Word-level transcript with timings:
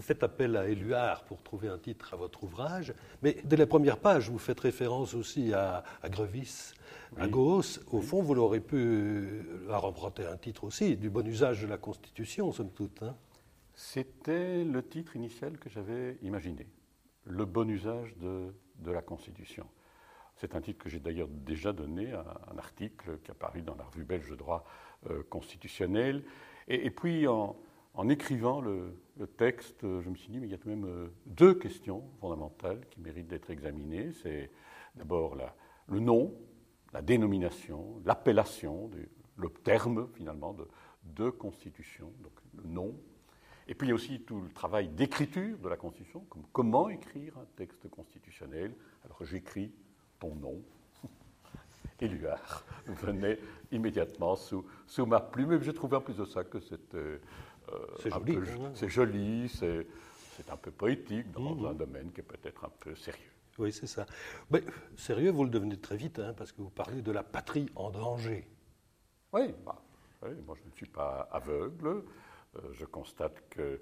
vous 0.00 0.06
faites 0.06 0.22
appel 0.22 0.56
à 0.56 0.66
Éluard 0.66 1.24
pour 1.24 1.42
trouver 1.42 1.68
un 1.68 1.76
titre 1.76 2.14
à 2.14 2.16
votre 2.16 2.42
ouvrage, 2.42 2.94
mais 3.20 3.36
dès 3.44 3.58
la 3.58 3.66
première 3.66 3.98
page, 3.98 4.30
vous 4.30 4.38
faites 4.38 4.58
référence 4.58 5.12
aussi 5.12 5.52
à, 5.52 5.84
à 6.02 6.08
Grevis, 6.08 6.72
à 7.18 7.28
Gauss. 7.28 7.82
Au 7.92 8.00
fond, 8.00 8.22
vous 8.22 8.32
l'aurez 8.32 8.60
pu 8.60 9.44
leur 9.66 9.84
emprunter 9.84 10.24
un 10.24 10.38
titre 10.38 10.64
aussi, 10.64 10.96
du 10.96 11.10
bon 11.10 11.26
usage 11.26 11.60
de 11.60 11.66
la 11.66 11.76
Constitution, 11.76 12.50
somme 12.50 12.70
toute. 12.70 13.02
Hein. 13.02 13.14
C'était 13.74 14.64
le 14.64 14.82
titre 14.82 15.16
initial 15.16 15.58
que 15.58 15.68
j'avais 15.68 16.16
imaginé, 16.22 16.66
le 17.26 17.44
bon 17.44 17.68
usage 17.68 18.16
de, 18.16 18.54
de 18.78 18.90
la 18.90 19.02
Constitution. 19.02 19.66
C'est 20.36 20.54
un 20.54 20.62
titre 20.62 20.82
que 20.82 20.88
j'ai 20.88 21.00
d'ailleurs 21.00 21.28
déjà 21.28 21.74
donné 21.74 22.14
à 22.14 22.24
un 22.50 22.56
article 22.56 23.18
qui 23.22 23.32
a 23.32 23.34
paru 23.34 23.60
dans 23.60 23.74
la 23.74 23.84
revue 23.84 24.04
belge 24.04 24.30
de 24.30 24.36
droit 24.36 24.64
euh, 25.10 25.22
constitutionnel. 25.28 26.24
Et, 26.68 26.90
puis, 26.90 27.26
en, 27.26 27.56
écrivant 28.08 28.60
le, 28.60 28.96
texte, 29.36 29.82
je 29.82 30.08
me 30.08 30.14
suis 30.14 30.30
dit, 30.30 30.40
mais 30.40 30.46
il 30.46 30.50
y 30.50 30.54
a 30.54 30.58
quand 30.58 30.70
même 30.70 30.86
euh, 30.86 31.08
deux 31.26 31.54
questions 31.54 32.02
fondamentales 32.20 32.80
qui 32.90 33.00
méritent 33.00 33.28
d'être 33.28 33.50
examinées. 33.50 34.12
C'est 34.22 34.50
d'abord 34.94 35.36
le 35.86 36.00
nom, 36.00 36.34
la 36.92 37.02
dénomination, 37.02 38.00
l'appellation, 38.04 38.90
le 39.36 39.48
terme 39.50 40.08
finalement 40.14 40.54
de, 40.54 40.66
de 41.04 41.30
constitution, 41.30 42.12
donc 42.22 42.32
le 42.54 42.68
nom. 42.68 42.96
Et 43.68 43.74
puis 43.74 43.86
il 43.86 43.90
y 43.90 43.92
a 43.92 43.94
aussi 43.94 44.20
tout 44.22 44.40
le 44.40 44.50
travail 44.50 44.88
d'écriture 44.88 45.56
de 45.58 45.68
la 45.68 45.76
Constitution, 45.76 46.24
comme 46.28 46.42
comment 46.52 46.88
écrire 46.88 47.38
un 47.38 47.46
texte 47.56 47.88
constitutionnel. 47.88 48.74
Alors 49.04 49.24
j'écris 49.24 49.72
ton 50.18 50.34
nom, 50.34 50.60
Éluard, 52.00 52.64
venait 52.86 53.38
immédiatement 53.70 54.34
sous, 54.34 54.64
ma 55.06 55.20
plume. 55.20 55.52
Et 55.52 55.62
j'ai 55.62 55.72
trouvé 55.72 55.96
en 55.96 56.00
plus 56.00 56.16
de 56.16 56.24
ça 56.24 56.44
que 56.44 56.58
c'était. 56.60 57.20
Euh, 57.72 57.86
c'est 58.02 58.10
joli. 58.10 58.38
C'est 58.74 58.88
joli, 58.88 59.48
c'est 59.48 60.50
un 60.50 60.56
peu 60.56 60.70
poétique 60.70 61.30
dans 61.32 61.54
mmh. 61.54 61.66
un 61.66 61.74
domaine 61.74 62.12
qui 62.12 62.20
est 62.20 62.24
peut-être 62.24 62.64
un 62.64 62.72
peu 62.80 62.94
sérieux. 62.94 63.30
Oui, 63.58 63.72
c'est 63.72 63.86
ça. 63.86 64.06
Mais 64.50 64.62
sérieux, 64.96 65.30
vous 65.30 65.44
le 65.44 65.50
devenez 65.50 65.76
très 65.76 65.96
vite, 65.96 66.18
hein, 66.18 66.32
parce 66.36 66.52
que 66.52 66.62
vous 66.62 66.70
parlez 66.70 67.02
de 67.02 67.12
la 67.12 67.22
patrie 67.22 67.66
en 67.74 67.90
danger. 67.90 68.48
Oui, 69.32 69.54
bah, 69.64 69.82
moi 70.46 70.56
je 70.62 70.68
ne 70.68 70.74
suis 70.74 70.86
pas 70.86 71.28
aveugle. 71.30 72.04
Euh, 72.56 72.60
je 72.72 72.84
constate 72.84 73.48
que 73.50 73.80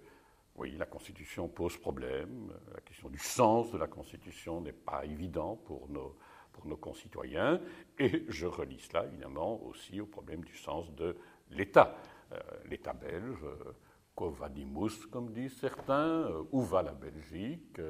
oui, 0.56 0.75
la 0.77 0.86
Constitution 0.86 1.48
pose 1.48 1.77
problème. 1.77 2.52
La 2.75 2.80
question 2.80 3.08
du 3.08 3.19
sens 3.19 3.70
de 3.70 3.78
la 3.78 3.86
Constitution 3.86 4.61
n'est 4.61 4.73
pas 4.73 5.05
évident 5.05 5.56
pour 5.56 5.89
nos, 5.89 6.17
pour 6.52 6.67
nos 6.67 6.77
concitoyens. 6.77 7.61
Et 7.98 8.25
je 8.28 8.47
relis 8.47 8.80
cela, 8.80 9.06
évidemment, 9.06 9.62
aussi 9.64 10.00
au 10.00 10.06
problème 10.06 10.42
du 10.45 10.56
sens 10.56 10.92
de 10.95 11.17
l'État. 11.50 11.97
Euh, 12.33 12.39
L'État 12.69 12.93
belge, 12.93 13.43
euh, 13.45 13.73
Covadimus, 14.15 15.07
comme 15.11 15.33
disent 15.33 15.57
certains, 15.59 16.27
euh, 16.29 16.43
où 16.53 16.62
va 16.62 16.83
la 16.83 16.93
Belgique, 16.93 17.81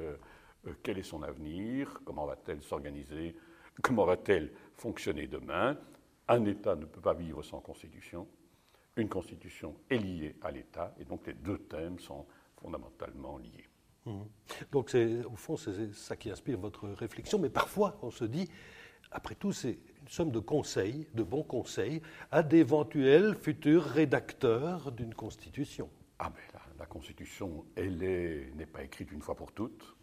quel 0.83 0.97
est 0.97 1.03
son 1.03 1.23
avenir, 1.23 2.01
comment 2.05 2.25
va-t-elle 2.25 2.61
s'organiser, 2.61 3.35
comment 3.81 4.05
va-t-elle 4.05 4.51
fonctionner 4.75 5.27
demain? 5.27 5.77
Un 6.27 6.45
État 6.45 6.75
ne 6.75 6.85
peut 6.85 7.01
pas 7.01 7.13
vivre 7.13 7.41
sans 7.41 7.59
constitution. 7.59 8.27
Une 8.95 9.09
constitution 9.09 9.75
est 9.89 9.97
liée 9.97 10.35
à 10.41 10.51
l'État, 10.51 10.93
et 10.99 11.05
donc 11.05 11.25
les 11.27 11.33
deux 11.33 11.57
thèmes 11.59 11.97
sont 11.99 12.25
fondamentalement 12.57 13.37
liés. 13.37 13.67
Mmh. 14.05 14.21
Donc, 14.71 14.95
au 15.31 15.35
fond, 15.35 15.55
c'est 15.57 15.93
ça 15.93 16.15
qui 16.15 16.29
inspire 16.29 16.59
votre 16.59 16.89
réflexion. 16.89 17.39
Mais 17.39 17.49
parfois, 17.49 17.97
on 18.01 18.11
se 18.11 18.25
dit, 18.25 18.49
après 19.11 19.35
tout, 19.35 19.51
c'est 19.51 19.79
somme 20.09 20.31
de 20.31 20.39
conseils, 20.39 21.07
de 21.13 21.23
bons 21.23 21.43
conseils, 21.43 22.01
à 22.31 22.43
d'éventuels 22.43 23.35
futurs 23.35 23.83
rédacteurs 23.83 24.91
d'une 24.91 25.13
Constitution. 25.13 25.89
Ah, 26.17 26.31
mais 26.35 26.41
la, 26.77 26.85
Constitution, 26.85 27.65
elle 27.75 27.97
n'est 27.97 28.65
pas 28.65 28.83
écrite 28.83 29.11
une 29.11 29.21
fois 29.21 29.35
pour 29.35 29.51
toutes. 29.51 29.95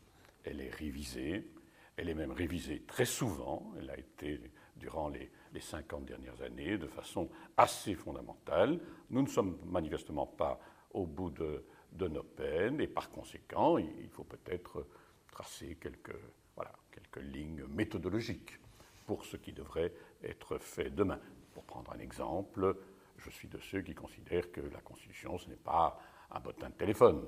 Elle 0.44 0.60
est 0.60 0.70
révisée. 0.70 1.50
Elle 1.96 2.08
est 2.08 2.14
même 2.14 2.30
révisée 2.30 2.84
très 2.86 3.04
souvent. 3.06 3.72
Elle 3.78 3.90
a 3.90 3.98
été, 3.98 4.40
durant 4.76 5.08
les, 5.08 5.30
les 5.52 5.60
50 5.60 6.04
dernières 6.04 6.40
années, 6.42 6.78
de 6.78 6.86
façon 6.86 7.28
assez 7.56 7.94
fondamentale. 7.94 8.78
Nous 9.10 9.22
ne 9.22 9.26
sommes 9.26 9.58
manifestement 9.64 10.26
pas 10.26 10.60
au 10.92 11.06
bout 11.06 11.30
de 11.30 11.64
de 11.96 12.08
nos 12.08 12.22
peines 12.22 12.80
et 12.80 12.86
par 12.86 13.10
conséquent, 13.10 13.78
il 13.78 14.08
faut 14.10 14.24
peut-être 14.24 14.86
tracer 15.30 15.76
quelques, 15.80 16.16
voilà, 16.54 16.72
quelques 16.90 17.24
lignes 17.24 17.64
méthodologiques 17.68 18.58
pour 19.06 19.24
ce 19.24 19.36
qui 19.36 19.52
devrait 19.52 19.92
être 20.22 20.58
fait 20.58 20.90
demain. 20.90 21.18
Pour 21.54 21.64
prendre 21.64 21.92
un 21.92 21.98
exemple, 21.98 22.76
je 23.18 23.30
suis 23.30 23.48
de 23.48 23.58
ceux 23.58 23.80
qui 23.80 23.94
considèrent 23.94 24.50
que 24.52 24.60
la 24.60 24.80
Constitution, 24.80 25.38
ce 25.38 25.48
n'est 25.48 25.56
pas 25.56 25.98
un 26.30 26.40
bottin 26.40 26.68
de 26.68 26.74
téléphone, 26.74 27.22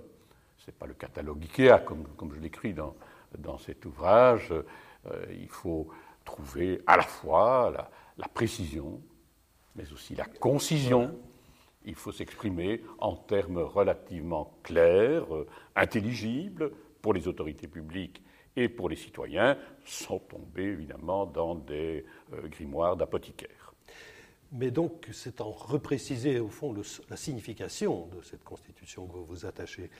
ce 0.56 0.66
n'est 0.66 0.76
pas 0.76 0.86
le 0.86 0.94
catalogue 0.94 1.42
IKEA, 1.44 1.78
comme, 1.84 2.06
comme 2.16 2.34
je 2.34 2.40
l'écris 2.40 2.74
dans, 2.74 2.94
dans 3.38 3.58
cet 3.58 3.84
ouvrage. 3.86 4.52
Euh, 4.52 5.26
il 5.30 5.48
faut 5.48 5.88
trouver 6.24 6.82
à 6.86 6.96
la 6.96 7.04
fois 7.04 7.70
la, 7.70 7.90
la 8.18 8.28
précision, 8.28 9.00
mais 9.76 9.90
aussi 9.92 10.14
la 10.14 10.26
concision 10.26 11.18
il 11.88 11.94
faut 11.94 12.12
s'exprimer 12.12 12.82
en 12.98 13.16
termes 13.16 13.58
relativement 13.58 14.52
clairs, 14.62 15.34
euh, 15.34 15.46
intelligibles 15.74 16.72
pour 17.00 17.14
les 17.14 17.26
autorités 17.28 17.66
publiques 17.66 18.22
et 18.58 18.68
pour 18.68 18.88
les 18.88 18.96
citoyens, 18.96 19.56
sans 19.84 20.18
tomber 20.18 20.64
évidemment 20.64 21.26
dans 21.26 21.54
des 21.54 22.04
euh, 22.32 22.48
grimoires 22.48 22.96
d'apothicaires. 22.96 23.72
Mais 24.50 24.70
donc, 24.70 25.08
c'est 25.12 25.40
en 25.40 25.50
repréciser 25.50 26.40
au 26.40 26.48
fond 26.48 26.74
la 27.08 27.16
signification 27.16 28.06
de 28.06 28.22
cette 28.22 28.42
constitution 28.42 29.06
que 29.06 29.12
vous 29.12 29.24
vous 29.24 29.46
attachez. 29.46 29.90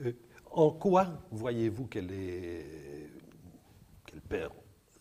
Euh, 0.00 0.12
en 0.50 0.70
quoi 0.70 1.08
voyez-vous 1.30 1.86
qu'elle 1.86 2.08
qu'elle 4.06 4.20
perd 4.22 4.52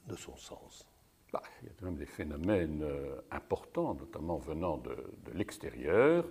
de 0.07 0.15
son 0.15 0.35
sens? 0.35 0.85
Bah, 1.31 1.41
il 1.61 1.67
y 1.67 1.69
a 1.69 1.73
quand 1.79 1.85
même 1.85 1.97
des 1.97 2.05
phénomènes 2.05 2.83
euh, 2.83 3.21
importants, 3.31 3.93
notamment 3.93 4.37
venant 4.37 4.77
de, 4.77 4.95
l'extérieur, 5.33 6.25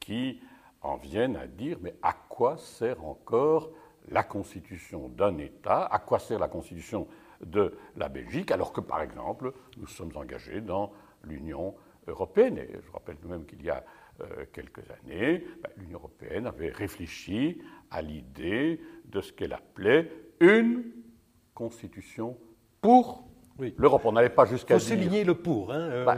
qui 0.00 0.40
en 0.82 0.96
viennent 0.96 1.36
à 1.36 1.46
dire 1.46 1.78
mais 1.80 1.94
à 2.02 2.12
quoi 2.12 2.58
sert 2.58 3.04
encore 3.04 3.70
la 4.08 4.22
constitution 4.22 5.08
d'un 5.08 5.38
État 5.38 5.84
À 5.84 5.98
quoi 5.98 6.18
sert 6.18 6.38
la 6.38 6.48
constitution 6.48 7.06
de 7.44 7.76
la 7.96 8.08
Belgique 8.08 8.50
alors 8.50 8.72
que, 8.72 8.80
par 8.80 9.02
exemple, 9.02 9.52
nous 9.76 9.86
sommes 9.86 10.12
engagés 10.16 10.60
dans 10.60 10.92
l'Union 11.24 11.74
européenne 12.06 12.58
Et 12.58 12.70
je 12.84 12.92
rappelle 12.92 13.16
nous 13.22 13.28
même 13.28 13.46
qu'il 13.46 13.62
y 13.62 13.70
a 13.70 13.84
euh, 14.20 14.46
quelques 14.52 14.84
années, 15.02 15.44
bah, 15.62 15.68
l'Union 15.76 15.98
européenne 15.98 16.46
avait 16.46 16.70
réfléchi 16.70 17.60
à 17.90 18.00
l'idée 18.00 18.80
de 19.04 19.20
ce 19.20 19.32
qu'elle 19.32 19.52
appelait 19.52 20.10
une 20.40 20.84
constitution 21.54 22.36
pour 22.80 23.26
L'Europe, 23.78 24.02
on 24.04 24.12
n'avait 24.12 24.28
pas 24.28 24.44
jusqu'à 24.44 24.76
dire. 24.76 24.86
souligner 24.86 25.24
le 25.24 25.34
pour. 25.34 25.72
Hein, 25.72 25.80
euh, 25.80 26.04
bah, 26.04 26.16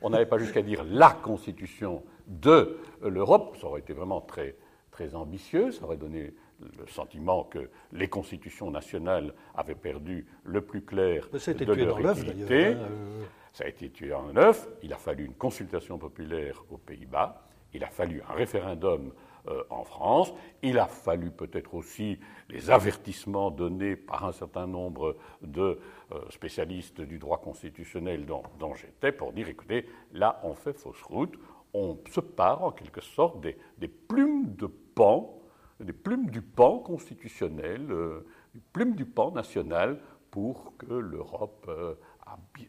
on 0.00 0.10
n'avait 0.10 0.26
pas 0.26 0.38
jusqu'à 0.38 0.62
dire 0.62 0.82
la 0.84 1.10
constitution 1.10 2.02
de 2.26 2.78
l'Europe. 3.02 3.56
Ça 3.60 3.66
aurait 3.66 3.80
été 3.80 3.92
vraiment 3.92 4.20
très, 4.22 4.56
très 4.90 5.14
ambitieux. 5.14 5.72
Ça 5.72 5.84
aurait 5.84 5.98
donné 5.98 6.34
le 6.78 6.86
sentiment 6.86 7.44
que 7.44 7.70
les 7.92 8.08
constitutions 8.08 8.70
nationales 8.70 9.34
avaient 9.54 9.74
perdu 9.74 10.26
le 10.44 10.60
plus 10.60 10.82
clair 10.82 11.28
de 11.30 11.72
leur 11.72 11.98
utilité. 11.98 12.66
Hein, 12.66 12.88
euh. 12.90 13.24
Ça 13.52 13.64
a 13.64 13.68
été 13.68 13.90
tué 13.90 14.12
en 14.12 14.36
œuf. 14.36 14.68
Il 14.82 14.92
a 14.92 14.96
fallu 14.96 15.24
une 15.24 15.34
consultation 15.34 15.98
populaire 15.98 16.62
aux 16.70 16.78
Pays-Bas. 16.78 17.42
Il 17.72 17.84
a 17.84 17.88
fallu 17.88 18.22
un 18.28 18.34
référendum 18.34 19.12
euh, 19.48 19.62
en 19.70 19.84
France. 19.84 20.34
Il 20.62 20.78
a 20.78 20.86
fallu 20.86 21.30
peut-être 21.30 21.74
aussi 21.74 22.18
les 22.50 22.70
avertissements 22.70 23.50
donnés 23.50 23.96
par 23.96 24.26
un 24.26 24.32
certain 24.32 24.66
nombre 24.66 25.16
de 25.40 25.78
euh, 26.12 26.20
spécialistes 26.28 27.00
du 27.00 27.18
droit 27.18 27.40
constitutionnel 27.40 28.26
dont, 28.26 28.74
j'étais 28.74 29.12
pour 29.12 29.32
dire, 29.32 29.48
écoutez, 29.48 29.86
là 30.12 30.40
on 30.42 30.54
fait 30.54 30.74
fausse 30.74 31.02
route, 31.02 31.38
on 31.72 31.98
se 32.10 32.20
part 32.20 32.64
en 32.64 32.70
quelque 32.70 33.00
sorte 33.00 33.40
des, 33.40 33.88
plumes 33.88 34.54
de 34.56 34.66
pan, 34.66 35.39
des 35.84 35.92
plumes 35.92 36.30
du 36.30 36.42
pan 36.42 36.78
constitutionnel, 36.78 37.90
euh, 37.90 38.26
des 38.54 38.60
plumes 38.72 38.94
du 38.94 39.04
pan 39.04 39.30
national 39.32 40.00
pour 40.30 40.76
que 40.76 40.92
l'Europe 40.92 41.68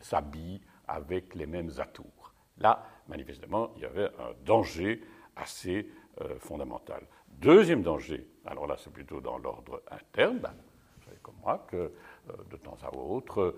s'habille 0.01 0.61
avec 0.87 1.35
les 1.35 1.45
mêmes 1.45 1.69
atours. 1.77 2.33
Là, 2.57 2.83
manifestement, 3.07 3.71
il 3.75 3.83
y 3.83 3.85
avait 3.85 4.05
un 4.05 4.33
danger 4.45 5.01
assez 5.35 5.89
euh, 6.21 6.37
fondamentale. 6.39 7.07
Deuxième 7.29 7.81
danger, 7.81 8.27
alors 8.45 8.67
là 8.67 8.75
c'est 8.77 8.91
plutôt 8.91 9.21
dans 9.21 9.37
l'ordre 9.37 9.81
interne, 9.89 10.39
ben, 10.39 10.53
vous 10.97 11.05
savez 11.05 11.17
comme 11.21 11.37
moi 11.41 11.65
que 11.69 11.77
euh, 11.77 11.91
de 12.49 12.57
temps 12.57 12.77
à 12.83 12.95
autre, 12.95 13.55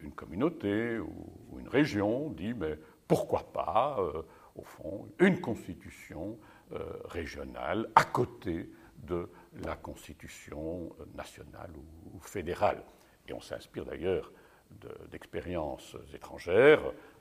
une 0.00 0.12
communauté 0.12 0.98
ou, 0.98 1.58
une 1.58 1.68
région 1.68 2.30
dit 2.30 2.52
mais 2.52 2.76
pourquoi 3.06 3.52
pas, 3.52 3.96
euh, 4.00 4.22
au 4.56 4.64
fond, 4.64 5.08
une 5.18 5.40
constitution 5.40 6.38
régionale 7.04 7.90
à 7.94 8.04
côté 8.04 8.70
de 9.02 9.28
la 9.64 9.76
constitution 9.76 10.90
nationale 11.14 11.70
ou, 12.14 12.20
fédérale. 12.20 12.82
Et 13.28 13.32
on 13.32 13.40
s'inspire 13.40 13.84
d'ailleurs 13.84 14.32
d'expériences 15.10 15.96
étrangères, 16.14 16.80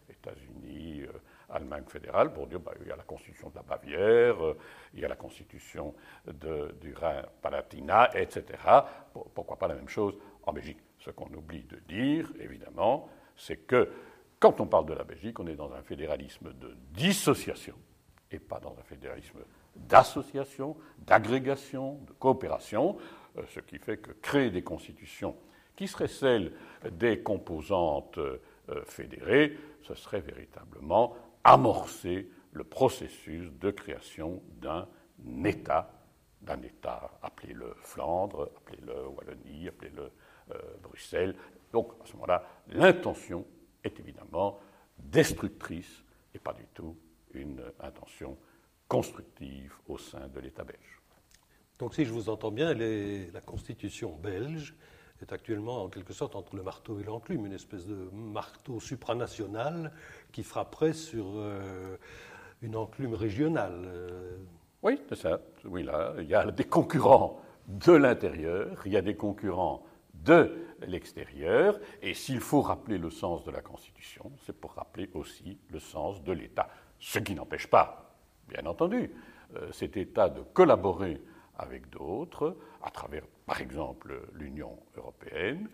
États-Unis, 0.09 1.03
Allemagne 1.49 1.83
fédérale 1.87 2.33
pour 2.33 2.47
dire 2.47 2.59
bah, 2.59 2.73
il 2.81 2.87
y 2.87 2.91
a 2.91 2.95
la 2.95 3.03
constitution 3.03 3.49
de 3.49 3.55
la 3.55 3.63
Bavière, 3.63 4.43
euh, 4.43 4.57
il 4.93 5.01
y 5.01 5.05
a 5.05 5.07
la 5.07 5.15
constitution 5.15 5.93
du 6.25 6.93
Rhin-Palatinat, 6.93 8.11
etc. 8.17 8.45
Pourquoi 9.33 9.57
pas 9.57 9.67
la 9.67 9.75
même 9.75 9.89
chose 9.89 10.17
en 10.43 10.53
Belgique? 10.53 10.79
Ce 10.99 11.09
qu'on 11.09 11.33
oublie 11.33 11.63
de 11.63 11.77
dire, 11.87 12.31
évidemment, 12.39 13.09
c'est 13.35 13.57
que 13.57 13.89
quand 14.39 14.61
on 14.61 14.67
parle 14.67 14.85
de 14.85 14.93
la 14.93 15.03
Belgique, 15.03 15.39
on 15.39 15.47
est 15.47 15.55
dans 15.55 15.73
un 15.73 15.81
fédéralisme 15.81 16.53
de 16.53 16.75
dissociation 16.91 17.75
et 18.31 18.39
pas 18.39 18.59
dans 18.59 18.75
un 18.79 18.83
fédéralisme 18.83 19.39
d'association, 19.75 20.75
d'agrégation, 20.99 21.99
de 22.07 22.11
coopération, 22.13 22.97
euh, 23.37 23.43
ce 23.53 23.59
qui 23.59 23.77
fait 23.77 23.97
que 23.97 24.11
créer 24.11 24.51
des 24.51 24.63
constitutions 24.63 25.35
qui 25.75 25.87
seraient 25.87 26.07
celles 26.07 26.53
des 26.91 27.21
composantes 27.21 28.17
euh, 28.17 28.39
fédérées, 28.85 29.57
ce 29.81 29.95
serait 29.95 30.21
véritablement 30.21 31.15
amorcer 31.43 32.29
le 32.51 32.63
processus 32.63 33.51
de 33.53 33.71
création 33.71 34.43
d'un 34.59 34.87
État, 35.45 35.91
d'un 36.41 36.61
État, 36.61 37.17
appelez-le 37.21 37.73
Flandre, 37.81 38.51
appelez-le 38.57 39.07
Wallonie, 39.07 39.67
appelez-le 39.67 40.11
euh, 40.51 40.57
Bruxelles. 40.83 41.35
Donc 41.71 41.93
à 42.03 42.05
ce 42.05 42.13
moment-là, 42.13 42.43
l'intention 42.67 43.45
est 43.83 43.99
évidemment 43.99 44.59
destructrice 44.97 46.03
et 46.33 46.39
pas 46.39 46.53
du 46.53 46.65
tout 46.73 46.95
une 47.33 47.61
intention 47.79 48.37
constructive 48.87 49.73
au 49.87 49.97
sein 49.97 50.27
de 50.27 50.39
l'État 50.39 50.63
belge. 50.63 51.01
Donc 51.79 51.95
si 51.95 52.05
je 52.05 52.11
vous 52.11 52.29
entends 52.29 52.51
bien, 52.51 52.73
la 52.73 53.41
constitution 53.41 54.15
belge 54.17 54.75
est 55.21 55.33
actuellement 55.33 55.83
en 55.83 55.89
quelque 55.89 56.13
sorte 56.13 56.35
entre 56.35 56.55
le 56.55 56.63
marteau 56.63 56.99
et 56.99 57.03
l'enclume, 57.03 57.45
une 57.45 57.53
espèce 57.53 57.85
de 57.85 58.09
marteau 58.11 58.79
supranational 58.79 59.91
qui 60.31 60.43
frapperait 60.43 60.93
sur 60.93 61.25
euh, 61.35 61.97
une 62.61 62.75
enclume 62.75 63.13
régionale. 63.13 63.83
Euh. 63.85 64.37
Oui, 64.83 64.99
c'est 65.09 65.15
ça. 65.15 65.41
Oui, 65.65 65.83
là, 65.83 66.13
il 66.19 66.25
y 66.25 66.35
a 66.35 66.49
des 66.51 66.63
concurrents 66.63 67.41
de 67.67 67.93
l'intérieur, 67.93 68.81
il 68.85 68.91
y 68.91 68.97
a 68.97 69.01
des 69.01 69.15
concurrents 69.15 69.85
de 70.13 70.55
l'extérieur, 70.81 71.79
et 72.01 72.13
s'il 72.13 72.39
faut 72.39 72.61
rappeler 72.61 72.97
le 72.97 73.09
sens 73.09 73.43
de 73.43 73.51
la 73.51 73.61
Constitution, 73.61 74.31
c'est 74.45 74.59
pour 74.59 74.73
rappeler 74.73 75.09
aussi 75.13 75.57
le 75.69 75.79
sens 75.79 76.23
de 76.23 76.31
l'État. 76.31 76.69
Ce 77.01 77.19
qui 77.19 77.33
n'empêche 77.33 77.67
pas, 77.67 78.15
bien 78.47 78.65
entendu, 78.65 79.11
euh, 79.55 79.71
cet 79.71 79.97
État 79.97 80.29
de 80.29 80.41
collaborer 80.41 81.19
avec 81.57 81.89
d'autres, 81.89 82.55
à 82.81 82.91
travers, 82.91 83.23
par 83.45 83.59
exemple, 83.59 84.21
l'Union 84.33 84.77
européenne, 84.95 85.67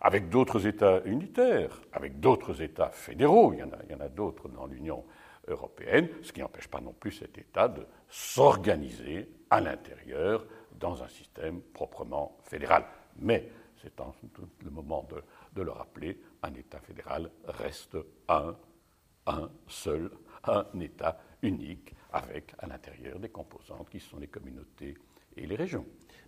avec 0.00 0.30
d'autres 0.30 0.66
États 0.66 1.02
unitaires, 1.04 1.80
avec 1.92 2.18
d'autres 2.18 2.60
États 2.62 2.90
fédéraux, 2.90 3.52
il 3.52 3.60
y 3.60 3.94
en 3.94 4.00
a, 4.00 4.08
d'autres 4.08 4.48
dans 4.48 4.66
l'Union 4.66 5.04
européenne, 5.46 6.08
ce 6.22 6.32
qui 6.32 6.40
n'empêche 6.40 6.68
pas 6.68 6.80
non 6.80 6.92
plus 6.92 7.12
cet 7.12 7.38
État 7.38 7.68
de 7.68 7.86
s'organiser 8.08 9.28
à 9.50 9.60
l'intérieur 9.60 10.44
dans 10.72 11.02
un 11.02 11.08
système 11.08 11.60
proprement 11.60 12.38
fédéral. 12.44 12.84
Mais 13.18 13.48
c'est 13.76 13.92
le 14.64 14.70
moment 14.70 15.06
de, 15.10 15.22
de, 15.54 15.62
le 15.62 15.70
rappeler, 15.70 16.18
un 16.42 16.54
État 16.54 16.80
fédéral 16.80 17.30
reste 17.44 17.96
un, 18.28 18.56
un 19.26 19.50
seul, 19.68 20.10
un 20.44 20.66
État 20.80 21.18
unique, 21.42 21.94
avec 22.12 22.54
à 22.58 22.66
l'intérieur 22.66 23.18
des 23.18 23.28
composantes 23.28 23.88
qui 23.90 24.00
sont 24.00 24.18
les 24.18 24.28
communautés 24.28 24.96
et 25.36 25.46
les 25.46 25.56
régions. 25.56 25.84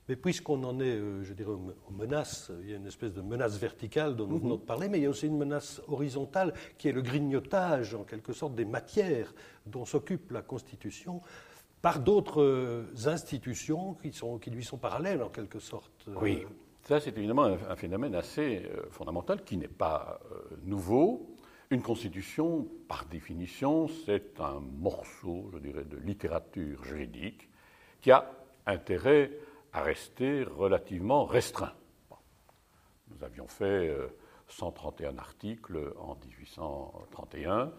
Mais 0.08 0.16
puisqu'on 0.16 0.62
en 0.64 0.81
est, 0.81 0.96
euh, 0.96 1.22
je 1.22 1.32
dirais, 1.32 1.52
aux 1.52 1.93
menaces, 1.93 2.50
il 2.62 2.70
y 2.70 2.75
a 2.75 2.76
une 2.76 2.87
espèce 2.87 3.14
de 3.14 3.22
menace 3.22 3.56
verticale 3.58 4.16
dont 4.16 4.26
nous 4.26 4.38
venons 4.38 4.56
de 4.56 4.61
mhm. 4.61 4.66
parler, 4.66 4.88
mais 4.88 4.99
il 4.99 5.05
y 5.05 5.06
a 5.06 5.11
aussi 5.11 5.26
une 5.26 5.38
menace 5.38 5.81
horizontale 5.88 6.52
qui 6.76 6.88
est 6.88 6.93
le 6.93 7.00
grignotage, 7.00 7.94
en 7.94 8.05
quelque 8.05 8.32
sorte, 8.32 8.55
des 8.55 8.66
matières 8.66 9.34
dont 9.66 9.87
s'occupe 9.87 10.31
la 10.31 10.43
Constitution 10.43 11.22
par 11.81 12.00
d'autres 12.00 12.43
euh, 12.43 12.84
institutions 13.06 13.94
qui, 13.94 14.12
sont, 14.12 14.38
qui 14.38 14.50
lui 14.50 14.64
sont 14.64 14.78
parallèles, 14.78 15.22
en 15.22 15.31
quelque 15.31 15.58
sorte. 15.58 16.06
Oui, 16.20 16.44
ça 16.82 17.00
c'est 17.00 17.17
évidemment 17.17 17.44
un, 17.44 17.76
phénomène 17.76 18.14
assez 18.14 18.62
euh, 18.64 18.84
fondamental 18.90 19.43
qui 19.43 19.56
n'est 19.56 19.69
pas 19.69 20.20
nouveau. 20.64 21.33
Une 21.70 21.82
constitution, 21.82 22.69
par 22.88 23.06
définition, 23.06 23.88
c'est 23.88 24.38
un 24.40 24.61
morceau, 24.61 25.50
je 25.52 25.58
dirais, 25.58 25.84
de 25.84 25.96
littérature 25.96 26.84
juridique 26.84 27.49
qui 28.00 28.11
a 28.11 28.31
intérêt 28.66 29.31
à 29.72 29.82
rester 29.82 30.44
relativement 30.44 31.25
restreint. 31.25 31.72
Nous 33.08 33.25
avions 33.25 33.46
fait 33.46 33.94
131 34.49 35.14
euh, 35.14 35.19
articles 35.19 35.93
en 35.99 36.16
1831. 36.16 37.52
Euh, 37.55 37.70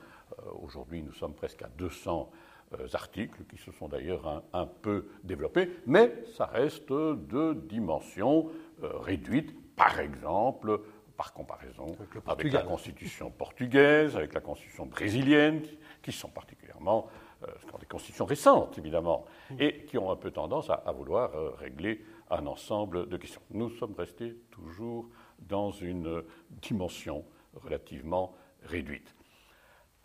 aujourd'hui, 0.62 1.04
nous 1.04 1.14
sommes 1.14 1.34
presque 1.34 1.62
à 1.62 1.70
200 1.78 2.31
euh, 2.74 2.88
articles 2.94 3.44
qui 3.46 3.58
se 3.58 3.72
sont 3.72 3.88
d'ailleurs 3.88 4.44
un, 4.52 4.66
peu 4.66 5.08
développés, 5.24 5.70
mais 5.86 6.24
ça 6.36 6.46
reste 6.48 6.92
de 6.92 7.54
dimensions 7.54 8.50
réduites. 8.81 9.54
Par 9.76 10.00
exemple, 10.00 10.81
par 11.16 11.34
comparaison 11.34 11.96
avec, 12.28 12.52
la 12.52 12.62
constitution 12.64 13.32
portugaise, 13.32 14.16
avec 14.16 14.34
la 14.34 14.42
constitution 14.42 14.86
brésilienne, 14.86 15.62
qui 16.02 16.12
sont 16.12 16.30
particulièrement 16.30 17.08
euh, 17.44 17.48
des 17.80 17.86
constitutions 17.86 18.26
récentes, 18.26 18.78
évidemment, 18.78 19.26
et 19.60 19.86
qui 19.86 19.98
ont 19.98 20.12
un 20.12 20.16
peu 20.16 20.32
tendance 20.32 20.70
à, 20.70 20.92
vouloir 20.92 21.36
euh, 21.36 21.52
régler 21.52 22.04
un 22.30 22.46
ensemble 22.48 23.08
de 23.08 23.18
questions. 23.18 23.42
Nous 23.52 23.70
sommes 23.70 23.96
restés 23.98 24.36
toujours 24.52 25.10
dans 25.40 25.72
une 25.72 26.24
dimension 26.50 27.26
relativement 27.54 28.36
réduite. 28.64 29.16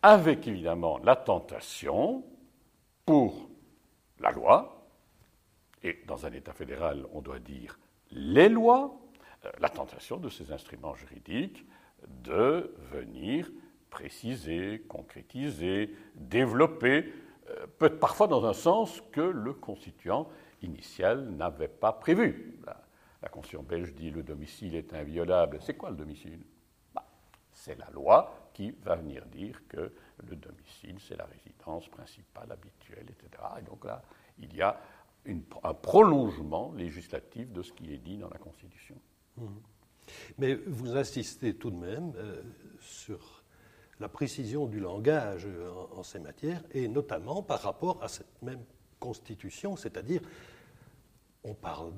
Avec 0.01 0.47
évidemment 0.47 0.99
la 0.99 1.15
tentation 1.15 2.23
pour 3.05 3.49
la 4.19 4.31
loi, 4.31 4.87
et 5.83 5.99
dans 6.05 6.25
un 6.25 6.31
État 6.31 6.53
fédéral, 6.53 7.05
on 7.13 7.21
doit 7.21 7.39
dire 7.39 7.79
les 8.11 8.49
lois, 8.49 8.93
euh, 8.93 9.00
la 9.59 9.69
tentation 9.69 10.17
de 10.17 10.29
ces 10.29 10.51
instruments 10.51 10.95
juridiques 10.95 11.65
de 12.07 12.73
venir 12.91 13.49
préciser, 13.89 14.81
concrétiser, 14.87 15.93
développer, 16.15 17.13
euh, 17.49 17.67
peut 17.77 17.97
parfois 17.97 18.27
dans 18.27 18.45
un 18.45 18.53
sens 18.53 19.01
que 19.11 19.21
le 19.21 19.53
constituant 19.53 20.29
initial 20.61 21.29
n'avait 21.29 21.67
pas 21.67 21.93
prévu. 21.93 22.59
La, 22.65 22.77
Constitution 23.29 23.61
belge 23.61 23.93
dit 23.93 24.09
le 24.09 24.23
domicile 24.23 24.75
est 24.75 24.93
inviolable. 24.93 25.59
C'est 25.61 25.75
quoi 25.75 25.91
le 25.91 25.95
domicile? 25.95 26.39
Bah, 26.93 27.05
C'est 27.51 27.77
la 27.77 27.89
loi 27.91 28.49
qui 28.53 28.71
va 28.83 28.95
venir 28.95 29.25
dire 29.27 29.61
que 29.67 29.93
le 30.27 30.35
domicile, 30.35 30.97
c'est 30.99 31.15
la 31.15 31.25
résidence 31.25 31.87
principale, 31.87 32.51
habituelle, 32.51 33.05
etc. 33.09 33.43
Et 33.59 33.61
donc 33.61 33.85
là, 33.85 34.01
il 34.39 34.55
y 34.55 34.61
a 34.61 34.79
un 35.63 35.73
prolongement 35.75 36.73
législatif 36.75 37.51
de 37.51 37.61
ce 37.61 37.71
qui 37.73 37.93
est 37.93 37.99
dit 37.99 38.17
dans 38.17 38.29
la 38.29 38.39
Constitution. 38.39 38.95
Mmh. 39.37 39.45
Mais 40.37 40.55
vous 40.55 40.97
insistez 40.97 41.55
tout 41.55 41.71
de 41.71 41.77
même 41.77 42.13
euh, 42.17 42.41
sur 42.79 43.43
la 43.99 44.09
précision 44.09 44.65
du 44.65 44.79
langage 44.79 45.47
en, 45.95 46.03
ces 46.03 46.19
matières, 46.19 46.63
et 46.71 46.87
notamment 46.87 47.43
par 47.43 47.61
rapport 47.61 48.01
à 48.03 48.07
cette 48.07 48.41
même 48.41 48.63
constitution, 48.99 49.75
c'est-à-dire 49.75 50.21
on 51.43 51.53
parle 51.53 51.91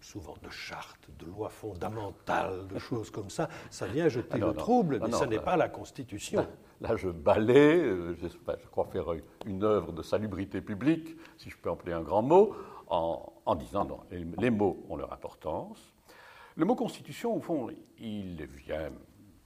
souvent 0.00 0.34
de 0.42 0.50
chartes, 0.50 1.08
de 1.18 1.26
lois 1.26 1.48
fondamentales, 1.48 2.66
de 2.66 2.78
choses 2.78 3.10
comme 3.10 3.30
ça. 3.30 3.48
Ça 3.70 3.86
vient 3.86 4.08
jeter 4.08 4.38
ah 4.42 4.46
le 4.46 4.52
trouble, 4.52 4.98
ah 5.00 5.06
mais 5.06 5.12
ce 5.12 5.24
n'est 5.24 5.38
pas 5.38 5.56
la 5.56 5.68
Constitution. 5.68 6.46
Là, 6.80 6.96
je 6.96 7.08
balais, 7.08 7.78
euh, 7.78 8.14
je, 8.14 8.26
je, 8.26 8.68
crois 8.68 8.86
faire 8.86 9.06
une 9.46 9.62
œuvre 9.62 9.92
de 9.92 10.02
salubrité 10.02 10.60
publique, 10.60 11.16
si 11.38 11.48
je 11.48 11.56
peux 11.56 11.70
employer 11.70 11.96
un 11.96 12.02
grand 12.02 12.22
mot, 12.22 12.56
en, 12.88 13.54
disant 13.54 13.84
non, 13.84 14.00
les, 14.10 14.24
les, 14.38 14.50
mots 14.50 14.84
ont 14.90 14.96
leur 14.96 15.12
importance. 15.12 15.91
Le 16.56 16.64
mot 16.64 16.74
Constitution, 16.74 17.34
au 17.34 17.40
fond, 17.40 17.68
il 17.98 18.46
vient 18.46 18.90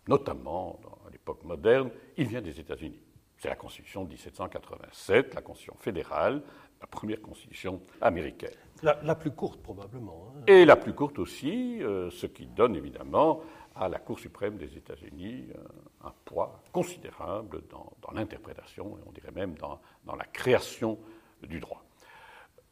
notamment 0.09 0.79
dans 0.83 1.11
l'époque 1.11 1.45
moderne, 1.45 1.91
il 2.17 2.27
vient 2.27 2.41
des 2.41 2.59
États-Unis. 2.61 3.01
C'est 3.39 3.49
la 3.49 3.57
Constitution 3.57 4.05
de 4.05 4.09
1787, 4.09 5.35
la 5.35 5.43
Constitution 5.43 5.77
fédérale, 5.79 6.43
la 6.81 6.87
première 6.87 7.21
Constitution 7.21 7.81
américaine. 8.01 8.55
La, 8.83 9.15
plus 9.15 9.31
courte 9.31 9.63
probablement. 9.63 10.33
Hein. 10.37 10.43
Et 10.47 10.65
la 10.65 10.77
plus 10.77 10.95
courte 10.95 11.19
aussi, 11.19 11.83
euh, 11.83 12.11
ce 12.11 12.27
qui 12.27 12.47
donne 12.47 12.77
évidemment 12.77 13.41
à 13.75 13.89
la 13.89 13.99
Cour 13.99 14.19
suprême 14.19 14.57
des 14.57 14.77
États-Unis 14.77 15.49
euh, 15.55 15.59
un 16.05 16.13
poids 16.25 16.61
considérable 16.73 17.63
dans, 17.71 17.93
l'interprétation 18.13 18.99
et 18.99 19.01
on 19.07 19.13
dirait 19.13 19.33
même 19.33 19.55
dans, 19.55 19.81
dans, 20.05 20.17
la 20.17 20.25
création 20.25 20.99
du 21.43 21.61
droit. 21.61 21.86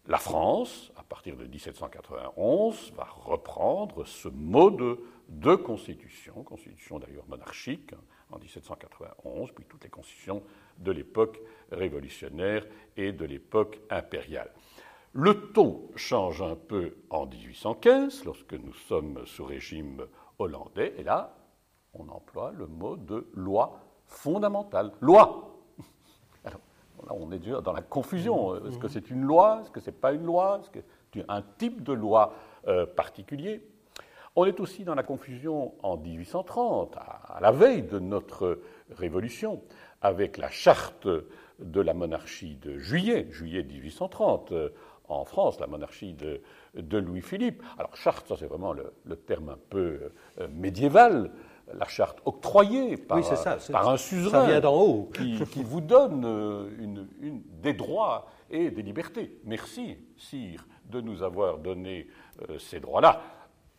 La 0.06 0.18
France, 0.18 0.92
à 0.96 1.02
partir 1.02 1.34
de 1.34 1.46
1791, 1.46 2.92
va 2.94 3.04
reprendre 3.04 4.04
ce 4.04 4.28
mode 4.28 4.98
deux 5.30 5.56
constitutions, 5.56 6.42
constitution 6.42 6.98
d'ailleurs 6.98 7.26
monarchique 7.26 7.94
en 8.30 8.38
1791, 8.38 9.52
puis 9.52 9.64
toutes 9.64 9.82
les 9.84 9.88
constitutions 9.88 10.42
de 10.76 10.92
l'époque 10.92 11.40
révolutionnaire 11.72 12.66
et 12.98 13.12
de 13.12 13.24
l'époque 13.24 13.80
impériale. 13.88 14.52
Le 15.14 15.52
ton 15.52 15.88
change 15.96 16.42
un 16.42 16.56
peu 16.56 16.96
en 17.08 17.24
1815, 17.24 18.24
lorsque 18.26 18.52
nous 18.52 18.74
sommes 18.74 19.24
sous 19.24 19.46
régime 19.46 20.06
hollandais, 20.38 20.92
et 20.98 21.02
là, 21.02 21.34
on 21.94 22.10
emploie 22.10 22.52
le 22.52 22.66
mot 22.66 22.96
de 22.96 23.30
loi 23.32 23.80
fondamentale. 24.06 24.92
Loi 25.00 25.53
là, 27.04 27.12
on 27.18 27.30
est 27.32 27.38
déjà 27.38 27.60
dans 27.60 27.72
la 27.72 27.82
confusion. 27.82 28.56
Est-ce 28.66 28.78
que 28.78 28.88
c'est 28.88 29.10
une 29.10 29.22
loi? 29.22 29.60
Est-ce 29.62 29.70
que 29.70 29.80
c'est 29.80 30.00
pas 30.00 30.12
une 30.12 30.24
loi? 30.24 30.60
Est-ce 30.60 30.70
que 30.70 30.80
c'est 31.12 31.24
un 31.28 31.42
type 31.58 31.82
de 31.82 31.92
loi 31.92 32.34
euh, 32.66 32.86
particulier? 32.86 33.62
On 34.36 34.46
est 34.46 34.58
aussi 34.58 34.82
dans 34.82 34.96
la 34.96 35.04
confusion 35.04 35.74
en 35.84 35.96
1830, 35.96 36.96
à, 36.96 37.38
la 37.40 37.52
veille 37.52 37.84
de 37.84 38.00
notre 38.00 38.58
révolution, 38.90 39.62
avec 40.02 40.38
la 40.38 40.50
charte 40.50 41.06
de 41.60 41.80
la 41.80 41.94
monarchie 41.94 42.56
de 42.56 42.78
juillet, 42.78 43.28
juillet 43.30 43.62
1830, 43.62 44.50
euh, 44.50 44.70
en 45.08 45.24
France, 45.24 45.60
la 45.60 45.66
monarchie 45.66 46.14
de, 46.14 46.40
de 46.74 46.98
Louis-Philippe. 46.98 47.62
Alors, 47.78 47.94
charte, 47.94 48.26
ça 48.26 48.36
c'est 48.36 48.46
vraiment 48.46 48.72
le, 48.72 49.16
terme 49.16 49.50
un 49.50 49.58
peu 49.70 50.10
euh, 50.40 50.48
médiéval, 50.50 51.30
la 51.72 51.86
charte 51.86 52.20
octroyée 52.24 52.96
par, 52.96 53.20
par 53.70 53.88
un 53.88 53.96
suzerain 53.96 54.60
haut. 54.64 55.10
Qui, 55.14 55.38
vous 55.62 55.80
donne 55.80 56.24
euh, 56.24 56.68
une, 56.78 57.42
des 57.62 57.72
droits 57.72 58.26
et 58.50 58.70
des 58.70 58.82
libertés. 58.82 59.38
Merci, 59.44 59.96
sire, 60.16 60.66
de 60.84 61.00
nous 61.00 61.22
avoir 61.22 61.58
donné 61.58 62.08
euh, 62.48 62.58
ces 62.58 62.80
droits-là. 62.80 63.22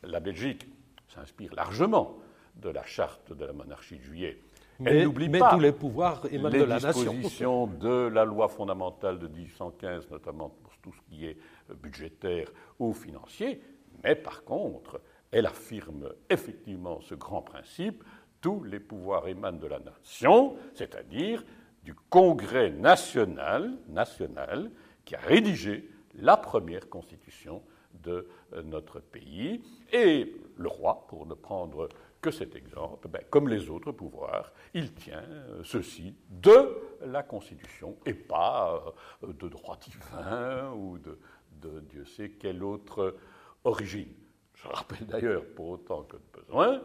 La 0.04 0.20
Belgique 0.20 0.68
s'inspire 1.08 1.54
largement 1.54 2.18
de 2.56 2.70
la 2.70 2.84
charte 2.86 3.34
de 3.34 3.46
la 3.46 3.54
monarchie 3.54 3.98
de 3.98 4.04
juillet. 4.04 4.39
Elle 4.84 5.04
n'oublie 5.04 5.30
pas 5.30 5.51
tous 5.51 5.60
les 5.60 5.72
pouvoirs 5.72 6.22
les 6.30 6.38
de 6.38 6.63
la 6.63 6.80
dispositions 6.80 7.68
de 7.68 8.08
la 8.08 8.25
loi 8.25 8.50
fondamentale 8.50 9.20
de 9.20 9.27
1815, 9.27 10.10
notamment 10.12 10.50
pour 10.50 10.75
tout 10.82 10.92
ce 10.92 11.01
qui 11.10 11.25
est 11.25 11.38
budgétaire 11.82 12.51
ou 12.80 12.94
financier, 12.94 13.62
mais 14.04 14.15
par 14.15 14.44
contre, 14.44 15.00
elle 15.36 15.48
affirme 15.48 16.13
effectivement 16.30 17.01
ce 17.01 17.13
grand 17.13 17.42
principe, 17.42 18.06
tous 18.39 18.63
les 18.63 18.80
pouvoirs 18.80 19.27
émanent 19.27 19.60
de 19.60 19.68
la 19.68 19.80
nation, 19.80 20.56
c'est-à-dire 20.74 21.44
du 21.84 21.94
Congrès 21.94 22.70
national, 22.70 23.77
national 23.89 24.72
qui 25.04 25.13
a 25.13 25.20
rédigé 25.20 25.89
la 26.15 26.38
première 26.38 26.88
constitution 26.88 27.62
de 28.01 28.30
euh, 28.54 28.63
notre 28.63 29.01
pays. 29.01 29.62
Et 29.92 30.34
le 30.56 30.70
roi, 30.70 31.06
pour 31.10 31.25
ne 31.25 31.34
prendre 31.34 31.89
que 32.22 32.32
cet 32.32 32.56
exemple, 32.56 33.10
ben, 33.10 33.22
comme 33.30 33.50
les 33.50 33.70
autres 33.70 33.92
pouvoirs, 33.92 34.54
il 34.74 34.94
tient 34.94 35.22
euh, 35.27 35.62
ceci 35.65 36.15
de 36.30 36.77
la 37.06 37.24
Constitution 37.24 37.98
et 38.06 38.13
pas 38.13 38.96
euh, 39.22 39.34
de 39.34 39.50
droit 39.50 39.77
divin 39.77 40.72
ou 40.72 40.98
de, 40.98 41.20
de 41.62 41.82
Dieu 41.82 42.06
sait 42.06 42.30
quelle 42.30 42.63
autre 42.63 43.18
origine. 43.65 44.13
Je 44.56 44.68
rappelle 44.68 45.06
d'ailleurs, 45.06 45.46
pour 45.56 45.70
autant 45.70 46.04
que 46.04 46.18
de 46.18 46.42
besoin, 46.42 46.82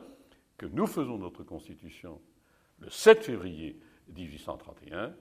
que 0.58 0.66
nous 0.66 0.86
faisons 0.86 1.18
notre 1.18 1.42
Constitution 1.42 2.20
le 2.80 2.90
7 2.90 3.24
février 3.24 3.78
1831. 4.14 5.14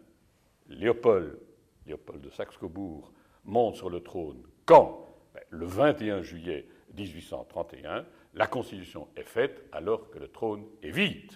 Léopold, 0.67 1.39
Léopold 1.85 2.21
de 2.21 2.29
Saxe-Cobourg 2.29 3.11
monte 3.45 3.75
sur 3.75 3.89
le 3.89 4.01
trône 4.01 4.43
quand? 4.65 5.05
Ben, 5.33 5.41
Le 5.49 5.65
21 5.65 6.21
juillet 6.21 6.67
1831. 6.95 8.05
La 8.35 8.47
Constitution 8.47 9.07
est 9.15 9.27
faite 9.27 9.63
alors 9.71 10.09
que 10.09 10.19
le 10.19 10.27
trône 10.27 10.65
est 10.83 10.91
vide. 10.91 11.31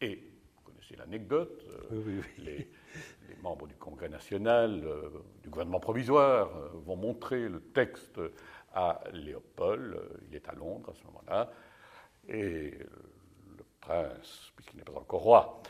Et 0.00 0.16
vous 0.56 0.62
connaissez 0.62 0.96
l'anecdote, 0.96 1.64
euh, 1.92 2.20
les, 2.38 2.68
membres 3.42 3.66
du 3.66 3.74
Congrès 3.76 4.08
national, 4.08 4.82
euh, 4.84 5.08
du 5.42 5.48
gouvernement 5.48 5.80
provisoire, 5.80 6.54
euh, 6.56 6.68
vont 6.84 6.96
montrer 6.96 7.48
le 7.48 7.60
texte 7.60 8.20
à 8.72 9.00
Léopold. 9.12 9.94
Euh, 9.94 10.20
il 10.28 10.36
est 10.36 10.48
à 10.48 10.52
Londres 10.52 10.90
à 10.90 10.94
ce 10.94 11.04
moment-là. 11.04 11.50
Et 12.28 12.70
le 13.56 13.64
prince, 13.80 14.52
puisqu'il 14.56 14.76
n'est 14.76 14.84
pas 14.84 14.92
encore 14.92 15.22
roi, 15.22 15.62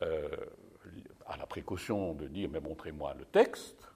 a 0.00 1.36
la 1.36 1.46
précaution 1.46 2.14
de 2.14 2.26
dire 2.28 2.48
Mais 2.50 2.60
montrez-moi 2.60 3.14
le 3.14 3.24
texte. 3.26 3.88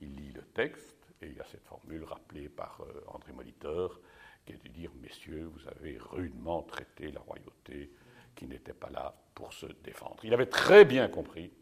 Il 0.00 0.14
lit 0.16 0.32
le 0.32 0.42
texte 0.42 0.96
et 1.20 1.26
il 1.26 1.36
y 1.36 1.40
a 1.40 1.44
cette 1.44 1.66
formule 1.66 2.04
rappelée 2.04 2.48
par 2.48 2.80
André 3.08 3.32
Molitor 3.32 4.00
qui 4.46 4.54
est 4.54 4.64
de 4.64 4.68
dire 4.68 4.90
Messieurs, 5.02 5.50
vous 5.52 5.68
avez 5.68 5.98
rudement 5.98 6.62
traité 6.62 7.10
la 7.12 7.20
royauté 7.20 7.92
qui 8.34 8.46
n'était 8.46 8.72
pas 8.72 8.88
là 8.88 9.14
pour 9.34 9.52
se 9.52 9.66
défendre. 9.84 10.16
Il 10.24 10.32
avait 10.32 10.46
très 10.46 10.84
bien 10.84 11.08
compris 11.08 11.52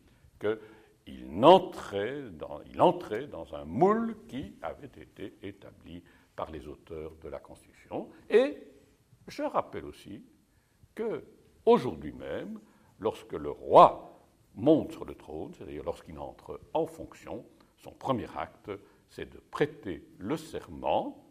qu'il 1.07 1.45
entrait 1.45 2.31
dans, 2.31 2.61
il 2.63 2.83
entrait 2.83 3.29
dans 3.29 3.55
un 3.55 3.65
moule 3.65 4.17
qui 4.27 4.57
avait 4.61 4.87
été 4.87 5.37
établi 5.43 6.03
par 6.35 6.51
les 6.51 6.67
auteurs 6.67 7.15
de 7.23 7.29
la 7.29 7.39
Constitution. 7.39 8.11
Et 8.29 8.59
je 9.29 9.43
rappelle 9.43 9.85
aussi 9.85 10.25
que 10.95 11.25
aujourd'hui 11.65 12.13
même, 12.13 12.61
lorsque 12.99 13.33
le 13.33 13.51
roi 13.51 14.21
monte 14.55 14.93
sur 14.93 15.05
le 15.05 15.15
trône, 15.15 15.55
c'est-à-dire 15.55 15.85
lorsqu'il 15.85 16.19
entre 16.19 16.61
en 16.75 16.87
fonction, 16.87 17.47
son 17.77 17.93
premier 17.93 18.27
acte, 18.37 18.71
c'est 19.09 19.31
de 19.31 19.39
prêter 19.39 20.09
le 20.19 20.37
serment. 20.37 21.23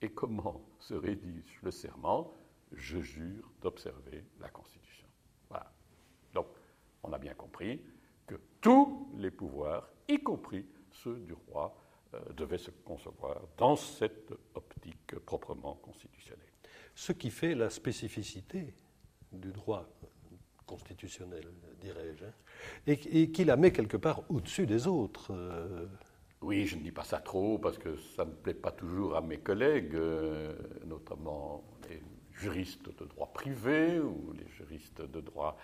Et 0.00 0.10
comment 0.10 0.60
se 0.80 0.94
rédige 0.94 1.60
le 1.62 1.70
serment? 1.70 2.34
Je 2.72 2.98
jure 2.98 3.52
d'observer 3.60 4.24
la 4.40 4.48
Constitution. 4.48 5.06
Voilà. 5.48 5.70
Donc, 6.34 6.48
on 7.04 7.12
a 7.12 7.18
bien 7.18 7.34
compris 7.34 7.80
que 8.32 8.40
tous 8.60 9.08
les 9.18 9.30
pouvoirs, 9.30 9.88
y 10.08 10.18
compris 10.18 10.64
ceux 10.90 11.16
du 11.16 11.34
roi, 11.34 11.76
euh, 12.14 12.18
devaient 12.34 12.58
se 12.58 12.70
concevoir 12.70 13.40
dans 13.58 13.76
cette 13.76 14.32
optique 14.54 15.18
proprement 15.26 15.74
constitutionnelle. 15.74 16.46
Ce 16.94 17.12
qui 17.12 17.30
fait 17.30 17.54
la 17.54 17.68
spécificité 17.68 18.74
du 19.32 19.52
droit 19.52 19.86
constitutionnel, 20.66 21.44
dirais-je, 21.80 22.24
hein, 22.24 22.32
et, 22.86 23.30
qui 23.30 23.44
la 23.44 23.56
met 23.56 23.70
quelque 23.70 23.98
part 23.98 24.22
au-dessus 24.30 24.66
des 24.66 24.86
autres. 24.86 25.32
Euh. 25.32 25.86
Oui, 26.40 26.66
je 26.66 26.76
ne 26.76 26.82
dis 26.82 26.92
pas 26.92 27.04
ça 27.04 27.18
trop 27.18 27.58
parce 27.58 27.76
que 27.76 27.96
ça 28.16 28.24
ne 28.24 28.32
plaît 28.32 28.54
pas 28.54 28.72
toujours 28.72 29.16
à 29.16 29.20
mes 29.20 29.38
collègues, 29.38 29.94
euh, 29.94 30.54
notamment 30.86 31.64
les 31.88 32.02
juristes 32.32 32.88
de 32.98 33.04
droit 33.04 33.30
privé 33.32 34.00
ou 34.00 34.32
les 34.32 34.48
juristes 34.48 35.02
de 35.02 35.20
droit 35.20 35.58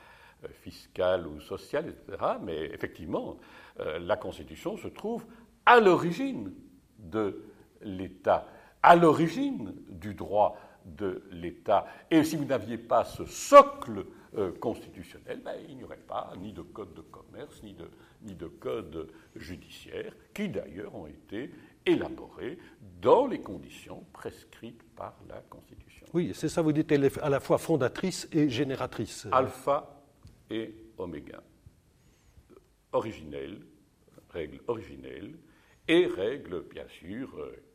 euh, 0.44 0.48
fiscale 0.62 1.26
ou 1.26 1.40
sociale, 1.40 1.88
etc. 1.88 2.34
Mais 2.42 2.66
effectivement, 2.66 3.38
euh, 3.80 3.98
la 3.98 4.16
Constitution 4.16 4.76
se 4.76 4.88
trouve 4.88 5.24
à 5.66 5.80
l'origine 5.80 6.52
de 6.98 7.44
l'État, 7.82 8.46
à 8.82 8.94
l'origine 8.96 9.74
du 9.88 10.14
droit 10.14 10.56
de 10.84 11.22
l'État. 11.30 11.86
Et 12.10 12.22
si 12.24 12.36
vous 12.36 12.44
n'aviez 12.44 12.78
pas 12.78 13.04
ce 13.04 13.24
socle 13.24 14.06
euh, 14.36 14.52
constitutionnel, 14.52 15.40
ben, 15.44 15.54
il 15.68 15.76
n'y 15.76 15.84
aurait 15.84 15.96
pas 15.96 16.32
ni 16.40 16.52
de 16.52 16.62
code 16.62 16.94
de 16.94 17.00
commerce, 17.00 17.62
ni 17.62 17.74
de, 17.74 17.90
ni 18.22 18.34
de 18.34 18.46
code 18.46 19.12
judiciaire, 19.36 20.12
qui 20.32 20.48
d'ailleurs 20.48 20.94
ont 20.94 21.06
été 21.06 21.50
élaborés 21.84 22.58
dans 23.00 23.26
les 23.26 23.40
conditions 23.40 24.04
prescrites 24.12 24.82
par 24.94 25.16
la 25.28 25.40
Constitution. 25.50 26.06
Oui, 26.14 26.30
c'est 26.34 26.48
ça, 26.48 26.62
vous 26.62 26.72
dites, 26.72 26.90
elle 26.92 27.04
est 27.04 27.18
à 27.18 27.28
la 27.28 27.40
fois 27.40 27.58
fondatrice 27.58 28.28
et 28.32 28.48
génératrice. 28.48 29.26
Alpha 29.32 29.97
et 30.50 30.74
oméga. 30.96 31.42
Originelle, 32.92 33.60
règle 34.30 34.60
originelle, 34.66 35.36
et 35.86 36.06
règle, 36.06 36.62
bien 36.62 36.86
sûr, 36.88 37.30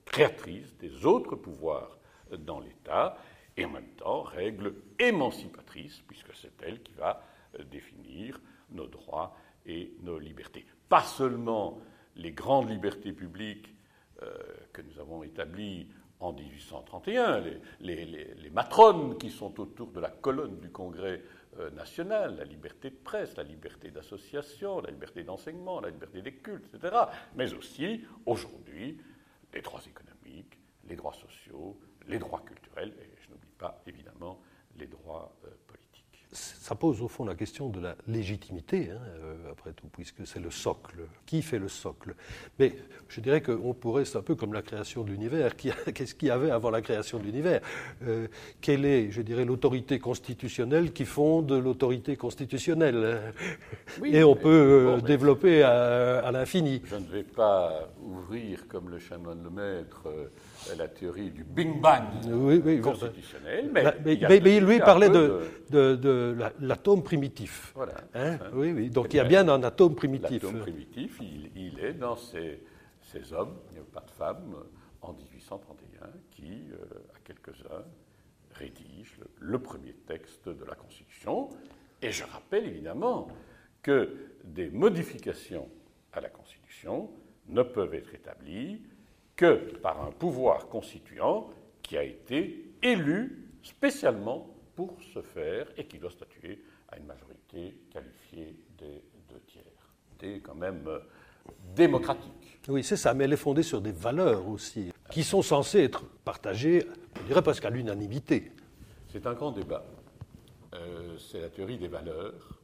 créatrice 0.05 0.75
des 0.77 1.05
autres 1.05 1.35
pouvoirs 1.35 1.97
dans 2.37 2.59
l'État, 2.59 3.17
et 3.57 3.65
en 3.65 3.69
même 3.69 3.93
temps 3.97 4.23
règle 4.23 4.75
émancipatrice, 4.99 6.01
puisque 6.07 6.33
c'est 6.35 6.61
elle 6.63 6.81
qui 6.81 6.93
va 6.93 7.23
définir 7.71 8.39
nos 8.71 8.87
droits 8.87 9.35
et 9.65 9.93
nos 10.01 10.19
libertés. 10.19 10.65
Pas 10.89 11.03
seulement 11.03 11.79
les 12.15 12.31
grandes 12.31 12.69
libertés 12.69 13.13
publiques 13.13 13.73
euh, 14.21 14.33
que 14.71 14.81
nous 14.81 14.99
avons 14.99 15.23
établies 15.23 15.87
en 16.19 16.31
1831, 16.31 17.43
les, 17.81 18.49
matrones 18.51 19.17
qui 19.17 19.29
sont 19.29 19.59
autour 19.59 19.91
de 19.91 19.99
la 19.99 20.09
colonne 20.09 20.59
du 20.59 20.69
Congrès 20.69 21.21
nationale, 21.73 22.35
la 22.37 22.43
liberté 22.43 22.89
de 22.89 22.95
presse, 22.95 23.35
la 23.37 23.43
liberté 23.43 23.91
d'association, 23.91 24.81
la 24.81 24.91
liberté 24.91 25.23
d'enseignement, 25.23 25.79
la 25.79 25.89
liberté 25.89 26.21
des 26.21 26.33
cultes, 26.33 26.65
etc. 26.73 26.95
Mais 27.35 27.53
aussi, 27.53 28.03
aujourd'hui, 28.25 28.99
les 29.53 29.61
droits 29.61 29.81
économiques, 29.85 30.57
les 30.85 30.95
droits 30.95 31.13
sociaux, 31.13 31.79
les 32.07 32.19
droits 32.19 32.41
culturels, 32.41 32.93
et 32.99 33.21
je 33.21 33.29
n'oublie 33.29 33.53
pas 33.57 33.81
évidemment 33.85 34.41
les 34.77 34.87
droits 34.87 35.35
euh, 35.45 35.49
ça 36.33 36.75
pose 36.75 37.01
au 37.01 37.07
fond 37.07 37.25
la 37.25 37.35
question 37.35 37.69
de 37.69 37.79
la 37.79 37.95
légitimité, 38.07 38.89
hein, 38.91 38.99
euh, 39.19 39.51
après 39.51 39.71
tout, 39.73 39.87
puisque 39.91 40.25
c'est 40.25 40.39
le 40.39 40.51
socle. 40.51 40.97
Qui 41.25 41.41
fait 41.41 41.59
le 41.59 41.67
socle? 41.67 42.15
Mais 42.59 42.75
je 43.07 43.21
dirais 43.21 43.41
qu'on 43.41 43.73
pourrait, 43.73 44.05
c'est 44.05 44.17
un 44.17 44.21
peu 44.21 44.35
comme 44.35 44.53
la 44.53 44.61
création 44.61 45.03
de 45.03 45.11
l'univers. 45.11 45.55
Qu'est-ce 45.93 46.15
qu'il 46.15 46.27
y 46.27 46.31
avait 46.31 46.51
avant 46.51 46.69
la 46.69 46.81
création 46.81 47.19
de 47.19 47.23
l'univers? 47.23 47.61
Euh, 48.05 48.27
Quelle 48.61 48.85
est, 48.85 49.11
je 49.11 49.21
dirais, 49.21 49.45
l'autorité 49.45 49.99
constitutionnelle 49.99 50.91
qui 50.93 51.05
fonde 51.05 51.51
l'autorité 51.51 52.15
constitutionnelle? 52.15 53.33
Et 54.03 54.23
on 54.23 54.35
peut 54.35 54.97
euh, 54.97 55.01
développer 55.01 55.63
à, 55.63 56.31
l'infini. 56.31 56.81
Je 56.85 56.95
ne 56.95 57.07
vais 57.07 57.23
pas 57.23 57.89
ouvrir, 58.01 58.67
comme 58.67 58.89
le 58.89 58.99
chanoine 58.99 59.43
le 59.43 59.49
maître, 59.49 60.07
la 60.77 60.87
théorie 60.87 61.29
du 61.29 61.43
Big 61.43 61.79
Bang 61.79 62.03
constitutionnel, 62.81 63.69
mais, 63.71 63.83
mais, 64.05 64.59
lui 64.59 64.79
parlait 64.79 65.09
de, 65.09 65.41
de, 65.69 66.35
l'atome 66.59 67.03
primitif. 67.03 67.71
Voilà. 67.75 67.95
Hein 68.13 68.37
oui, 68.53 68.71
oui. 68.71 68.89
Donc 68.89 69.13
il 69.13 69.17
y 69.17 69.19
a 69.19 69.23
bien 69.23 69.47
un 69.47 69.63
atome 69.63 69.95
primitif. 69.95 70.43
L'atome 70.43 70.59
primitif, 70.59 71.19
il, 71.55 71.79
est 71.79 71.93
dans 71.93 72.15
ces, 72.15 72.59
hommes, 73.31 73.55
il 73.71 73.75
n'y 73.75 73.79
a 73.79 73.85
pas 73.93 74.01
de 74.01 74.11
femmes, 74.11 74.55
en 75.01 75.13
1831, 75.13 76.07
qui, 76.31 76.69
euh, 76.71 76.85
à 77.15 77.19
quelques-uns, 77.23 77.83
rédigent 78.53 79.17
le, 79.39 79.59
premier 79.59 79.93
texte 80.07 80.47
de 80.47 80.63
la 80.65 80.75
Constitution. 80.75 81.49
Et 82.01 82.11
je 82.11 82.23
rappelle 82.23 82.67
évidemment 82.67 83.27
que 83.81 84.15
des 84.43 84.69
modifications 84.69 85.67
à 86.13 86.21
la 86.21 86.29
Constitution 86.29 87.09
ne 87.47 87.63
peuvent 87.63 87.93
être 87.93 88.13
établies 88.13 88.81
que 89.43 89.75
par 89.79 90.01
un 90.01 90.11
pouvoir 90.11 90.69
constituant 90.69 91.49
qui 91.81 91.97
a 91.97 92.03
été 92.03 92.75
élu 92.81 93.49
spécialement 93.61 94.47
pour 94.73 94.95
ce 95.13 95.21
faire 95.21 95.67
et 95.75 95.85
qui 95.85 95.97
doit 95.99 96.11
statuer 96.11 96.63
à 96.87 96.97
une 96.97 97.05
majorité 97.05 97.77
qualifiée 97.91 98.55
des 98.77 99.03
deux 99.29 99.41
tiers. 99.47 99.63
C'est 100.17 100.39
quand 100.39 100.55
même 100.55 100.87
euh, 100.87 100.99
démocratique. 101.75 102.61
Oui, 102.69 102.85
c'est 102.85 102.95
ça, 102.95 103.13
mais 103.13 103.25
elle 103.25 103.33
est 103.33 103.37
fondée 103.37 103.63
sur 103.63 103.81
des 103.81 103.91
valeurs 103.91 104.47
aussi, 104.47 104.93
qui 105.11 105.25
sont 105.25 105.41
censées 105.41 105.83
être 105.83 106.05
partagées, 106.23 106.87
je 107.17 107.23
dirais 107.23 107.41
presque 107.41 107.65
à 107.65 107.69
l'unanimité. 107.69 108.53
C'est 109.11 109.27
un 109.27 109.33
grand 109.33 109.51
débat. 109.51 109.83
Euh, 110.73 111.17
c'est 111.17 111.41
la 111.41 111.49
théorie 111.49 111.77
des 111.77 111.89
valeurs, 111.89 112.61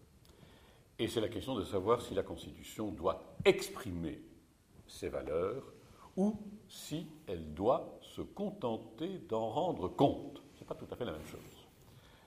et 0.98 1.10
c'est 1.10 1.20
la 1.20 1.28
question 1.28 1.56
de 1.56 1.66
savoir 1.66 2.02
si 2.02 2.14
la 2.14 2.24
Constitution 2.24 2.92
doit 2.92 3.36
exprimer 3.44 4.22
ces 4.88 5.10
valeurs 5.10 5.74
ou 6.20 6.38
si 6.68 7.08
elle 7.28 7.54
doit 7.54 7.98
se 8.02 8.22
contenter 8.22 9.20
d'en 9.30 9.48
rendre 9.48 9.88
compte. 9.88 10.44
Ce 10.54 10.60
n'est 10.60 10.68
pas 10.68 10.76
tout 10.76 10.88
à 10.92 10.96
fait 10.98 11.06
la 11.06 11.14
même 11.14 11.26
chose. 11.26 11.40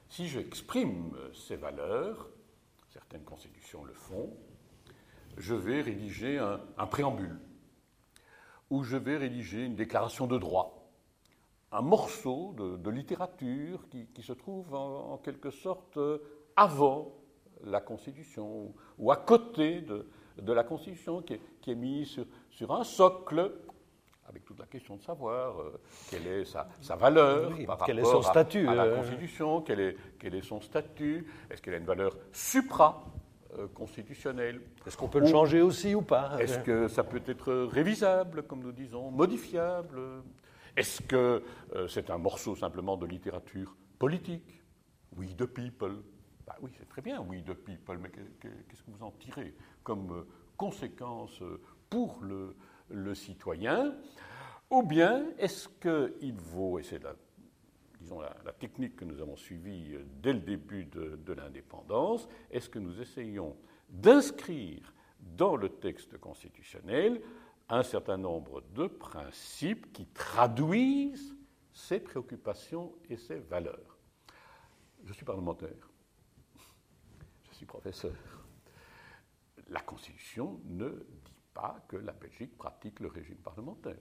Si 0.09 0.29
j'exprime 0.29 1.15
ces 1.35 1.57
valeurs, 1.57 2.31
certaines 2.89 3.23
constitutions 3.23 3.85
le 3.85 3.93
font, 3.93 4.35
je 5.37 5.55
vais 5.55 5.83
rédiger 5.83 6.39
un, 6.39 6.87
préambule, 6.87 7.39
ou 8.71 8.83
je 8.83 8.97
vais 8.97 9.19
rédiger 9.19 9.67
une 9.67 9.75
déclaration 9.75 10.27
de 10.27 10.39
droit, 10.39 10.91
un 11.71 11.83
morceau 11.83 12.55
de, 12.55 12.91
littérature 12.91 13.87
qui, 13.91 14.23
se 14.23 14.33
trouve 14.33 14.75
en, 14.75 15.19
quelque 15.19 15.51
sorte 15.51 15.99
avant 16.57 17.13
la 17.65 17.83
Constitution, 17.83 18.73
ou 18.99 19.13
à 19.13 19.17
côté 19.17 19.83
de, 19.83 20.07
la 20.53 20.65
Constitution, 20.65 21.21
qui 21.21 21.35
est, 21.71 21.75
mis 21.75 22.07
sur 22.51 22.73
un 22.73 22.85
socle 22.85 23.53
avec 24.29 24.45
toute 24.45 24.59
la 24.59 24.67
question 24.67 24.97
de 24.97 25.03
savoir 25.03 25.59
euh, 25.61 25.81
quelle 26.11 26.27
est 26.27 26.45
sa, 26.45 26.67
valeur, 26.97 27.53
par 27.67 27.85
quel 27.85 27.99
est 27.99 28.05
son 28.05 28.21
statut, 28.23 28.69
à, 28.69 28.75
la 28.75 28.85
euh. 28.85 28.97
Constitution, 28.97 29.63
quel 29.63 29.81
est, 29.81 29.97
quel 30.19 30.35
est 30.35 30.43
son 30.43 30.61
statut, 30.61 31.27
est-ce 31.51 31.63
qu'elle 31.63 31.75
a 31.75 31.79
une 31.79 31.85
valeur 31.85 32.17
supra-constitutionnelle 32.33 34.61
Est-ce 34.87 34.97
qu'on 34.97 35.09
peut 35.09 35.21
le 35.21 35.27
changer 35.27 35.61
aussi 35.61 35.95
ou 35.95 36.01
pas? 36.03 36.37
Est-ce 36.39 36.59
que 36.61 36.89
ça 36.89 37.05
peut 37.05 37.23
être 37.27 37.53
révisable, 37.53 38.45
comme 38.45 38.63
nous 38.63 38.73
disons, 38.73 39.11
modifiable? 39.11 40.01
Est-ce 40.77 41.03
que 41.03 41.43
euh, 41.75 41.89
c'est 41.89 42.09
un 42.11 42.19
morceau 42.19 42.55
simplement 42.57 42.97
de 42.97 43.07
littérature 43.07 43.77
politique? 43.99 44.63
Oui, 45.17 45.35
de 45.35 45.45
people. 45.45 45.97
Bah 46.47 46.57
oui, 46.63 46.71
c'est 46.79 46.89
très 46.89 47.03
bien, 47.03 47.21
oui, 47.29 47.43
de 47.43 47.53
people, 47.53 47.99
mais 47.99 48.11
qu'est-ce 48.11 48.83
que 48.83 48.91
vous 48.91 49.05
en 49.05 49.11
tirez 49.13 49.55
comme 49.83 50.25
conséquence 50.57 51.43
pour 51.91 52.21
le, 52.23 52.57
le 52.93 53.15
citoyen, 53.15 53.95
ou 54.71 54.83
bien 54.83 55.27
est-ce 55.39 55.69
qu'il 55.69 56.35
vaut, 56.35 56.79
et 56.79 56.83
c'est 56.83 57.03
la, 57.03 57.15
disons, 58.01 58.21
la, 58.21 58.53
technique 58.53 58.97
que 58.97 59.05
nous 59.05 59.21
avons 59.21 59.37
suivie 59.37 59.95
euh, 59.95 60.05
dès 60.23 60.33
le 60.33 60.41
début 60.41 60.85
de, 60.85 61.17
de 61.17 61.33
l'indépendance, 61.33 62.29
est-ce 62.51 62.69
que 62.69 62.79
nous 62.79 63.01
essayons 63.01 63.57
d'inscrire 63.89 64.93
dans 65.37 65.57
le 65.57 65.69
texte 65.69 66.19
constitutionnel 66.19 67.21
un 67.69 67.83
certain 67.83 68.17
nombre 68.17 68.63
de 68.75 68.87
principes 68.87 69.93
qui 69.93 70.07
traduisent 70.07 71.35
ces 71.73 72.01
préoccupations 72.01 72.93
et 73.09 73.17
ces 73.17 73.39
valeurs? 73.39 73.99
Je 75.05 75.13
suis 75.13 75.25
parlementaire, 75.25 75.91
je 77.51 77.57
suis 77.57 77.67
professeur. 77.67 78.15
La 79.69 79.81
Constitution 79.81 80.61
ne 80.65 81.05
pas 81.55 81.77
que 81.89 81.97
la 81.97 82.13
Belgique 82.13 82.57
pratique 82.57 83.01
le 83.01 83.09
régime 83.09 83.37
parlementaire. 83.37 83.97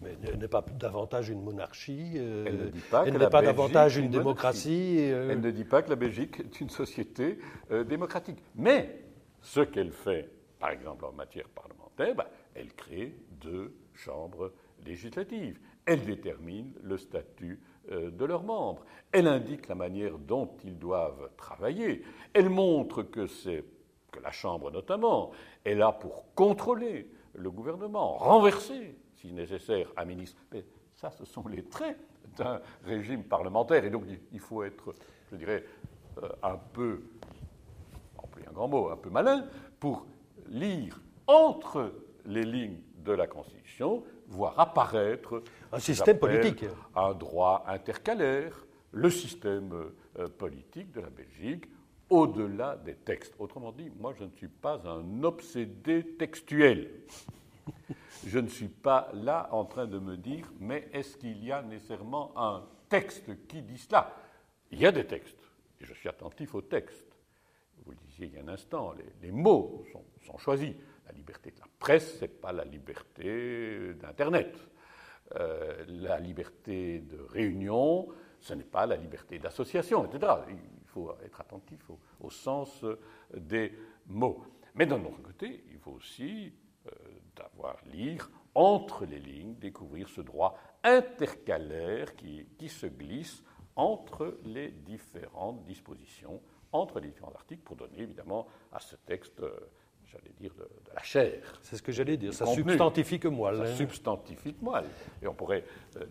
Mais 0.00 0.16
elle 0.24 0.38
n'est 0.38 0.48
pas 0.48 0.64
davantage 0.78 1.28
une 1.28 1.42
monarchie, 1.42 2.14
euh, 2.16 2.44
elle 2.46 2.58
ne 2.58 2.68
dit 2.68 2.80
pas, 2.80 3.04
elle 3.06 3.16
n'est 3.16 3.30
pas 3.30 3.42
davantage 3.42 3.96
une, 3.96 4.10
démocratie. 4.10 4.96
Euh. 4.98 5.30
Elle 5.30 5.40
ne 5.40 5.50
dit 5.50 5.64
pas 5.64 5.82
que 5.82 5.90
la 5.90 5.96
Belgique 5.96 6.40
est 6.40 6.60
une 6.60 6.70
société 6.70 7.38
euh, 7.70 7.84
démocratique. 7.84 8.42
Mais 8.56 9.04
ce 9.40 9.60
qu'elle 9.60 9.92
fait, 9.92 10.28
par 10.58 10.70
exemple 10.70 11.04
en 11.04 11.12
matière 11.12 11.48
parlementaire, 11.48 12.14
bah, 12.16 12.28
elle 12.54 12.72
crée 12.74 13.14
deux 13.40 13.76
chambres 13.94 14.52
législatives. 14.84 15.60
Elle 15.86 16.04
détermine 16.04 16.72
le 16.82 16.96
statut 16.96 17.60
de 17.90 18.24
leurs 18.24 18.44
membres. 18.44 18.84
Elle 19.10 19.26
indique 19.26 19.66
la 19.66 19.74
manière 19.74 20.16
dont 20.16 20.48
ils 20.64 20.78
doivent 20.78 21.30
travailler. 21.36 22.04
Elle 22.32 22.48
montre 22.48 23.02
que 23.02 23.26
c'est 23.26 23.64
que 24.12 24.20
la 24.20 24.30
Chambre 24.30 24.70
notamment 24.70 25.32
est 25.64 25.74
là 25.74 25.90
pour 25.90 26.32
contrôler 26.34 27.10
le 27.34 27.50
gouvernement, 27.50 28.18
renverser, 28.18 28.96
si 29.16 29.32
nécessaire, 29.32 29.88
un 29.96 30.04
ministre. 30.04 30.40
Mais 30.52 30.64
ça, 30.94 31.10
ce 31.10 31.24
sont 31.24 31.48
les 31.48 31.64
traits 31.64 31.98
d'un 32.36 32.60
régime 32.84 33.24
parlementaire. 33.24 33.84
Et 33.84 33.90
donc, 33.90 34.04
il 34.32 34.40
faut 34.40 34.62
être, 34.62 34.94
je 35.30 35.36
dirais, 35.36 35.64
euh, 36.22 36.28
un 36.42 36.56
peu, 36.56 37.02
employer 38.18 38.48
un 38.48 38.52
grand 38.52 38.68
mot, 38.68 38.90
un 38.90 38.96
peu 38.96 39.10
malin, 39.10 39.46
pour 39.80 40.06
lire 40.48 41.00
entre 41.26 41.92
les 42.26 42.44
lignes 42.44 42.80
de 42.98 43.12
la 43.12 43.26
Constitution, 43.26 44.04
voir 44.28 44.58
apparaître 44.60 45.42
un 45.72 45.78
système 45.78 46.18
politique, 46.18 46.64
un 46.94 47.14
droit 47.14 47.64
intercalaire, 47.66 48.64
le 48.92 49.10
système 49.10 49.72
euh, 50.18 50.28
politique 50.28 50.92
de 50.92 51.00
la 51.00 51.10
Belgique, 51.10 51.64
au-delà 52.12 52.76
des 52.76 52.94
textes. 52.94 53.34
Autrement 53.38 53.72
dit, 53.72 53.90
moi, 53.98 54.12
je 54.18 54.24
ne 54.24 54.30
suis 54.32 54.48
pas 54.48 54.82
un 54.86 55.24
obsédé 55.24 56.04
textuel. 56.18 56.90
Je 58.26 58.38
ne 58.38 58.48
suis 58.48 58.68
pas 58.68 59.10
là 59.14 59.48
en 59.50 59.64
train 59.64 59.86
de 59.86 59.98
me 59.98 60.16
dire, 60.16 60.46
mais 60.60 60.88
est-ce 60.92 61.16
qu'il 61.16 61.42
y 61.42 61.50
a 61.50 61.62
nécessairement 61.62 62.32
un 62.36 62.64
texte 62.88 63.46
qui 63.48 63.62
dit 63.62 63.78
cela? 63.78 64.14
Il 64.70 64.80
y 64.80 64.86
a 64.86 64.92
des 64.92 65.06
textes, 65.06 65.42
et 65.80 65.86
je 65.86 65.94
suis 65.94 66.08
attentif 66.08 66.54
aux 66.54 66.60
textes. 66.60 67.16
Vous 67.84 67.92
le 67.92 67.96
disiez 67.96 68.26
il 68.26 68.34
y 68.34 68.38
a 68.38 68.42
un 68.42 68.48
instant, 68.48 68.92
les, 69.22 69.32
mots 69.32 69.84
sont, 69.92 70.38
choisis. 70.38 70.74
La 71.06 71.12
liberté 71.12 71.50
de 71.50 71.58
la 71.60 71.66
presse, 71.78 72.18
ce 72.18 72.22
n'est 72.22 72.28
pas 72.28 72.52
la 72.52 72.64
liberté 72.64 73.94
d'Internet. 73.94 74.56
Euh, 75.36 75.84
la 75.88 76.20
liberté 76.20 77.00
de 77.00 77.20
réunion, 77.22 78.08
ce 78.38 78.54
n'est 78.54 78.64
pas 78.64 78.86
la 78.86 78.96
liberté 78.96 79.38
d'association, 79.38 80.04
etc 80.04 80.32
faut 80.92 81.12
être 81.24 81.40
attentif 81.40 81.80
au, 82.20 82.30
sens 82.30 82.84
euh, 82.84 82.98
des 83.34 83.72
mots. 84.06 84.44
Mais 84.74 84.86
d'un 84.86 85.02
autre 85.04 85.22
côté, 85.22 85.64
il 85.70 85.78
faut 85.78 85.92
aussi 85.92 86.52
euh, 86.86 86.90
d'avoir 87.36 87.76
lire 87.86 88.30
entre 88.54 89.06
les 89.06 89.18
lignes, 89.18 89.54
découvrir 89.54 90.08
ce 90.08 90.20
droit 90.20 90.58
intercalaire 90.84 92.14
qui, 92.14 92.68
se 92.68 92.86
glisse 92.86 93.42
entre 93.76 94.38
les 94.44 94.68
différentes 94.68 95.64
dispositions, 95.64 96.40
entre 96.72 97.00
les 97.00 97.08
différents 97.08 97.32
articles, 97.34 97.62
pour 97.62 97.76
donner 97.76 98.00
évidemment 98.00 98.46
à 98.72 98.80
ce 98.80 98.96
texte, 98.96 99.40
euh, 99.40 99.50
j'allais 100.04 100.32
dire, 100.38 100.54
de, 100.54 100.68
la 100.94 101.02
chair. 101.02 101.58
C'est 101.62 101.76
ce 101.76 101.82
que 101.82 101.92
j'allais 101.92 102.18
dire, 102.18 102.34
ça 102.34 102.46
substantifie 102.46 103.18
que 103.18 103.28
moelle. 103.28 103.56
Ça 103.56 103.62
hein. 103.62 103.76
substantifie 103.76 104.54
que 104.54 104.64
moelle. 104.64 104.88
Et 105.22 105.26
on 105.26 105.34
pourrait 105.34 105.64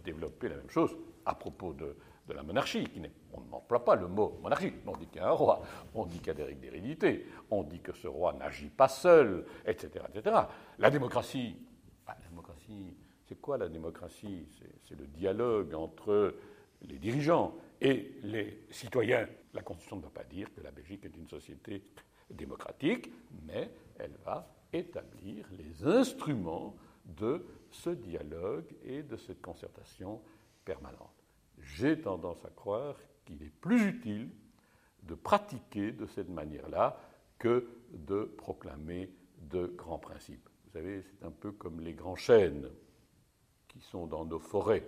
développer 0.04 0.50
la 0.50 0.56
même 0.56 0.70
chose 0.70 0.98
à 1.26 1.36
propos 1.36 1.74
de, 1.74 1.96
de 2.28 2.34
la 2.34 2.44
monarchie. 2.44 2.84
Qui 2.86 3.02
on 3.34 3.42
n'emploie 3.42 3.84
pas 3.84 3.96
le 3.96 4.08
mot 4.08 4.40
monarchie. 4.42 4.74
On 4.86 4.96
dit 4.96 5.08
qu'il 5.08 5.22
y 5.22 5.24
a 5.24 5.30
un 5.30 5.32
roi, 5.32 5.62
on 5.94 6.06
dit 6.06 6.18
qu'il 6.18 6.28
y 6.28 6.32
a 6.32 6.34
des 6.34 6.44
règles 6.44 6.62
d'hérédité, 6.62 7.28
on 7.50 7.64
dit 7.64 7.80
que 7.80 7.94
ce 7.94 8.08
roi 8.08 8.34
n'agit 8.34 8.70
pas 8.70 8.88
seul, 8.88 9.46
etc. 9.66 10.06
etc. 10.14 10.36
La 10.78 10.90
démocratie, 10.90 11.56
bah, 12.06 12.16
la 12.22 12.28
démocratie, 12.28 12.96
c'est 13.28 13.40
quoi 13.40 13.58
la 13.58 13.70
démocratie? 13.70 14.48
C'est 14.84 14.98
le 14.98 15.08
dialogue 15.08 15.74
entre 15.74 16.36
les 16.82 16.98
dirigeants 16.98 17.56
et 17.80 18.20
les 18.24 18.66
citoyens. 18.70 19.28
La 19.54 19.62
Constitution 19.62 19.98
ne 19.98 20.04
va 20.04 20.10
pas 20.10 20.24
dire 20.24 20.54
que 20.54 20.62
la 20.62 20.72
Belgique 20.72 21.06
est 21.06 21.16
une 21.16 21.28
société 21.28 21.84
démocratique, 22.30 23.12
mais 23.46 23.70
elle 23.98 24.16
va 24.26 24.54
établir 24.74 25.46
les 25.58 25.86
instruments 25.86 26.76
de 27.06 27.46
ce 27.72 27.90
dialogue 27.90 28.74
et 28.86 29.04
de 29.04 29.18
cette 29.18 29.42
concertation 29.42 30.22
permanente 30.64 31.21
j'ai 31.62 32.00
tendance 32.00 32.44
à 32.46 32.50
croire 32.50 32.96
qu'il 33.26 33.42
est 33.44 33.54
plus 33.62 33.88
utile 33.88 34.30
de 35.04 35.16
pratiquer 35.16 35.92
de 35.92 36.06
cette 36.06 36.30
manière-là 36.30 37.00
que 37.40 37.68
de 37.94 38.24
proclamer 38.38 39.14
de 39.38 39.66
grands 39.66 40.00
principes. 40.00 40.48
Vous 40.66 40.72
savez, 40.72 41.02
c'est 41.02 41.26
un 41.26 41.32
peu 41.32 41.52
comme 41.52 41.82
les 41.82 41.94
grands 41.94 42.16
chênes 42.16 42.70
qui 43.68 43.82
sont 43.82 44.06
dans 44.06 44.26
nos 44.26 44.40
forêts. 44.40 44.88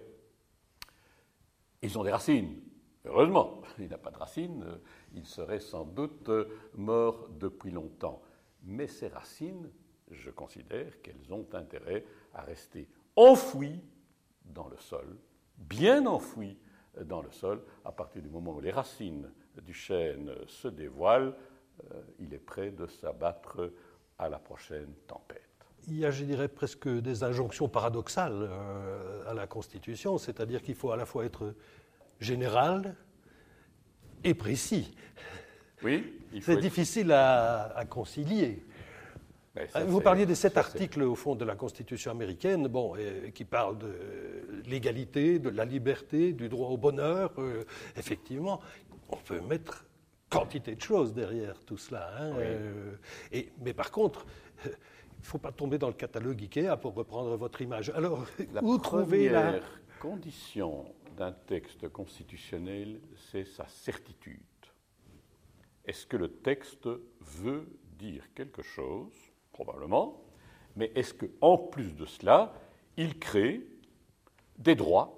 Ils 1.81 1.97
ont 1.97 2.03
des 2.03 2.11
racines, 2.11 2.61
heureusement, 3.05 3.61
il 3.79 3.89
n'a 3.89 3.97
pas 3.97 4.11
de 4.11 4.17
racines, 4.17 4.65
il 5.13 5.25
serait 5.25 5.59
sans 5.59 5.83
doute 5.83 6.29
mort 6.75 7.27
depuis 7.39 7.71
longtemps. 7.71 8.21
Mais 8.63 8.87
ces 8.87 9.07
racines, 9.07 9.69
je 10.09 10.29
considère 10.29 11.01
qu'elles 11.01 11.33
ont 11.33 11.47
intérêt 11.53 12.05
à 12.33 12.41
rester 12.41 12.87
enfouies 13.15 13.81
dans 14.45 14.67
le 14.67 14.77
sol, 14.77 15.17
bien 15.57 16.05
enfouies 16.05 16.57
dans 17.01 17.21
le 17.21 17.31
sol. 17.31 17.61
À 17.85 17.91
partir 17.91 18.21
du 18.21 18.29
moment 18.29 18.53
où 18.55 18.61
les 18.61 18.71
racines 18.71 19.29
du 19.61 19.73
chêne 19.73 20.31
se 20.47 20.67
dévoilent, 20.67 21.35
euh, 21.91 22.01
il 22.19 22.33
est 22.33 22.39
prêt 22.39 22.71
de 22.71 22.87
s'abattre 22.87 23.71
à 24.19 24.29
la 24.29 24.39
prochaine 24.39 24.93
tempête. 25.07 25.41
Il 25.87 25.97
y 25.97 26.05
a, 26.05 26.11
je 26.11 26.23
dirais, 26.23 26.47
presque 26.47 26.87
des 26.87 27.23
injonctions 27.23 27.67
paradoxales 27.67 28.47
euh, 28.49 29.29
à 29.29 29.33
la 29.33 29.47
Constitution, 29.47 30.17
c'est-à-dire 30.17 30.61
qu'il 30.61 30.75
faut 30.75 30.91
à 30.91 30.97
la 30.97 31.05
fois 31.05 31.25
être 31.25 31.53
général 32.19 32.95
et 34.23 34.33
précis. 34.33 34.95
Oui, 35.83 36.21
c'est 36.41 36.57
difficile 36.57 37.11
à 37.11 37.83
concilier. 37.89 38.63
Ben, 39.55 39.67
Vous 39.85 40.01
parliez 40.01 40.25
des 40.25 40.35
sept 40.35 40.57
articles 40.57 41.03
au 41.03 41.15
fond 41.15 41.35
de 41.35 41.45
la 41.45 41.55
Constitution 41.55 42.11
américaine, 42.11 42.67
bon, 42.67 42.95
qui 43.35 43.45
parlent 43.45 43.77
de 43.77 43.93
l'égalité, 44.65 45.37
de 45.37 45.49
la 45.49 45.65
liberté, 45.65 46.33
du 46.33 46.49
droit 46.49 46.69
au 46.69 46.77
bonheur. 46.77 47.31
Euh, 47.37 47.63
effectivement, 47.95 48.61
on 49.09 49.17
peut 49.17 49.41
mettre 49.41 49.85
quantité 50.29 50.75
de 50.75 50.81
choses 50.81 51.13
derrière 51.13 51.63
tout 51.65 51.77
cela. 51.77 52.09
Hein, 52.17 52.33
euh, 52.37 52.95
et, 53.31 53.51
mais 53.59 53.73
par 53.73 53.91
contre, 53.91 54.25
il 54.65 54.69
ne 54.69 55.25
faut 55.25 55.37
pas 55.37 55.51
tomber 55.51 55.77
dans 55.77 55.87
le 55.87 55.93
catalogue 55.93 56.41
IKEA 56.41 56.75
pour 56.77 56.95
reprendre 56.95 57.35
votre 57.37 57.61
image. 57.61 57.91
Alors, 57.91 58.25
la 58.53 58.63
où 58.63 58.79
trouver 58.79 59.29
la 59.29 59.59
condition 59.99 60.85
d'un 61.15 61.31
texte 61.31 61.87
constitutionnel, 61.89 62.99
c'est 63.31 63.45
sa 63.45 63.67
certitude. 63.67 64.41
Est-ce 65.85 66.07
que 66.07 66.17
le 66.17 66.29
texte 66.29 66.89
veut 67.21 67.67
dire 67.99 68.23
quelque 68.33 68.63
chose? 68.63 69.32
Probablement, 69.53 70.21
mais 70.75 70.91
est-ce 70.95 71.13
qu'en 71.13 71.57
plus 71.57 71.95
de 71.95 72.05
cela, 72.05 72.53
il 72.97 73.17
crée 73.19 73.65
des 74.57 74.75
droits 74.75 75.17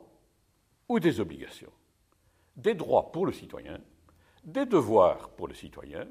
ou 0.88 1.00
des 1.00 1.20
obligations? 1.20 1.72
Des 2.56 2.76
droits 2.76 3.12
pour 3.12 3.26
le 3.26 3.32
citoyen, 3.32 3.80
des 4.44 4.66
devoirs 4.66 5.30
pour 5.30 5.48
le 5.48 5.54
citoyen, 5.54 6.08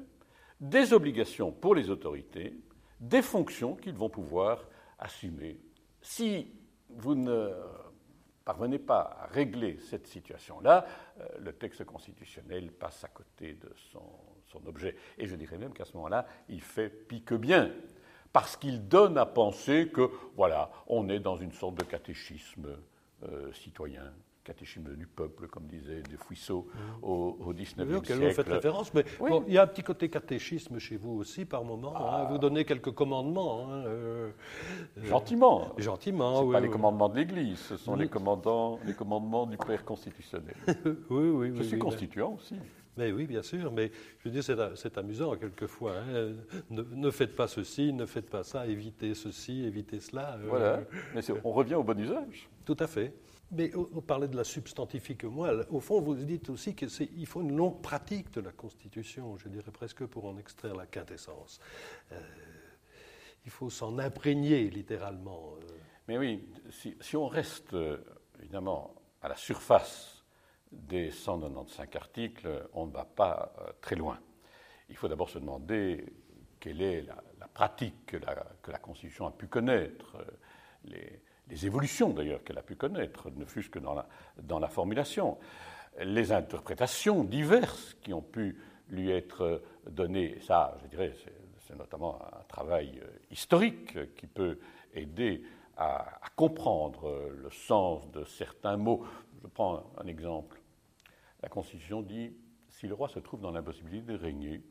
des 0.59 0.93
obligations 0.93 1.51
pour 1.51 1.75
les 1.75 1.89
autorités, 1.89 2.57
des 2.99 3.21
fonctions 3.21 3.75
qu'ils 3.75 3.95
vont 3.95 4.09
pouvoir 4.09 4.65
assumer. 4.99 5.59
Si 6.01 6.51
vous 6.89 7.15
ne 7.15 7.51
parvenez 8.43 8.79
pas 8.79 9.17
à 9.21 9.27
régler 9.27 9.79
cette 9.79 10.07
situation-là, 10.07 10.85
euh, 11.19 11.27
le 11.39 11.53
texte 11.53 11.83
constitutionnel 11.83 12.71
passe 12.71 13.03
à 13.03 13.07
côté 13.07 13.53
de 13.53 13.71
son, 13.91 14.03
son 14.45 14.65
objet. 14.67 14.95
Et 15.17 15.25
je 15.25 15.35
dirais 15.35 15.57
même 15.57 15.73
qu'à 15.73 15.85
ce 15.85 15.93
moment-là, 15.97 16.27
il 16.47 16.61
fait 16.61 16.89
pique 16.89 17.33
bien 17.33 17.71
parce 18.35 18.57
qu'il 18.57 18.89
donne 18.89 19.17
à 19.17 19.25
penser 19.25 19.87
que, 19.87 20.09
voilà, 20.35 20.69
on 20.87 21.07
est 21.07 21.21
dans 21.21 21.37
une 21.37 21.53
sorte 21.53 21.75
de 21.75 21.85
catéchisme 21.85 22.67
euh, 23.23 23.49
citoyen, 23.53 24.11
catéchisme 24.43 24.93
du 24.93 25.07
peuple, 25.07 25.47
comme 25.47 25.67
disait 25.67 26.01
De 26.01 26.17
Fouisseau 26.17 26.67
au, 27.01 27.37
au 27.39 27.53
19e 27.53 28.03
siècle. 28.03 28.25
Vous 28.25 28.31
faites 28.31 28.49
référence, 28.49 28.93
mais 28.93 29.05
il 29.47 29.53
y 29.53 29.57
a 29.57 29.63
un 29.63 29.67
petit 29.67 29.83
côté 29.83 30.09
catéchisme 30.09 30.79
chez 30.79 30.97
vous 30.97 31.13
aussi 31.13 31.45
par 31.45 31.63
moment. 31.63 31.95
Hein. 31.95 32.01
Ah. 32.05 32.27
vous 32.29 32.37
donnez 32.37 32.65
quelques 32.65 32.91
commandements. 32.91 33.69
Hein, 33.69 33.85
euh, 33.85 34.31
euh, 34.97 35.05
gentiment. 35.05 35.73
Gentiment, 35.77 36.45
Ce 36.45 36.51
pas 36.51 36.59
les 36.59 36.69
commandements 36.69 37.07
de 37.07 37.15
l'Église, 37.15 37.59
ce 37.59 37.77
sont 37.77 37.95
les, 37.95 38.09
commandements, 38.09 38.79
les 38.83 38.95
commandements 38.95 39.45
du 39.45 39.55
Père 39.55 39.85
constitutionnel. 39.85 40.57
oui, 41.09 41.29
oui, 41.29 41.51
Je 41.55 41.63
suis 41.63 41.79
constituant 41.79 42.33
aussi. 42.33 42.55
Mais 42.97 43.11
oui, 43.11 43.27
bien 43.27 43.41
sûr, 43.41 43.71
mais 43.71 43.91
je 44.19 44.29
veux 44.29 44.39
dire, 44.39 44.43
c'est 44.75 44.97
amusant 44.97 45.35
quelquefois. 45.35 45.97
Hein. 45.97 46.33
Ne, 46.69 47.11
faites 47.11 47.35
pas 47.35 47.47
ceci, 47.47 47.91
ne 47.93 48.05
faites 48.05 48.29
pas 48.29 48.43
ça, 48.43 48.67
évitez 48.67 49.13
ceci, 49.13 49.65
évitez 49.65 49.99
cela. 49.99 50.35
Euh, 50.35 50.45
voilà, 50.47 50.83
mais 51.13 51.21
on 51.43 51.51
revient 51.51 51.75
au 51.75 51.83
bon 51.83 51.99
usage. 51.99 52.49
Tout 52.63 52.77
à 52.79 52.87
fait. 52.87 53.13
Mais 53.51 53.71
on 53.75 54.01
parlait 54.01 54.27
de 54.27 54.35
la 54.35 54.43
substantifique 54.43 55.23
moi. 55.23 55.53
Au 55.69 55.79
fond, 55.79 56.01
vous 56.01 56.15
dites 56.15 56.49
aussi 56.49 56.73
qu'il 56.73 57.27
faut 57.27 57.41
une 57.41 57.55
longue 57.55 57.81
pratique 57.81 58.33
de 58.33 58.41
la 58.41 58.51
Constitution, 58.51 59.37
je 59.37 59.49
dirais 59.49 59.71
presque 59.71 60.05
pour 60.05 60.25
en 60.25 60.37
extraire 60.37 60.75
la 60.75 60.87
quintessence. 60.87 61.59
Euh, 62.11 62.19
il 63.45 63.51
faut 63.51 63.69
s'en 63.69 63.99
imprégner 63.99 64.69
littéralement. 64.69 65.55
Euh. 65.57 65.73
Mais 66.07 66.17
oui, 66.17 66.47
si, 66.71 66.95
si 67.01 67.15
on 67.15 67.27
reste 67.27 67.75
évidemment 68.39 68.95
à 69.21 69.27
la 69.27 69.35
surface 69.35 70.14
des 70.75 71.11
195 71.11 71.87
articles, 71.95 72.67
on 72.73 72.87
ne 72.87 72.91
va 72.91 73.05
pas 73.05 73.53
euh, 73.59 73.71
très 73.81 73.95
loin. 73.95 74.19
Il 74.89 74.95
faut 74.95 75.07
d'abord 75.07 75.29
se 75.29 75.39
demander 75.39 76.05
quelle 76.59 76.81
est 76.81 77.01
la, 77.01 77.47
pratique 77.53 78.05
que 78.07 78.17
la, 78.17 78.77
Constitution 78.79 79.27
a 79.27 79.31
pu 79.31 79.47
connaître, 79.47 80.17
euh, 80.17 80.99
les, 81.49 81.65
évolutions 81.65 82.09
d'ailleurs 82.09 82.43
qu'elle 82.43 82.57
a 82.57 82.63
pu 82.63 82.75
connaître, 82.75 83.29
ne 83.29 83.45
fût-ce 83.45 83.69
que 83.69 83.79
dans 83.79 84.59
la, 84.59 84.67
formulation, 84.67 85.37
les 85.99 86.31
interprétations 86.31 87.23
diverses 87.23 87.95
qui 88.01 88.13
ont 88.13 88.21
pu 88.21 88.59
lui 88.89 89.11
être 89.11 89.61
données. 89.87 90.39
Ça, 90.41 90.75
je 90.81 90.87
dirais, 90.87 91.13
c'est 91.67 91.77
notamment 91.77 92.19
un 92.21 92.43
travail 92.47 92.99
euh, 93.01 93.07
historique 93.31 94.15
qui 94.15 94.27
peut 94.27 94.59
aider 94.93 95.43
à, 95.77 96.19
comprendre 96.35 97.31
le 97.35 97.49
sens 97.49 98.09
de 98.11 98.23
certains 98.25 98.77
mots. 98.77 99.05
Je 99.41 99.47
prends 99.47 99.83
un 99.97 100.07
exemple. 100.07 100.59
La 101.41 101.49
Constitution 101.49 102.01
dit 102.01 102.33
si 102.69 102.87
le 102.87 102.93
roi 102.93 103.07
se 103.07 103.19
trouve 103.19 103.41
dans 103.41 103.51
l'impossibilité 103.51 104.13
de 104.13 104.17
régner, 104.17 104.61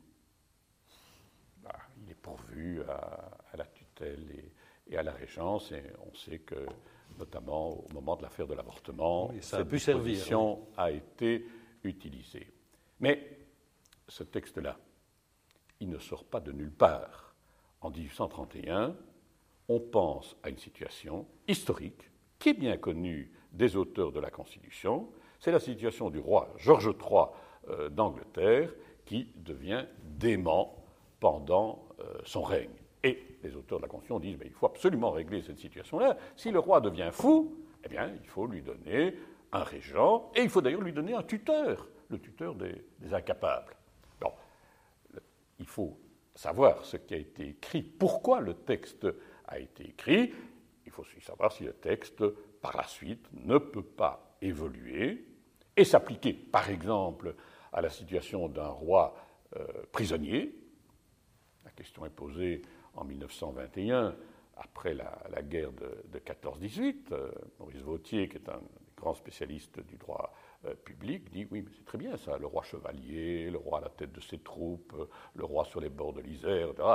bah, 1.63 1.75
il 2.03 2.11
est 2.11 2.15
pourvu 2.15 2.81
à, 2.83 3.31
la 3.55 3.65
tutelle 3.65 4.51
et, 4.87 4.97
à 4.97 5.03
la 5.03 5.13
régence, 5.13 5.71
et 5.71 5.83
on 6.05 6.13
sait 6.13 6.39
que, 6.39 6.67
notamment 7.17 7.69
au 7.69 7.87
moment 7.93 8.15
de 8.15 8.21
l'affaire 8.21 8.47
de 8.47 8.53
l'avortement, 8.53 9.31
cette 9.41 9.67
disposition 9.67 10.67
a 10.77 10.91
été 10.91 11.47
utilisée. 11.83 12.51
Mais 12.99 13.39
ce 14.07 14.23
texte-là, 14.23 14.77
il 15.79 15.89
ne 15.89 15.97
sort 15.97 16.25
pas 16.25 16.39
de 16.39 16.51
nulle 16.51 16.71
part. 16.71 17.33
En 17.81 17.89
1831, 17.89 18.95
on 19.67 19.79
pense 19.79 20.37
à 20.43 20.49
une 20.49 20.57
situation 20.57 21.27
historique 21.47 22.11
qui 22.37 22.49
est 22.49 22.53
bien 22.53 22.77
connue 22.77 23.31
des 23.51 23.75
auteurs 23.75 24.11
de 24.11 24.19
la 24.19 24.29
Constitution, 24.29 25.09
c'est 25.45 25.51
la 25.51 25.59
situation 25.59 26.09
du 26.09 26.17
roi 26.17 26.51
George 26.57 26.87
III 26.87 27.25
euh, 27.69 27.87
d'Angleterre 27.89 28.73
qui 29.05 29.31
devient 29.35 29.85
dément 30.01 30.83
pendant 31.19 31.87
euh, 31.99 32.17
son 32.23 32.41
règne. 32.41 32.73
Et 33.03 33.37
les 33.43 33.55
auteurs 33.55 33.77
de 33.77 33.83
la 33.83 33.87
Constitution 33.87 34.19
disent 34.19 34.39
qu'il 34.39 34.49
faut 34.53 34.65
absolument 34.65 35.11
régler 35.11 35.43
cette 35.43 35.59
situation-là. 35.59 36.17
Si 36.35 36.49
le 36.49 36.57
roi 36.57 36.81
devient 36.81 37.09
fou, 37.11 37.59
eh 37.83 37.89
bien, 37.89 38.11
il 38.23 38.27
faut 38.27 38.47
lui 38.47 38.63
donner 38.63 39.15
un 39.51 39.61
régent, 39.61 40.31
et 40.35 40.41
il 40.41 40.49
faut 40.49 40.61
d'ailleurs 40.61 40.81
lui 40.81 40.93
donner 40.93 41.13
un 41.13 41.21
tuteur, 41.21 41.89
le 42.09 42.17
tuteur 42.17 42.55
des, 42.55 42.83
incapables. 43.13 43.75
Il 45.59 45.67
faut 45.67 45.97
savoir 46.33 46.83
ce 46.83 46.97
qui 46.97 47.13
a 47.13 47.17
été 47.17 47.49
écrit, 47.49 47.83
pourquoi 47.83 48.41
le 48.41 48.55
texte 48.55 49.07
a 49.47 49.59
été 49.59 49.89
écrit. 49.89 50.33
Il 50.87 50.91
faut 50.91 51.03
aussi 51.03 51.21
savoir 51.21 51.51
si 51.51 51.63
le 51.63 51.73
texte, 51.73 52.25
par 52.61 52.75
la 52.75 52.87
suite, 52.87 53.27
ne 53.31 53.59
peut 53.59 53.83
pas 53.83 54.35
évoluer 54.41 55.25
et 55.77 55.83
s'appliquer, 55.83 56.33
par 56.33 56.69
exemple, 56.69 57.35
à 57.73 57.81
la 57.81 57.89
situation 57.89 58.47
d'un 58.47 58.67
roi 58.67 59.15
euh, 59.57 59.65
prisonnier. 59.91 60.55
La 61.63 61.71
question 61.71 62.05
est 62.05 62.09
posée 62.09 62.61
en 62.95 63.03
1921, 63.03 64.15
après 64.57 64.93
la, 64.93 65.41
guerre 65.41 65.71
de, 65.73 66.19
14-18. 66.19 67.11
Euh, 67.11 67.31
Maurice 67.59 67.81
Vautier, 67.81 68.29
qui 68.29 68.37
est 68.37 68.49
un 68.49 68.61
grand 68.95 69.13
spécialiste 69.13 69.81
du 69.85 69.97
droit 69.97 70.33
euh, 70.65 70.73
public, 70.73 71.29
dit 71.31 71.45
oui, 71.51 71.61
mais 71.61 71.71
c'est 71.75 71.85
très 71.85 71.97
bien 71.97 72.15
ça, 72.15 72.37
le 72.37 72.47
roi 72.47 72.63
chevalier, 72.63 73.49
le 73.49 73.57
roi 73.57 73.79
à 73.79 73.81
la 73.81 73.89
tête 73.89 74.13
de 74.13 74.21
ses 74.21 74.39
troupes, 74.39 74.95
le 75.33 75.43
roi 75.43 75.65
sur 75.65 75.81
les 75.81 75.89
bords 75.89 76.13
de 76.13 76.21
l'Isère, 76.21 76.69
etc. 76.69 76.87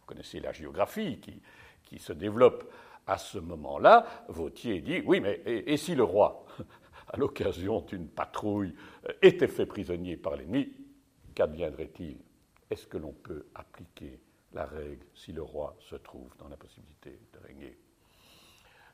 vous 0.00 0.06
connaissez 0.06 0.38
la 0.38 0.52
géographie 0.52 1.18
qui, 1.18 1.42
qui 1.82 1.98
se 1.98 2.12
développe 2.12 2.72
à 3.06 3.18
ce 3.18 3.38
moment-là. 3.38 4.06
Vautier 4.28 4.80
dit 4.80 5.02
oui, 5.04 5.20
mais 5.20 5.42
et 5.44 5.76
si 5.76 5.96
le 5.96 6.04
roi 6.04 6.46
à 7.08 7.16
l'occasion 7.16 7.80
d'une 7.82 8.08
patrouille, 8.08 8.74
euh, 9.08 9.12
était 9.22 9.48
fait 9.48 9.66
prisonnier 9.66 10.16
par 10.16 10.36
l'ennemi, 10.36 10.72
qu'adviendrait-il? 11.34 12.18
Est-ce 12.70 12.86
que 12.86 12.98
l'on 12.98 13.12
peut 13.12 13.46
appliquer 13.54 14.20
la 14.52 14.64
règle 14.64 15.04
si 15.14 15.32
le 15.32 15.42
roi 15.42 15.76
se 15.80 15.96
trouve 15.96 16.34
dans 16.38 16.48
la 16.48 16.56
possibilité 16.56 17.18
de 17.32 17.46
régner? 17.46 17.76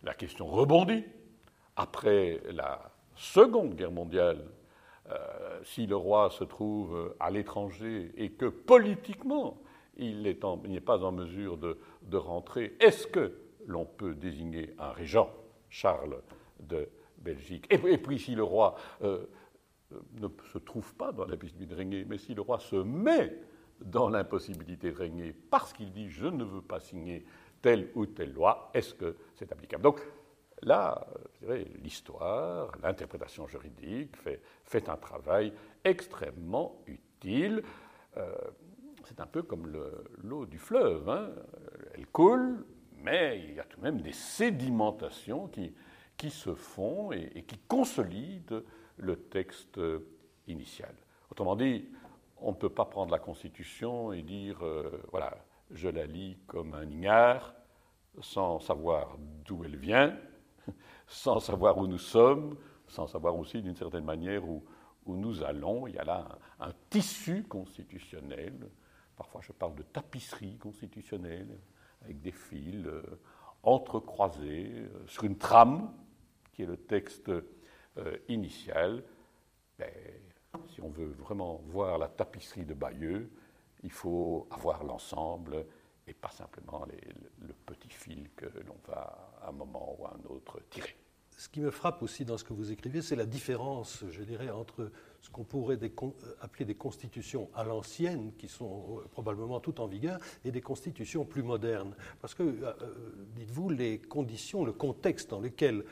La 0.03 0.14
question 0.14 0.46
rebondit. 0.46 1.05
Après 1.77 2.40
la 2.51 2.90
Seconde 3.14 3.75
Guerre 3.75 3.92
mondiale, 3.92 4.44
euh, 5.11 5.61
si 5.64 5.87
le 5.87 5.96
roi 5.96 6.31
se 6.31 6.44
trouve 6.44 7.14
à 7.20 7.31
l'étranger 7.31 8.12
et 8.16 8.33
que 8.33 8.46
politiquement 8.46 9.59
il 9.96 10.23
n'est 10.23 10.81
pas 10.81 11.05
en 11.05 11.12
mesure 11.12 11.59
de 11.59 12.16
rentrer, 12.16 12.77
est-ce 12.81 13.07
que 13.07 13.35
l'on 13.66 13.85
peut 13.85 14.14
désigner 14.14 14.75
un 14.79 14.90
régent, 14.92 15.31
Charles 15.68 16.20
de 16.59 16.88
Belgique. 17.20 17.66
Et, 17.70 17.98
puis 17.98 18.18
si 18.18 18.35
le 18.35 18.42
roi 18.42 18.76
euh, 19.02 19.26
ne 20.14 20.28
se 20.52 20.59
trouve 20.59 20.94
pas 20.94 21.12
dans 21.12 21.24
l'impossibilité 21.24 21.66
de 21.66 21.76
régner, 21.76 22.04
mais 22.09 22.18
si 22.18 22.35
le 22.35 22.42
roi 22.42 22.59
se 22.59 22.76
met 22.76 23.37
dans 23.80 24.09
l'impossibilité 24.09 24.90
de 24.90 24.96
régner 24.96 25.33
parce 25.33 25.72
qu'il 25.72 25.92
dit 25.92 26.09
je 26.09 26.26
ne 26.26 26.44
veux 26.44 26.62
pas 26.62 26.80
signer 26.80 27.24
telle 27.62 27.90
ou 27.94 28.06
telle 28.06 28.33
loi, 28.33 28.70
est-ce 28.74 28.94
que 28.94 29.16
c'est 29.35 29.52
applicable? 29.52 29.83
Donc 29.83 30.00
là, 30.62 31.06
l'histoire, 31.83 32.72
l'interprétation 32.83 33.46
juridique 33.46 34.16
fait, 34.16 34.40
fait, 34.64 34.88
un 34.88 34.96
travail 34.96 35.52
extrêmement 35.85 36.83
utile. 36.87 37.62
Euh, 38.16 38.33
c'est 39.04 39.20
un 39.20 39.26
peu 39.26 39.42
comme 39.42 39.72
l'eau 40.22 40.46
du 40.46 40.59
fleuve. 40.59 41.09
Hein. 41.09 41.30
Elle 41.94 42.06
coule, 42.06 42.64
mais 43.02 43.40
il 43.48 43.54
y 43.54 43.61
a 43.61 43.64
tout 43.64 43.78
de 43.78 43.83
même 43.83 44.00
des 44.00 44.12
sédimentations 44.12 45.48
qui, 45.48 45.74
qui 46.20 46.28
se 46.28 46.54
font 46.54 47.12
et, 47.12 47.44
qui 47.44 47.56
consolident 47.66 48.61
le 48.98 49.16
texte 49.16 49.80
initial. 50.46 50.94
Autrement 51.30 51.56
dit, 51.56 51.88
on 52.37 52.50
ne 52.50 52.56
peut 52.56 52.68
pas 52.68 52.85
prendre 52.85 53.11
la 53.11 53.18
Constitution 53.18 54.12
et 54.12 54.20
dire, 54.20 54.62
euh, 54.62 55.02
voilà, 55.12 55.35
je 55.70 55.88
la 55.88 56.04
lis 56.04 56.37
comme 56.46 56.74
un 56.74 56.85
ignare, 56.85 57.54
sans 58.20 58.61
savoir 58.61 59.16
d'où 59.46 59.64
elle 59.64 59.76
vient, 59.76 60.14
sans 61.06 61.40
savoir 61.40 61.78
où 61.78 61.87
nous 61.87 61.96
sommes, 61.96 62.59
sans 62.87 63.06
savoir 63.06 63.35
aussi 63.38 63.62
d'une 63.62 63.76
certaine 63.76 64.04
manière 64.04 64.46
où, 64.46 64.62
nous 65.06 65.42
allons. 65.42 65.87
Il 65.88 65.94
y 65.94 65.98
a 65.98 66.04
là 66.04 66.28
un, 66.61 66.70
tissu 66.90 67.44
constitutionnel, 67.44 68.70
parfois 69.16 69.40
je 69.42 69.52
parle 69.52 69.74
de 69.74 69.83
tapisserie 69.83 70.59
constitutionnelle, 70.59 71.59
avec 72.02 72.20
des 72.20 72.30
fils 72.30 72.87
euh, 72.87 73.02
entrecroisés 73.62 74.70
euh, 74.76 75.06
sur 75.09 75.24
une 75.24 75.37
trame, 75.37 75.90
le 76.66 76.77
texte 76.77 77.31
initial. 78.29 79.03
Ben, 79.79 79.90
si 80.68 80.81
on 80.81 80.88
veut 80.90 81.12
vraiment 81.12 81.57
voir 81.66 81.99
la 81.99 82.09
tapisserie 82.09 82.64
de 82.64 82.75
Bayeux, 82.75 83.31
il 83.83 83.90
faut 83.90 84.46
avoir 84.51 84.85
l'ensemble 84.85 85.66
et 86.07 86.14
pas 86.14 86.31
simplement 86.31 86.87
le 87.38 87.55
petit 87.66 87.90
fil 87.90 88.31
que 88.37 88.46
l'on 88.66 88.77
va 88.87 89.35
à 89.42 89.49
un 89.49 89.53
moment 89.53 89.96
ou 89.99 90.07
à 90.07 90.14
un 90.14 90.29
autre 90.29 90.61
tirer. 90.70 91.00
Ce 91.40 91.48
qui 91.48 91.61
me 91.61 91.70
frappe 91.70 92.03
aussi 92.03 92.26
dans 92.26 92.37
ce 92.37 92.44
que 92.44 92.53
vous 92.53 92.70
écrivez, 92.70 93.00
c'est 93.00 93.16
la 93.16 93.24
différence, 93.24 94.05
je 94.11 94.22
dirais, 94.24 94.50
entre 94.50 94.90
ce 95.22 95.31
qu'on 95.31 95.42
pourrait 95.42 95.79
appeler 96.42 96.66
des 96.66 96.74
constitutions 96.74 97.48
à 97.55 97.64
l'ancienne, 97.64 98.33
qui 98.37 98.46
sont 98.46 98.98
euh, 98.98 99.09
probablement 99.11 99.59
toutes 99.59 99.81
en 99.81 99.87
vigueur, 99.87 100.18
et 100.44 100.50
des 100.50 100.61
constitutions 100.61 101.24
plus 101.24 101.42
modernes. 101.42 101.94
Parce 102.20 102.35
que, 102.35 102.42
euh, 102.42 102.72
euh, 102.83 102.94
dites-vous, 103.37 103.70
les 103.70 103.98
conditions, 103.98 104.66
le 104.66 104.72
contexte 104.72 105.31
dans 105.31 105.40
lequel 105.40 105.83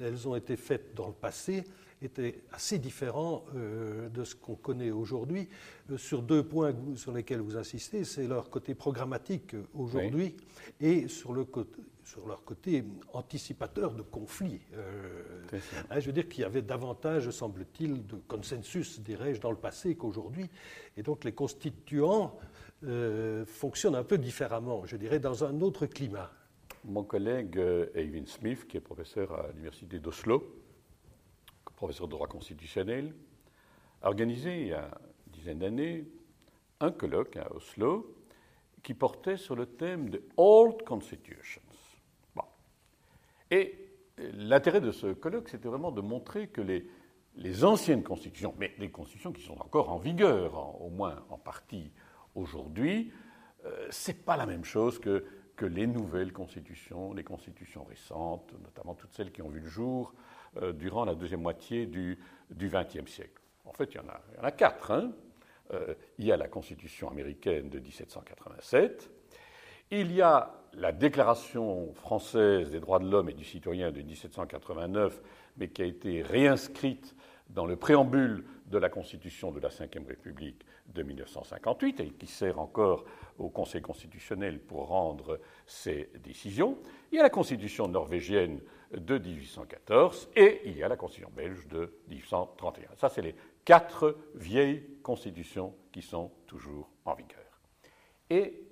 elles 0.00 0.28
ont 0.28 0.36
été 0.36 0.54
faites 0.54 0.94
dans 0.94 1.08
le 1.08 1.12
passé 1.12 1.64
était 2.04 2.42
assez 2.52 2.78
différent 2.78 3.44
euh, 3.54 4.08
de 4.08 4.24
ce 4.24 4.34
qu'on 4.34 4.54
connaît 4.54 4.90
aujourd'hui. 4.90 5.48
Euh, 5.90 5.98
sur 5.98 6.22
deux 6.22 6.42
points 6.42 6.74
sur 6.96 7.12
lesquels 7.12 7.40
vous 7.40 7.56
insistez, 7.56 8.04
c'est 8.04 8.26
leur 8.26 8.50
côté 8.50 8.74
programmatique 8.74 9.56
aujourd'hui 9.74 10.36
et 10.80 11.08
sur, 11.08 11.32
le 11.32 11.44
sur 12.04 12.26
leur 12.26 12.44
côté 12.44 12.84
anticipateur 13.12 13.92
de 13.92 14.02
conflits. 14.02 14.60
Euh, 14.74 15.22
hein, 15.90 16.00
je 16.00 16.06
veux 16.06 16.12
dire 16.12 16.28
qu'il 16.28 16.42
y 16.42 16.44
avait 16.44 16.62
davantage, 16.62 17.30
semble-t-il, 17.30 18.06
de 18.06 18.16
consensus, 18.28 19.00
dirais-je, 19.00 19.40
dans 19.40 19.50
le 19.50 19.56
passé 19.56 19.96
qu'aujourd'hui. 19.96 20.48
Et 20.96 21.02
donc 21.02 21.24
les 21.24 21.32
constituants 21.32 22.38
fonctionnent 23.46 23.94
un 23.94 24.04
peu 24.04 24.18
différemment, 24.18 24.84
je 24.84 24.98
dirais, 24.98 25.18
dans 25.18 25.42
un 25.42 25.62
autre 25.62 25.86
climat. 25.86 26.30
Mon 26.84 27.02
collègue 27.02 27.58
Eivin 27.94 28.26
Smith, 28.26 28.66
qui 28.68 28.76
est 28.76 28.80
professeur 28.80 29.32
à 29.32 29.48
l'université 29.48 29.98
d'Oslo, 29.98 30.60
professeur 31.74 32.06
de 32.06 32.12
droit 32.12 32.28
constitutionnel, 32.28 33.14
a 34.02 34.08
organisé 34.08 34.60
il 34.60 34.68
y 34.68 34.72
a 34.72 34.90
une 35.26 35.32
dizaine 35.32 35.58
d'années 35.58 36.06
un 36.80 36.90
colloque 36.90 37.36
à 37.36 37.50
Oslo 37.54 38.16
qui 38.82 38.94
portait 38.94 39.36
sur 39.36 39.56
le 39.56 39.66
thème 39.66 40.10
de 40.10 40.22
Old 40.36 40.82
Constitutions. 40.84 41.62
Et 43.50 43.78
l'intérêt 44.16 44.80
de 44.80 44.90
ce 44.92 45.12
colloque, 45.12 45.48
c'était 45.48 45.68
vraiment 45.68 45.92
de 45.92 46.00
montrer 46.00 46.48
que 46.48 46.60
les, 46.60 47.64
anciennes 47.64 48.02
constitutions, 48.02 48.54
mais 48.58 48.74
les 48.78 48.90
constitutions 48.90 49.32
qui 49.32 49.42
sont 49.42 49.60
encore 49.60 49.90
en 49.90 49.98
vigueur, 49.98 50.80
au 50.80 50.90
moins 50.90 51.24
en 51.30 51.38
partie 51.38 51.90
aujourd'hui, 52.34 53.12
euh, 53.64 53.86
c'est 53.90 54.24
pas 54.24 54.36
la 54.36 54.46
même 54.46 54.64
chose 54.64 54.98
que, 54.98 55.24
les 55.60 55.86
nouvelles 55.86 56.32
constitutions, 56.32 57.14
les 57.14 57.22
constitutions 57.22 57.84
récentes, 57.84 58.52
notamment 58.60 58.94
toutes 58.94 59.14
celles 59.14 59.30
qui 59.30 59.40
ont 59.40 59.48
vu 59.48 59.60
le 59.60 59.68
jour 59.68 60.12
euh, 60.56 60.72
durant 60.72 61.04
la 61.04 61.14
deuxième 61.14 61.42
moitié 61.42 61.86
du 61.86 62.18
XXe 62.50 63.10
siècle. 63.10 63.40
En 63.64 63.72
fait, 63.72 63.94
il 63.94 63.96
y 63.96 64.00
en 64.00 64.08
a, 64.08 64.20
il 64.32 64.36
y 64.36 64.40
en 64.40 64.44
a 64.44 64.52
quatre. 64.52 64.90
Hein. 64.90 65.12
Euh, 65.72 65.94
il 66.18 66.26
y 66.26 66.32
a 66.32 66.36
la 66.36 66.48
Constitution 66.48 67.08
américaine 67.08 67.70
de 67.70 67.78
1787, 67.78 69.10
il 69.90 70.12
y 70.12 70.22
a 70.22 70.54
la 70.74 70.92
Déclaration 70.92 71.92
française 71.94 72.70
des 72.70 72.80
droits 72.80 72.98
de 72.98 73.08
l'homme 73.08 73.30
et 73.30 73.34
du 73.34 73.44
citoyen 73.44 73.92
de 73.92 74.00
1789, 74.02 75.22
mais 75.56 75.68
qui 75.68 75.82
a 75.82 75.84
été 75.84 76.22
réinscrite 76.22 77.14
dans 77.50 77.66
le 77.66 77.76
préambule 77.76 78.44
de 78.66 78.78
la 78.78 78.88
Constitution 78.88 79.52
de 79.52 79.60
la 79.60 79.68
Ve 79.68 80.06
République 80.08 80.64
de 80.86 81.02
1958 81.02 82.00
et 82.00 82.08
qui 82.10 82.26
sert 82.26 82.58
encore 82.58 83.04
au 83.38 83.48
Conseil 83.48 83.82
constitutionnel 83.82 84.58
pour 84.58 84.88
rendre 84.88 85.38
ses 85.66 86.10
décisions. 86.22 86.78
Il 87.12 87.16
y 87.16 87.20
a 87.20 87.22
la 87.22 87.30
Constitution 87.30 87.86
norvégienne 87.86 88.60
de 88.96 89.18
1814 89.18 90.30
et 90.36 90.62
il 90.64 90.76
y 90.76 90.82
a 90.82 90.88
la 90.88 90.96
Constitution 90.96 91.30
belge 91.34 91.66
de 91.68 91.92
1831. 92.08 92.88
Ça, 92.96 93.08
c'est 93.08 93.22
les 93.22 93.34
quatre 93.64 94.16
vieilles 94.34 94.84
constitutions 95.02 95.74
qui 95.92 96.02
sont 96.02 96.30
toujours 96.46 96.88
en 97.04 97.14
vigueur. 97.14 97.38
Et 98.30 98.63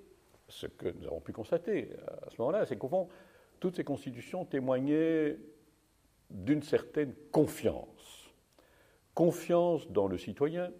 ce 0.53 0.67
que 0.67 0.89
nous 0.89 1.05
avons 1.07 1.19
pu 1.19 1.33
constater 1.33 1.89
à 2.25 2.29
ce 2.29 2.35
moment-là, 2.39 2.65
c'est 2.65 2.77
qu'au 2.77 2.87
fond, 2.87 3.07
toutes 3.59 3.75
ces 3.75 3.83
constitutions 3.83 4.45
témoignaient 4.45 5.37
d'une 6.29 6.63
certaine 6.63 7.13
confiance. 7.31 8.33
Confiance 9.13 9.89
dans 9.89 10.07
le 10.07 10.17
citoyen, 10.17 10.71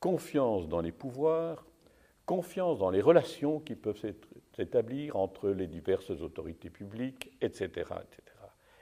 confiance 0.00 0.68
dans 0.68 0.80
les 0.80 0.92
pouvoirs, 0.92 1.66
confiance 2.26 2.78
dans 2.78 2.90
les 2.90 3.00
relations 3.00 3.60
qui 3.60 3.74
peuvent 3.74 4.00
s'établir 4.54 5.16
entre 5.16 5.50
les 5.50 5.66
diverses 5.66 6.10
autorités 6.10 6.70
publiques, 6.70 7.32
etc., 7.40 7.64
etc. 7.64 8.22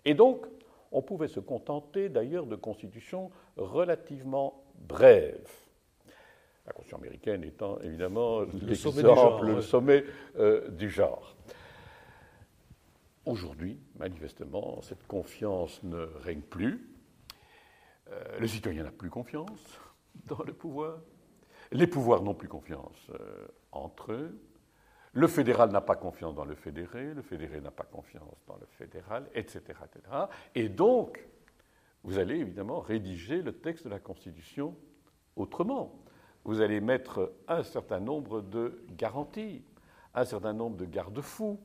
Et 0.04 0.14
donc, 0.14 0.46
on 0.90 1.02
pouvait 1.02 1.28
se 1.28 1.40
contenter 1.40 2.08
d'ailleurs 2.08 2.46
de 2.46 2.56
constitutions 2.56 3.30
relativement 3.56 4.64
brèves. 4.76 5.61
La 6.66 6.72
Constitution 6.72 6.98
américaine 6.98 7.42
étant 7.42 7.80
évidemment 7.80 8.42
l'exemple, 8.42 9.46
le 9.46 9.60
sommet 9.62 10.04
euh, 10.38 10.68
du 10.70 10.90
genre. 10.90 11.36
Aujourd'hui, 13.24 13.80
manifestement, 13.96 14.80
cette 14.82 15.06
confiance 15.06 15.82
ne 15.82 16.04
règne 16.22 16.40
plus. 16.40 16.88
Euh, 18.10 18.38
le 18.38 18.46
citoyen 18.46 18.84
n'a 18.84 18.90
plus 18.90 19.10
confiance 19.10 19.80
dans 20.26 20.42
le 20.44 20.52
pouvoir. 20.52 20.98
Les 21.72 21.86
pouvoirs 21.86 22.22
n'ont 22.22 22.34
plus 22.34 22.48
confiance 22.48 23.10
euh, 23.10 23.46
entre 23.72 24.12
eux. 24.12 24.38
Le 25.14 25.26
fédéral 25.26 25.70
n'a 25.70 25.80
pas 25.80 25.96
confiance 25.96 26.34
dans 26.34 26.44
le 26.44 26.54
fédéré, 26.54 27.12
le 27.12 27.22
fédéré 27.22 27.60
n'a 27.60 27.70
pas 27.70 27.84
confiance 27.84 28.44
dans 28.46 28.56
le 28.56 28.66
fédéral, 28.66 29.28
etc., 29.34 29.60
etc. 29.84 30.00
Et 30.54 30.68
donc, 30.68 31.26
vous 32.02 32.18
allez 32.18 32.36
évidemment 32.36 32.80
rédiger 32.80 33.42
le 33.42 33.52
texte 33.52 33.84
de 33.84 33.90
la 33.90 33.98
Constitution 33.98 34.74
autrement. 35.36 36.02
Vous 36.44 36.60
allez 36.60 36.80
mettre 36.80 37.32
un 37.48 37.62
certain 37.62 38.00
nombre 38.00 38.40
de 38.40 38.84
garanties, 38.96 39.62
un 40.14 40.24
certain 40.24 40.52
nombre 40.52 40.76
de 40.76 40.84
garde-fous, 40.84 41.58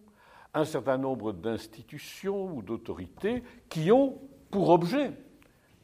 un 0.54 0.66
certain 0.66 0.98
nombre 0.98 1.34
d'institutions 1.34 2.56
ou 2.56 2.62
d'autorités 2.62 3.44
qui 3.70 3.92
ont 3.92 4.20
pour 4.52 4.70
objet 4.70 5.12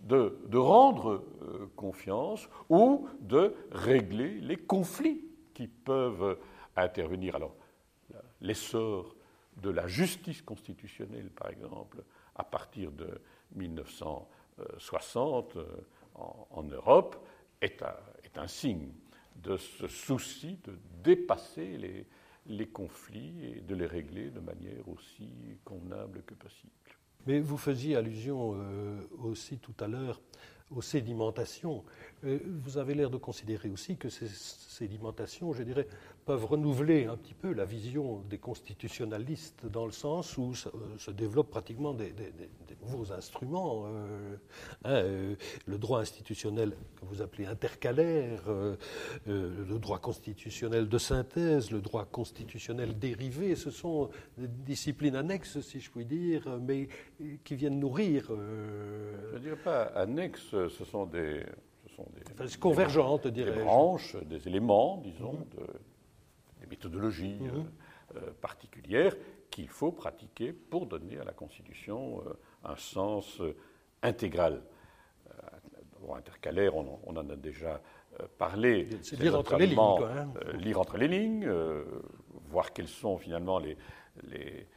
de, 0.01 0.57
rendre 0.57 1.23
euh, 1.41 1.71
confiance 1.75 2.47
ou 2.69 3.07
de 3.19 3.55
régler 3.71 4.39
les 4.41 4.57
conflits 4.57 5.25
qui 5.53 5.67
peuvent 5.67 6.37
intervenir. 6.75 7.35
Alors, 7.35 7.55
l'essor 8.41 9.15
de 9.57 9.69
la 9.69 9.87
justice 9.87 10.41
constitutionnelle, 10.41 11.29
par 11.29 11.49
exemple, 11.49 12.03
à 12.35 12.43
partir 12.43 12.91
de 12.91 13.21
1960 13.55 15.55
euh, 15.55 15.65
en, 16.15 16.63
Europe, 16.63 17.15
est 17.61 17.81
un, 17.81 17.95
est 18.33 18.39
un, 18.39 18.47
signe 18.47 18.89
de 19.35 19.57
ce 19.57 19.87
souci 19.87 20.59
de 20.63 20.77
dépasser 21.03 22.05
les, 22.45 22.67
conflits 22.67 23.45
et 23.45 23.61
de 23.61 23.75
les 23.75 23.85
régler 23.85 24.29
de 24.29 24.39
manière 24.39 24.87
aussi 24.87 25.29
convenable 25.63 26.23
que 26.25 26.33
possible. 26.33 26.71
Mais 27.25 27.39
vous 27.39 27.57
faisiez 27.57 27.95
allusion 27.95 28.55
euh, 28.55 28.99
aussi 29.19 29.57
tout 29.57 29.75
à 29.79 29.87
l'heure 29.87 30.21
aux 30.71 30.81
sédimentations. 30.81 31.83
Euh, 32.25 32.39
vous 32.63 32.77
avez 32.77 32.93
l'air 32.93 33.09
de 33.09 33.17
considérer 33.17 33.69
aussi 33.69 33.97
que 33.97 34.09
ces 34.09 34.27
sédimentations, 34.27 35.53
je 35.53 35.63
dirais, 35.63 35.87
peuvent 36.25 36.45
renouveler 36.45 37.05
un 37.05 37.17
petit 37.17 37.33
peu 37.33 37.53
la 37.53 37.65
vision 37.65 38.23
des 38.29 38.37
constitutionnalistes 38.37 39.65
dans 39.65 39.85
le 39.85 39.91
sens 39.91 40.37
où 40.37 40.55
se, 40.55 40.69
euh, 40.69 41.11
développent 41.11 41.49
pratiquement 41.49 41.93
des, 41.93 42.13
nouveaux 42.81 43.11
instruments. 43.11 43.85
Euh, 43.87 44.35
hein, 44.85 45.35
le 45.65 45.77
droit 45.77 45.99
institutionnel 45.99 46.75
que 46.95 47.05
vous 47.05 47.21
appelez 47.21 47.45
intercalaire, 47.45 48.43
le 49.25 49.77
droit 49.79 49.99
constitutionnel 49.99 50.89
de 50.89 50.97
synthèse, 50.97 51.71
le 51.71 51.81
droit 51.81 52.05
constitutionnel 52.05 52.97
dérivé, 52.97 53.55
ce 53.55 53.71
sont 53.71 54.09
des 54.37 54.47
disciplines 54.47 55.15
annexes, 55.15 55.59
si 55.61 55.79
je 55.79 55.89
puis 55.89 56.05
dire, 56.05 56.59
mais 56.61 56.87
qui 57.43 57.55
viennent 57.55 57.79
nourrir. 57.79 58.27
je 58.29 59.35
ne 59.35 59.39
dirais 59.39 59.55
pas 59.63 59.83
annexes, 59.83 60.49
ce 60.51 60.85
sont 60.85 61.05
des 61.05 61.43
sont 61.95 62.05
des, 62.15 62.57
convergentes, 62.57 63.27
des, 63.27 63.45
branches, 63.45 64.15
des 64.23 64.47
éléments, 64.47 64.97
disons, 64.97 65.33
mhm. 65.33 65.45
de, 65.57 65.67
des 66.61 66.67
méthodologies 66.67 67.39
mhm. 67.39 67.49
euh, 67.49 68.17
euh, 68.17 68.31
particulières 68.41 69.15
qu'il 69.49 69.67
faut 69.67 69.91
pratiquer 69.91 70.51
pour 70.53 70.85
donner 70.85 71.19
à 71.19 71.23
la 71.23 71.33
Constitution 71.33 72.21
euh, 72.25 72.33
un 72.63 72.75
sens 72.75 73.41
intégral. 74.01 74.61
Intercalaire, 76.15 76.75
on, 76.75 76.99
on, 77.05 77.15
en 77.15 77.29
a 77.29 77.35
déjà 77.37 77.81
parlé. 78.37 78.89
C'est 79.01 79.17
lire 79.17 79.39
entre 79.39 79.55
les 79.55 79.67
lignes. 79.67 79.79
Hein. 79.79 80.27
lire 80.55 80.81
entre 80.81 80.97
les 80.97 81.07
lignes, 81.07 81.49
voir 82.49 82.73
quels 82.73 82.89
sont 82.89 83.17
finalement 83.17 83.57
les. 83.57 83.77
les 84.23 84.67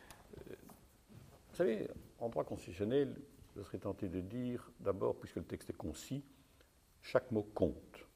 vous 1.51 1.57
savez, 1.57 1.89
en 2.21 2.29
droit 2.29 2.45
constitutionnel, 2.45 3.17
je 3.57 3.63
serais 3.63 3.79
tenté 3.79 4.09
de 4.09 4.21
dire, 4.21 4.71
d'abord, 4.79 5.17
puisque 5.17 5.37
le 5.37 5.45
texte 5.45 5.71
est 5.71 5.77
concis, 5.77 6.23
chaque 7.07 7.31
mot 7.31 7.47
compte. 7.55 8.07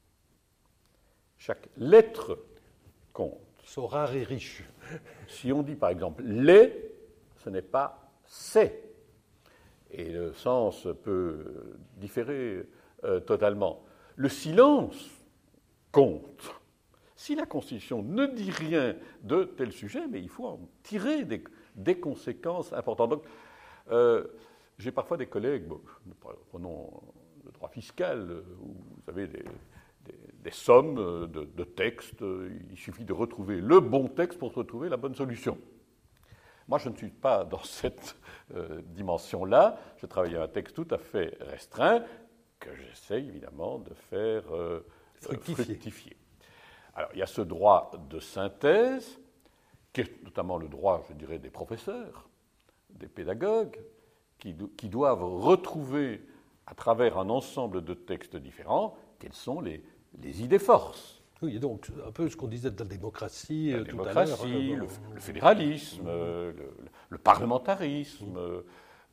Chaque 1.37 1.69
lettre 1.77 2.37
compte. 3.13 3.39
Sont 3.63 3.87
rares 3.87 4.13
et 4.15 4.23
riches. 4.23 4.63
Si 5.27 5.53
on 5.53 5.63
dit 5.63 5.75
par 5.75 5.89
exemple 5.89 6.23
les, 6.23 6.91
ce 7.37 7.49
n'est 7.49 7.61
pas 7.61 8.11
c'est. 8.25 8.83
Et 9.91 10.09
le 10.09 10.33
sens 10.33 10.87
peut 11.03 11.77
différer 11.97 12.63
euh, 13.05 13.19
totalement. 13.21 13.83
Le 14.15 14.27
silence 14.27 15.09
compte. 15.91 16.53
Si 17.15 17.35
la 17.35 17.45
Constitution 17.45 18.01
ne 18.01 18.25
dit 18.25 18.51
rien 18.51 18.95
de 19.21 19.43
tel 19.43 19.71
sujet, 19.71 20.05
mais 20.07 20.19
il 20.19 20.29
faut 20.29 20.47
en 20.47 20.59
tirer 20.83 21.23
des, 21.23 21.99
conséquences 21.99 22.73
importantes. 22.73 23.11
Donc, 23.11 23.23
euh, 23.91 24.25
j'ai 24.79 24.91
parfois 24.91 25.17
des 25.17 25.27
collègues, 25.27 25.65
prenons 26.49 26.89
droit 27.61 27.69
fiscal, 27.69 28.27
euh, 28.31 28.43
où 28.59 28.73
vous 28.73 29.03
avez 29.07 29.27
des, 29.27 30.51
sommes 30.51 30.97
euh, 30.97 31.27
de, 31.27 31.63
textes, 31.63 32.23
il 32.71 32.77
suffit 32.77 33.05
de 33.05 33.13
retrouver 33.13 33.61
le 33.61 33.79
bon 33.79 34.07
texte 34.07 34.39
pour 34.39 34.51
retrouver 34.53 34.89
la 34.89 34.97
bonne 34.97 35.13
solution. 35.13 35.59
Moi, 36.67 36.79
je 36.79 36.89
ne 36.89 36.95
suis 36.95 37.11
pas 37.11 37.45
dans 37.51 37.63
cette 37.63 38.15
euh, 38.55 38.81
dimension-là. 38.87 39.77
Je 39.97 40.07
travaille 40.07 40.35
à 40.35 40.43
un 40.43 40.47
texte 40.47 40.75
tout 40.75 40.87
à 40.89 40.97
fait 40.97 41.37
restreint 41.41 42.03
que 42.59 42.75
j'essaye 42.75 43.27
évidemment 43.27 43.79
de 43.79 43.93
faire 43.93 44.43
fructifier. 45.15 46.15
Alors, 46.93 47.09
il 47.13 47.19
y 47.19 47.23
a 47.23 47.27
ce 47.27 47.41
droit 47.41 47.91
de 48.07 48.19
synthèse, 48.19 49.19
qui 49.93 50.01
est 50.01 50.23
notamment 50.23 50.57
le 50.57 50.67
droit, 50.67 51.03
je 51.09 51.13
dirais, 51.13 51.39
des 51.39 51.49
professeurs, 51.49 52.29
des 52.91 53.07
pédagogues, 53.07 53.79
qui, 54.37 54.55
qui 54.77 54.89
doivent 54.89 55.23
retrouver 55.23 56.21
à 56.71 56.75
travers 56.75 57.17
un 57.17 57.29
ensemble 57.29 57.83
de 57.83 57.93
textes 57.93 58.37
différents, 58.37 58.95
quelles 59.19 59.33
sont 59.33 59.59
les, 59.59 59.83
idées 60.41 60.57
forces? 60.57 61.21
Oui, 61.41 61.59
donc 61.59 61.87
un 62.07 62.11
peu 62.11 62.29
ce 62.29 62.37
qu'on 62.37 62.47
disait 62.47 62.71
de 62.71 62.79
la 62.79 62.85
démocratie 62.85 63.71
la 63.71 63.79
euh, 63.79 63.83
tout 63.83 64.01
à 64.01 64.13
l'heure. 64.13 64.41
Euh, 64.45 64.75
le, 64.75 64.87
le, 65.13 65.19
fédéralisme, 65.19 66.05
euh, 66.07 66.53
le, 67.09 67.17
parlementarisme, 67.17 68.39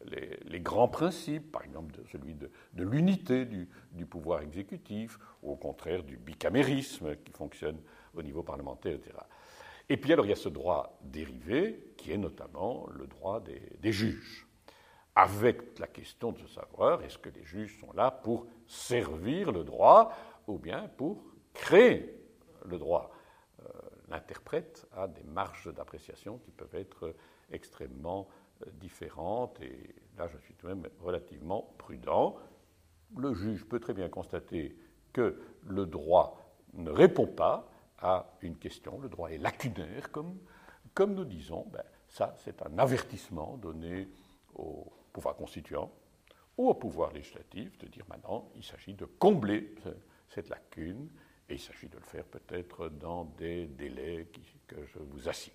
les, 0.04 0.60
grands 0.60 0.88
principes, 0.88 1.50
par 1.50 1.64
exemple 1.64 1.94
de, 1.94 2.04
celui 2.12 2.34
de, 2.34 2.50
l'unité 2.76 3.44
du, 3.44 3.68
du, 3.92 4.06
pouvoir 4.06 4.42
exécutif, 4.42 5.18
ou 5.42 5.52
au 5.52 5.56
contraire 5.56 6.04
du 6.04 6.16
bicamérisme 6.16 7.16
qui 7.24 7.32
fonctionne 7.32 7.78
au 8.14 8.22
niveau 8.22 8.42
parlementaire, 8.42 8.94
etc. 8.94 9.16
Et 9.88 9.96
puis 9.96 10.12
alors 10.12 10.26
il 10.26 10.28
y 10.28 10.32
a 10.32 10.36
ce 10.36 10.50
droit 10.50 10.98
dérivé 11.02 11.92
qui 11.96 12.12
est 12.12 12.18
notamment 12.18 12.86
le 12.94 13.06
droit 13.06 13.40
des, 13.40 13.62
des 13.80 13.92
juges 13.92 14.47
avec 15.18 15.80
la 15.80 15.88
question 15.88 16.30
de 16.30 16.46
savoir 16.46 17.02
est-ce 17.02 17.18
que 17.18 17.28
les 17.28 17.42
juges 17.42 17.80
sont 17.80 17.92
là 17.92 18.12
pour 18.12 18.46
servir 18.68 19.50
le 19.50 19.64
droit 19.64 20.12
ou 20.46 20.58
bien 20.58 20.88
pour 20.96 21.24
créer 21.52 22.16
le 22.64 22.78
droit? 22.78 23.10
Euh, 23.58 23.68
l'interprète 24.08 24.86
a 24.92 25.08
des 25.08 25.24
marges 25.24 25.74
d'appréciation 25.74 26.38
qui 26.38 26.52
peuvent 26.52 26.76
être 26.76 27.16
extrêmement 27.50 28.28
euh, 28.62 28.70
différentes 28.74 29.60
et 29.60 29.92
là 30.16 30.28
je 30.28 30.38
suis 30.38 30.54
tout 30.54 30.68
de 30.68 30.74
même 30.74 30.86
relativement 31.00 31.74
prudent. 31.78 32.36
Le 33.16 33.34
juge 33.34 33.64
peut 33.64 33.80
très 33.80 33.94
bien 33.94 34.08
constater 34.08 34.78
que 35.12 35.42
le 35.66 35.84
droit 35.84 36.54
ne 36.74 36.92
répond 36.92 37.26
pas 37.26 37.68
à 37.98 38.36
une 38.40 38.56
question, 38.56 39.00
le 39.00 39.08
droit 39.08 39.30
est 39.30 39.38
lacunaire, 39.38 40.12
comme, 40.12 40.38
comme 40.94 41.14
nous 41.14 41.24
disons, 41.24 41.66
ben, 41.72 41.82
ça 42.06 42.36
c'est 42.36 42.62
un 42.62 42.78
avertissement 42.78 43.56
donné 43.56 44.08
au 44.54 44.92
pouvoir 45.12 45.36
constituant 45.36 45.92
ou 46.56 46.68
au 46.68 46.74
pouvoir 46.74 47.12
législatif 47.12 47.78
de 47.78 47.86
dire 47.86 48.04
maintenant, 48.08 48.50
il 48.56 48.64
s'agit 48.64 48.94
de 48.94 49.04
combler 49.04 49.74
cette 50.28 50.48
lacune 50.48 51.08
et 51.48 51.54
il 51.54 51.60
s'agit 51.60 51.88
de 51.88 51.96
le 51.96 52.04
faire 52.04 52.24
peut-être 52.24 52.88
dans 52.88 53.24
des 53.24 53.66
délais 53.66 54.26
que 54.66 54.76
je 54.84 54.98
vous 54.98 55.28
assigne. 55.28 55.52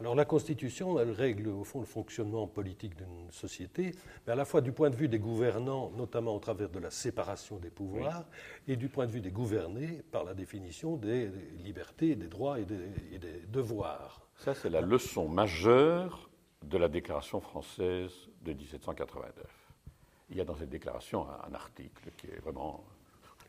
Alors 0.00 0.14
la 0.14 0.24
Constitution, 0.24 0.98
elle 0.98 1.10
règle 1.10 1.48
au 1.48 1.62
fond 1.62 1.80
le 1.80 1.86
fonctionnement 1.86 2.46
politique 2.46 2.96
d'une 2.96 3.30
société, 3.30 3.94
mais 4.26 4.32
à 4.32 4.36
la 4.36 4.46
fois 4.46 4.62
du 4.62 4.72
point 4.72 4.88
de 4.88 4.96
vue 4.96 5.08
des 5.08 5.18
gouvernants, 5.18 5.90
notamment 5.90 6.34
au 6.34 6.38
travers 6.38 6.70
de 6.70 6.78
la 6.78 6.90
séparation 6.90 7.58
des 7.58 7.68
pouvoirs, 7.68 8.24
et 8.66 8.76
du 8.76 8.88
point 8.88 9.04
de 9.06 9.12
vue 9.12 9.20
des 9.20 9.30
gouvernés 9.30 10.00
par 10.10 10.24
la 10.24 10.32
définition 10.32 10.96
des, 10.96 11.30
libertés, 11.62 12.16
des 12.16 12.28
droits 12.28 12.58
et 12.58 12.64
des, 12.64 12.80
et 13.12 13.18
des 13.18 13.40
devoirs. 13.48 14.26
Ça, 14.36 14.54
c'est 14.54 14.70
la 14.70 14.80
leçon 14.80 15.28
majeure 15.28 16.29
de 16.64 16.78
la 16.78 16.88
Déclaration 16.88 17.40
française 17.40 18.12
de 18.42 18.52
1789. 18.52 19.32
Il 20.30 20.36
y 20.36 20.40
a 20.40 20.44
dans 20.44 20.56
cette 20.56 20.70
déclaration 20.70 21.26
un, 21.48 21.54
article 21.54 22.10
qui 22.16 22.28
est 22.28 22.40
vraiment. 22.40 22.84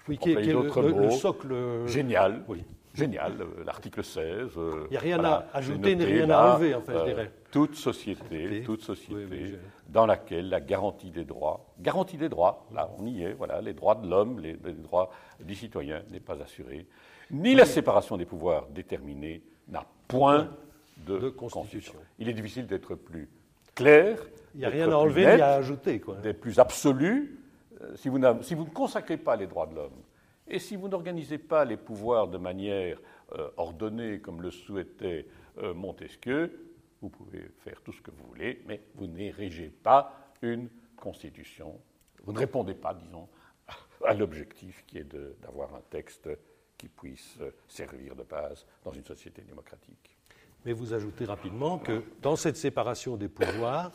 Oui, 0.07 0.17
qui 0.17 0.31
est, 0.31 0.53
le, 0.53 1.11
socle. 1.11 1.87
Génial. 1.87 2.43
Oui. 2.47 2.63
Génial, 2.93 3.41
euh, 3.41 3.63
l'article 3.63 4.03
16. 4.03 4.57
Euh, 4.57 4.85
Il 4.87 4.91
n'y 4.91 4.97
a 4.97 4.99
rien 4.99 5.23
à 5.23 5.45
ajouter 5.53 5.95
ni 5.95 6.03
rien 6.03 6.29
à 6.29 6.55
enlever, 6.55 6.75
en 6.75 6.81
fait, 6.81 6.91
je 6.91 6.97
euh, 6.97 7.05
dirais. 7.05 7.31
Toute 7.49 7.75
société, 7.75 8.63
toute 8.63 8.81
société 8.81 9.57
dans 9.87 10.05
laquelle 10.05 10.49
la 10.49 10.59
garantie 10.59 11.09
des 11.09 11.23
droits, 11.23 11.65
garantie 11.79 12.17
des 12.17 12.29
droits, 12.29 12.65
là 12.73 12.89
on 12.97 13.05
y 13.05 13.23
est, 13.23 13.33
voilà, 13.33 13.61
les 13.61 13.73
droits 13.73 13.95
de 13.95 14.09
l'homme, 14.09 14.39
les, 14.39 14.55
droits 14.55 15.09
du 15.39 15.55
citoyen 15.55 16.01
n'est 16.11 16.19
pas 16.19 16.41
assurée, 16.41 16.87
ni 17.29 17.55
la 17.55 17.65
séparation 17.65 18.17
des 18.17 18.25
pouvoirs 18.25 18.67
déterminée 18.67 19.41
n'a 19.67 19.85
point 20.07 20.49
de, 20.97 21.29
constitution. 21.29 21.95
Il 22.19 22.29
est 22.29 22.33
difficile 22.33 22.67
d'être 22.67 22.95
plus 22.95 23.29
clair. 23.75 24.17
Il 24.53 24.59
n'y 24.59 24.65
a 24.65 24.69
rien 24.69 24.91
à 24.91 24.95
enlever 24.95 25.35
ni 25.35 25.41
à 25.41 25.53
ajouter. 25.53 26.01
D'être 26.21 26.39
plus 26.39 26.59
absolu. 26.59 27.39
Euh, 27.81 27.95
si, 27.95 28.09
vous 28.09 28.19
si, 28.41 28.55
vous 28.55 28.65
ne 28.65 28.69
consacrez 28.69 29.17
pas 29.17 29.35
les 29.35 29.47
droits 29.47 29.67
de 29.67 29.75
l'homme 29.75 30.01
et 30.47 30.59
si 30.59 30.75
vous 30.75 30.89
n'organisez 30.89 31.37
pas 31.37 31.63
les 31.63 31.77
pouvoirs 31.77 32.27
de 32.27 32.37
manière 32.37 32.99
euh, 33.33 33.49
ordonnée 33.57 34.19
comme 34.19 34.41
le 34.41 34.51
souhaitait 34.51 35.27
euh, 35.59 35.73
Montesquieu, 35.73 36.73
vous 37.01 37.09
pouvez 37.09 37.49
faire 37.59 37.81
tout 37.81 37.93
ce 37.93 38.01
que 38.01 38.11
vous 38.11 38.25
voulez, 38.27 38.61
mais 38.67 38.81
vous 38.95 39.07
n'érigez 39.07 39.69
pas 39.69 40.13
une 40.41 40.69
constitution. 40.97 41.79
Vous 42.23 42.33
ne 42.33 42.37
répondez 42.37 42.73
pas, 42.73 42.93
disons, 42.93 43.27
à 44.05 44.13
l'objectif 44.13 44.83
qui 44.85 44.97
est 44.97 45.15
d'avoir 45.41 45.73
un 45.73 45.81
texte 45.89 46.29
qui 46.77 46.89
puisse 46.89 47.37
servir 47.67 48.15
de 48.15 48.23
base 48.23 48.65
dans 48.83 48.91
une 48.91 49.05
société 49.05 49.41
démocratique 49.41 50.17
mais 50.65 50.73
vous 50.73 50.93
ajoutez 50.93 51.25
rapidement 51.25 51.79
que 51.79 52.03
dans 52.21 52.35
cette 52.35 52.57
séparation 52.57 53.17
des 53.17 53.27
pouvoirs, 53.27 53.91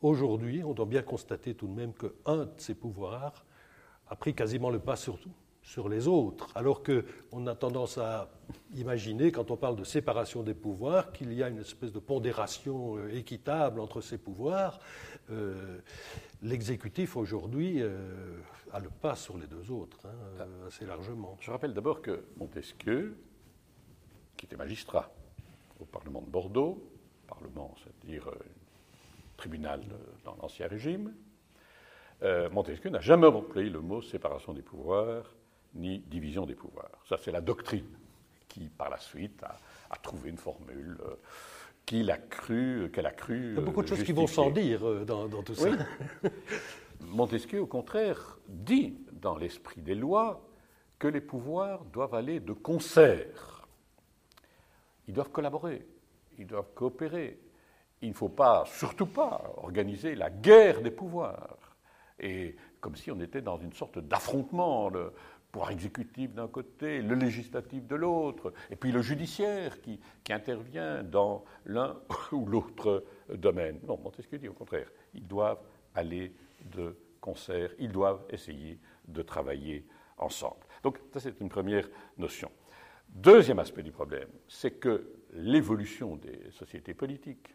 aujourd'hui, 0.00 0.62
on 0.64 0.72
doit 0.72 0.86
bien 0.86 1.02
constater 1.02 1.54
tout 1.54 1.66
de 1.66 1.74
même 1.74 1.92
qu'un 1.92 2.44
de 2.46 2.50
ces 2.58 2.74
pouvoirs 2.74 3.44
a 4.08 4.16
pris 4.16 4.34
quasiment 4.34 4.70
le 4.70 4.80
pas 4.80 4.96
sur, 4.96 5.18
sur 5.62 5.88
les 5.88 6.08
autres, 6.08 6.48
alors 6.54 6.82
qu'on 6.82 7.46
a 7.46 7.54
tendance 7.54 7.98
à 7.98 8.28
imaginer, 8.74 9.30
quand 9.30 9.50
on 9.50 9.56
parle 9.56 9.76
de 9.76 9.84
séparation 9.84 10.42
des 10.42 10.54
pouvoirs, 10.54 11.12
qu'il 11.12 11.32
y 11.32 11.42
a 11.42 11.48
une 11.48 11.60
espèce 11.60 11.92
de 11.92 12.00
pondération 12.00 12.96
euh, 12.96 13.14
équitable 13.14 13.78
entre 13.78 14.00
ces 14.00 14.18
pouvoirs. 14.18 14.80
Euh, 15.30 15.78
l'exécutif, 16.42 17.16
aujourd'hui, 17.16 17.82
euh, 17.82 18.40
a 18.72 18.80
le 18.80 18.88
pas 18.88 19.14
sur 19.14 19.38
les 19.38 19.46
deux 19.46 19.70
autres, 19.70 20.06
hein, 20.06 20.46
assez 20.66 20.86
largement. 20.86 21.36
Je 21.40 21.50
rappelle 21.50 21.74
d'abord 21.74 22.02
que 22.02 22.24
Montesquieu, 22.36 23.16
qui 24.36 24.46
était 24.46 24.56
magistrat, 24.56 25.12
au 25.80 25.84
Parlement 25.84 26.20
de 26.20 26.30
Bordeaux, 26.30 26.82
Parlement, 27.26 27.74
c'est-à-dire 27.82 28.28
euh, 28.28 28.34
tribunal 29.36 29.82
dans 30.24 30.36
l'Ancien 30.40 30.66
Régime, 30.66 31.14
euh, 32.22 32.50
Montesquieu 32.50 32.90
n'a 32.90 33.00
jamais 33.00 33.26
employé 33.26 33.70
le 33.70 33.80
mot 33.80 34.02
séparation 34.02 34.52
des 34.52 34.62
pouvoirs 34.62 35.24
ni 35.74 36.00
division 36.00 36.46
des 36.46 36.54
pouvoirs. 36.54 36.90
Ça, 37.08 37.16
c'est 37.16 37.32
la 37.32 37.40
doctrine 37.40 37.86
qui, 38.48 38.68
par 38.68 38.90
la 38.90 38.98
suite, 38.98 39.42
a, 39.90 39.96
trouvé 40.02 40.30
une 40.30 40.36
formule 40.36 40.98
euh, 41.04 41.14
qu'il 41.86 42.10
a 42.10 42.18
cru, 42.18 42.90
qu'elle 42.92 43.06
a 43.06 43.12
cru. 43.12 43.52
Il 43.52 43.54
y 43.54 43.58
a 43.58 43.60
beaucoup 43.60 43.82
de 43.82 43.88
choses 43.88 44.02
qui 44.02 44.12
vont 44.12 44.26
sans 44.26 44.50
dire 44.50 44.86
euh, 44.86 45.04
dans, 45.04 45.28
tout 45.42 45.54
ça. 45.54 45.68
Montesquieu, 47.00 47.60
au 47.60 47.66
contraire, 47.66 48.38
dit 48.48 48.98
dans 49.12 49.36
l'esprit 49.36 49.80
des 49.80 49.94
lois 49.94 50.46
que 50.98 51.08
les 51.08 51.20
pouvoirs 51.20 51.84
doivent 51.84 52.14
aller 52.14 52.40
de 52.40 52.52
concert. 52.52 53.59
Ils 55.10 55.12
doivent 55.12 55.32
collaborer, 55.32 55.84
ils 56.38 56.46
doivent 56.46 56.72
coopérer. 56.72 57.40
Il 58.00 58.10
ne 58.10 58.14
faut 58.14 58.28
pas, 58.28 58.64
surtout 58.66 59.06
pas, 59.06 59.42
organiser 59.56 60.14
la 60.14 60.30
guerre 60.30 60.82
des 60.82 60.92
pouvoirs. 60.92 61.76
Et 62.20 62.54
comme 62.80 62.94
si 62.94 63.10
on 63.10 63.18
était 63.18 63.42
dans 63.42 63.56
une 63.56 63.72
sorte 63.72 63.98
d'affrontement, 63.98 64.88
le 64.88 65.12
pouvoir 65.50 65.72
exécutif 65.72 66.32
d'un 66.32 66.46
côté, 66.46 67.02
le 67.02 67.16
législatif 67.16 67.88
de 67.88 67.96
l'autre, 67.96 68.52
et 68.70 68.76
puis 68.76 68.92
le 68.92 69.02
judiciaire 69.02 69.80
qui, 69.80 69.98
intervient 70.30 71.02
dans 71.02 71.44
l'un 71.66 71.98
ou 72.30 72.46
l'autre 72.46 73.02
domaine. 73.34 73.80
Non, 73.88 73.98
Montesquieu 73.98 74.38
dit 74.38 74.46
au 74.46 74.52
contraire, 74.52 74.92
ils 75.12 75.26
doivent 75.26 75.58
aller 75.96 76.32
de 76.72 76.96
concert, 77.20 77.72
ils 77.80 77.90
doivent 77.90 78.22
essayer 78.30 78.78
de 79.08 79.22
travailler 79.22 79.84
ensemble. 80.18 80.64
Donc 80.84 81.00
ça 81.12 81.18
c'est 81.18 81.40
une 81.40 81.48
première 81.48 81.88
notion. 82.16 82.48
Deuxième 83.10 83.58
aspect 83.58 83.82
du 83.82 83.92
problème, 83.92 84.28
c'est 84.48 84.72
que 84.72 85.12
l'évolution 85.32 86.16
des 86.16 86.50
sociétés 86.50 86.94
politiques 86.94 87.54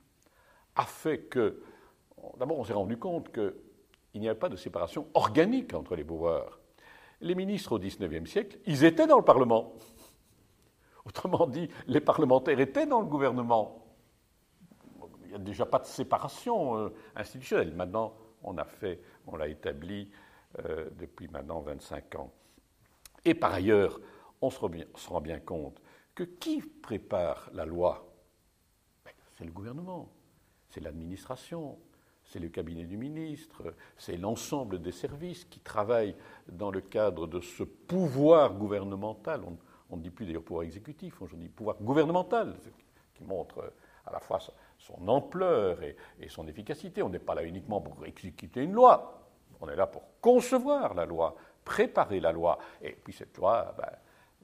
a 0.76 0.86
fait 0.86 1.20
que, 1.24 1.62
d'abord 2.38 2.60
on 2.60 2.64
s'est 2.64 2.74
rendu 2.74 2.98
compte 2.98 3.32
qu'il 3.32 4.22
n'y 4.22 4.28
avait 4.28 4.38
pas 4.38 4.50
de 4.50 4.58
séparation 4.58 5.08
organique 5.14 5.74
entre 5.74 5.96
les 5.96 6.04
pouvoirs. 6.04 6.60
Les 7.22 7.36
ministres 7.36 7.74
au 7.74 7.80
XIXe 7.80 8.30
siècle, 8.30 8.60
ils 8.66 8.84
étaient 8.84 9.08
dans 9.08 9.18
le 9.18 9.24
Parlement. 9.24 9.74
Autrement 11.06 11.48
dit, 11.48 11.70
les 11.88 12.02
parlementaires 12.02 12.60
étaient 12.60 12.86
dans 12.86 13.00
le 13.00 13.08
gouvernement. 13.08 13.86
Il 15.24 15.30
n'y 15.30 15.36
a 15.36 15.40
déjà 15.40 15.66
pas 15.66 15.80
de 15.80 15.86
séparation 15.86 16.78
euh, 16.78 16.90
institutionnelle. 17.16 17.74
Maintenant, 17.74 18.16
on 18.44 18.58
a 18.58 18.66
fait, 18.66 19.02
on 19.28 19.36
l'a 19.36 19.48
établi 19.48 20.12
euh, 20.66 20.90
depuis 20.98 21.28
maintenant 21.28 21.62
25 21.62 22.16
ans. 22.16 22.34
Et 23.24 23.34
par 23.34 23.54
ailleurs, 23.54 24.00
on 24.46 24.50
se, 24.50 25.10
rend 25.10 25.22
bien, 25.22 25.40
compte 25.40 25.82
que 26.14 26.24
qui 26.24 26.62
prépare 26.62 27.50
la 27.54 27.66
loi? 27.66 28.08
Ben, 29.04 29.12
C'est 29.38 29.46
le 29.46 29.52
gouvernement, 29.52 30.10
c'est 30.70 30.82
l'administration, 30.82 31.78
c'est 32.24 32.40
le 32.40 32.50
cabinet 32.50 32.86
du 32.86 32.98
ministre, 32.98 33.74
c'est 33.98 34.18
l'ensemble 34.18 34.82
des 34.82 34.92
services 34.92 35.46
qui 35.46 35.60
travaillent 35.60 36.16
dans 36.48 36.72
le 36.72 36.82
cadre 36.82 37.28
de 37.28 37.40
ce 37.40 37.64
pouvoir 37.64 38.54
gouvernemental. 38.54 39.42
On, 39.90 39.98
ne 39.98 40.02
dit 40.02 40.10
plus 40.10 40.26
d'ailleurs 40.26 40.44
pouvoir 40.44 40.66
exécutif, 40.66 41.22
on 41.22 41.26
dit 41.38 41.50
pouvoir 41.50 41.78
gouvernemental, 41.82 42.56
qui 43.14 43.24
montre 43.24 43.74
à 44.06 44.12
la 44.12 44.20
fois 44.20 44.40
son 44.78 45.08
ampleur 45.08 45.82
et, 45.84 45.96
son 46.30 46.48
efficacité. 46.48 47.02
On 47.04 47.10
n'est 47.10 47.20
pas 47.20 47.36
là 47.36 47.44
uniquement 47.44 47.82
pour 47.82 48.06
exécuter 48.06 48.64
une 48.64 48.74
loi, 48.74 49.30
on 49.62 49.70
est 49.70 49.76
là 49.76 49.88
pour 49.88 50.04
concevoir 50.22 50.94
la 50.94 51.06
loi, 51.06 51.36
préparer 51.64 52.20
la 52.20 52.32
loi. 52.32 52.58
Et 52.82 52.92
puis 52.92 53.14
cette 53.14 53.38
loi, 53.38 53.74
ben, 53.78 53.90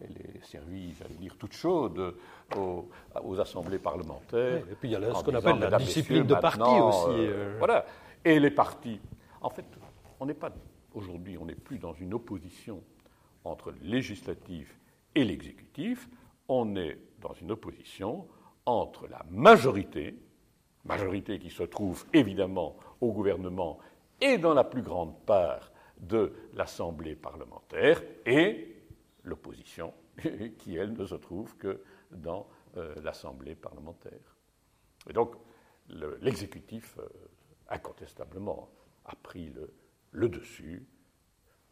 elle 0.03 0.17
est 0.17 0.45
servie, 0.45 0.93
j'allais 0.99 1.15
dire, 1.15 1.35
toute 1.37 1.53
chaude 1.53 2.15
aux, 2.55 3.39
assemblées 3.39 3.79
parlementaires. 3.79 4.63
et 4.69 4.75
puis 4.75 4.89
il 4.89 4.91
y 4.91 4.95
a 4.95 5.13
ce 5.13 5.23
qu'on 5.23 5.33
appelle 5.33 5.59
la 5.59 5.77
discipline 5.77 6.23
de 6.23 6.35
parti 6.35 6.61
aussi. 6.61 7.09
Euh, 7.09 7.53
euh. 7.53 7.55
Voilà. 7.57 7.85
Et 8.23 8.39
les 8.39 8.51
partis. 8.51 8.99
En 9.41 9.49
fait, 9.49 9.65
on 10.19 10.25
n'est 10.25 10.33
pas, 10.33 10.51
aujourd'hui, 10.93 11.37
on 11.37 11.45
n'est 11.45 11.55
plus 11.55 11.79
dans 11.79 11.93
une 11.93 12.13
opposition 12.13 12.81
entre 13.43 13.71
le 13.71 13.77
législatif 13.81 14.77
et 15.15 15.23
l'exécutif, 15.23 16.07
on 16.47 16.75
est 16.75 16.97
dans 17.19 17.33
une 17.33 17.51
opposition 17.51 18.27
entre 18.65 19.07
la 19.07 19.25
majorité, 19.29 20.15
majorité 20.85 21.39
qui 21.39 21.49
se 21.49 21.63
trouve 21.63 22.05
évidemment 22.13 22.75
au 23.01 23.11
gouvernement 23.11 23.79
et 24.19 24.37
dans 24.37 24.53
la 24.53 24.63
plus 24.63 24.83
grande 24.83 25.17
part 25.25 25.71
de 25.99 26.33
l'Assemblée 26.53 27.15
parlementaire, 27.15 28.01
et 28.25 28.80
l'opposition, 29.23 29.93
qui, 30.57 30.75
elle, 30.75 30.93
ne 30.93 31.05
se 31.05 31.15
trouve 31.15 31.55
que 31.57 31.81
dans 32.11 32.47
euh, 32.77 32.95
l'Assemblée 33.01 33.55
parlementaire. 33.55 34.37
Et 35.09 35.13
donc, 35.13 35.35
l'exécutif, 35.89 36.97
euh, 36.99 37.07
incontestablement, 37.69 38.69
a 39.05 39.15
pris 39.15 39.51
le, 40.11 40.29
dessus. 40.29 40.85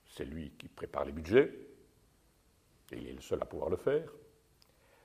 C'est 0.06 0.26
lui 0.26 0.52
qui 0.58 0.68
prépare 0.68 1.06
les 1.06 1.12
budgets, 1.12 1.54
et 2.92 2.98
il 2.98 3.08
est 3.08 3.14
le 3.14 3.22
seul 3.22 3.40
à 3.42 3.46
pouvoir 3.46 3.70
le 3.70 3.78
faire. 3.78 4.12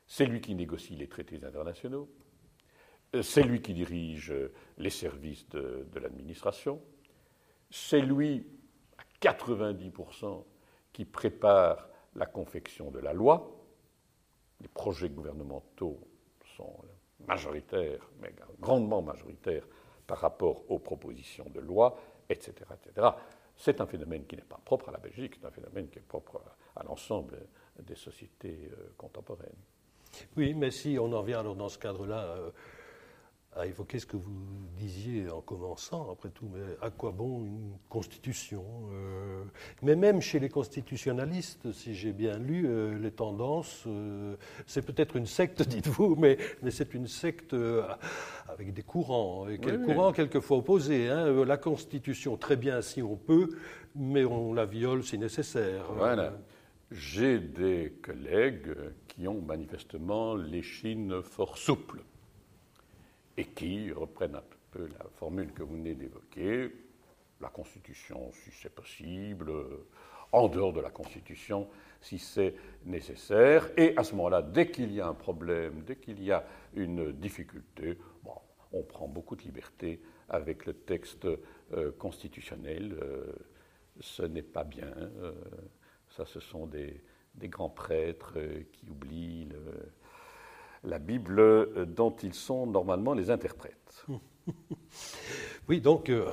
C'est 0.06 0.26
lui 0.26 0.40
qui 0.40 0.54
négocie 0.54 0.96
les 0.96 1.08
traités 1.08 1.42
internationaux. 1.44 2.10
Euh, 3.14 3.22
c'est 3.22 3.42
lui 3.42 3.60
qui 3.60 3.74
dirige 3.74 4.32
les 4.78 4.90
services 4.90 5.48
de 5.48 5.98
l'administration. 5.98 6.82
C'est 7.70 8.00
lui, 8.00 8.46
à 8.98 9.02
90%, 9.20 10.44
qui 10.92 11.04
prépare 11.04 11.88
la 12.16 12.26
confection 12.26 12.90
de 12.90 13.00
la 13.00 13.12
loi. 13.12 13.50
Les 14.60 14.68
projets 14.68 15.10
gouvernementaux 15.10 16.00
sont 16.56 16.76
majoritaires, 17.26 18.08
mais 18.20 18.34
grandement 18.60 19.02
majoritaires 19.02 19.66
par 20.06 20.18
rapport 20.18 20.70
aux 20.70 20.78
propositions 20.78 21.48
de 21.50 21.60
loi, 21.60 21.98
etc. 22.28 22.54
etc. 22.74 23.08
C'est 23.56 23.80
un 23.80 23.86
phénomène 23.86 24.26
qui 24.26 24.36
n'est 24.36 24.42
pas 24.42 24.60
propre 24.64 24.88
à 24.88 24.92
la 24.92 24.98
Belgique, 24.98 25.36
c'est 25.40 25.46
un 25.46 25.50
phénomène 25.50 25.88
qui 25.88 25.98
est 25.98 26.02
propre 26.02 26.42
à 26.76 26.82
l'ensemble 26.82 27.38
des 27.80 27.94
sociétés 27.94 28.70
euh, 28.72 28.92
contemporaines. 28.96 29.50
Oui, 30.36 30.54
mais 30.54 30.70
si 30.70 30.96
on 30.98 31.12
en 31.12 31.22
vient 31.22 31.40
alors 31.40 31.56
dans 31.56 31.68
ce 31.68 31.78
cadre-là 31.78 32.24
euh, 32.24 32.50
à 33.56 33.66
évoquer 33.66 33.98
ce 33.98 34.06
que 34.06 34.16
vous 34.16 34.32
disiez 34.76 35.30
en 35.30 35.40
commençant, 35.40 36.10
après 36.10 36.30
tout, 36.30 36.48
mais 36.52 36.60
à 36.82 36.90
quoi 36.90 37.12
bon 37.12 37.44
une 37.44 37.72
constitution 37.88 38.64
euh, 38.92 39.44
Mais 39.82 39.94
même 39.94 40.20
chez 40.20 40.40
les 40.40 40.48
constitutionnalistes, 40.48 41.70
si 41.72 41.94
j'ai 41.94 42.12
bien 42.12 42.38
lu 42.38 42.66
euh, 42.66 42.98
les 42.98 43.12
tendances, 43.12 43.84
euh, 43.86 44.36
c'est 44.66 44.84
peut-être 44.84 45.16
une 45.16 45.26
secte, 45.26 45.62
dites-vous, 45.68 46.16
mais, 46.16 46.36
mais 46.62 46.70
c'est 46.70 46.94
une 46.94 47.06
secte 47.06 47.54
avec 48.48 48.72
des 48.72 48.82
courants, 48.82 49.48
et 49.48 49.58
quel 49.58 49.80
courants 49.82 50.12
quelquefois 50.12 50.58
opposés. 50.58 51.08
Hein. 51.08 51.44
La 51.44 51.56
constitution, 51.56 52.36
très 52.36 52.56
bien 52.56 52.82
si 52.82 53.02
on 53.02 53.16
peut, 53.16 53.50
mais 53.94 54.24
on 54.24 54.52
la 54.52 54.66
viole 54.66 55.04
si 55.04 55.16
nécessaire. 55.16 55.84
Voilà. 55.96 56.34
J'ai 56.90 57.38
des 57.38 57.94
collègues 58.02 58.74
qui 59.06 59.26
ont 59.26 59.40
manifestement 59.40 60.34
l'échine 60.34 61.22
fort 61.22 61.56
souple 61.56 62.02
et 63.36 63.44
qui 63.44 63.90
reprennent 63.92 64.36
un 64.36 64.44
peu 64.70 64.86
la 64.86 65.06
formule 65.16 65.52
que 65.52 65.62
vous 65.62 65.74
venez 65.74 65.94
d'évoquer, 65.94 66.70
la 67.40 67.48
Constitution 67.48 68.30
si 68.32 68.50
c'est 68.50 68.74
possible, 68.74 69.50
en 70.32 70.48
dehors 70.48 70.72
de 70.72 70.80
la 70.80 70.90
Constitution 70.90 71.68
si 72.00 72.18
c'est 72.18 72.54
nécessaire, 72.84 73.70
et 73.78 73.96
à 73.96 74.04
ce 74.04 74.14
moment-là, 74.14 74.42
dès 74.42 74.70
qu'il 74.70 74.92
y 74.92 75.00
a 75.00 75.06
un 75.06 75.14
problème, 75.14 75.82
dès 75.86 75.96
qu'il 75.96 76.22
y 76.22 76.30
a 76.30 76.44
une 76.74 77.12
difficulté, 77.12 77.98
bon, 78.22 78.34
on 78.72 78.82
prend 78.82 79.08
beaucoup 79.08 79.36
de 79.36 79.42
liberté 79.42 80.02
avec 80.28 80.66
le 80.66 80.74
texte 80.74 81.26
euh, 81.72 81.92
constitutionnel. 81.92 82.98
Euh, 83.00 83.32
ce 84.00 84.22
n'est 84.22 84.42
pas 84.42 84.64
bien. 84.64 84.92
Euh, 85.22 85.32
ça, 86.08 86.26
ce 86.26 86.40
sont 86.40 86.66
des, 86.66 87.00
grands 87.36 87.70
prêtres 87.70 88.38
qui 88.72 88.88
oublient 88.88 89.48
la 90.84 90.98
Bible 90.98 91.40
euh, 91.40 91.84
dont 91.86 92.14
ils 92.22 92.34
sont 92.34 92.66
normalement 92.66 93.14
les 93.14 93.30
interprètes. 93.30 94.06
Oui, 95.66 95.80
donc 95.80 96.10
euh, 96.10 96.26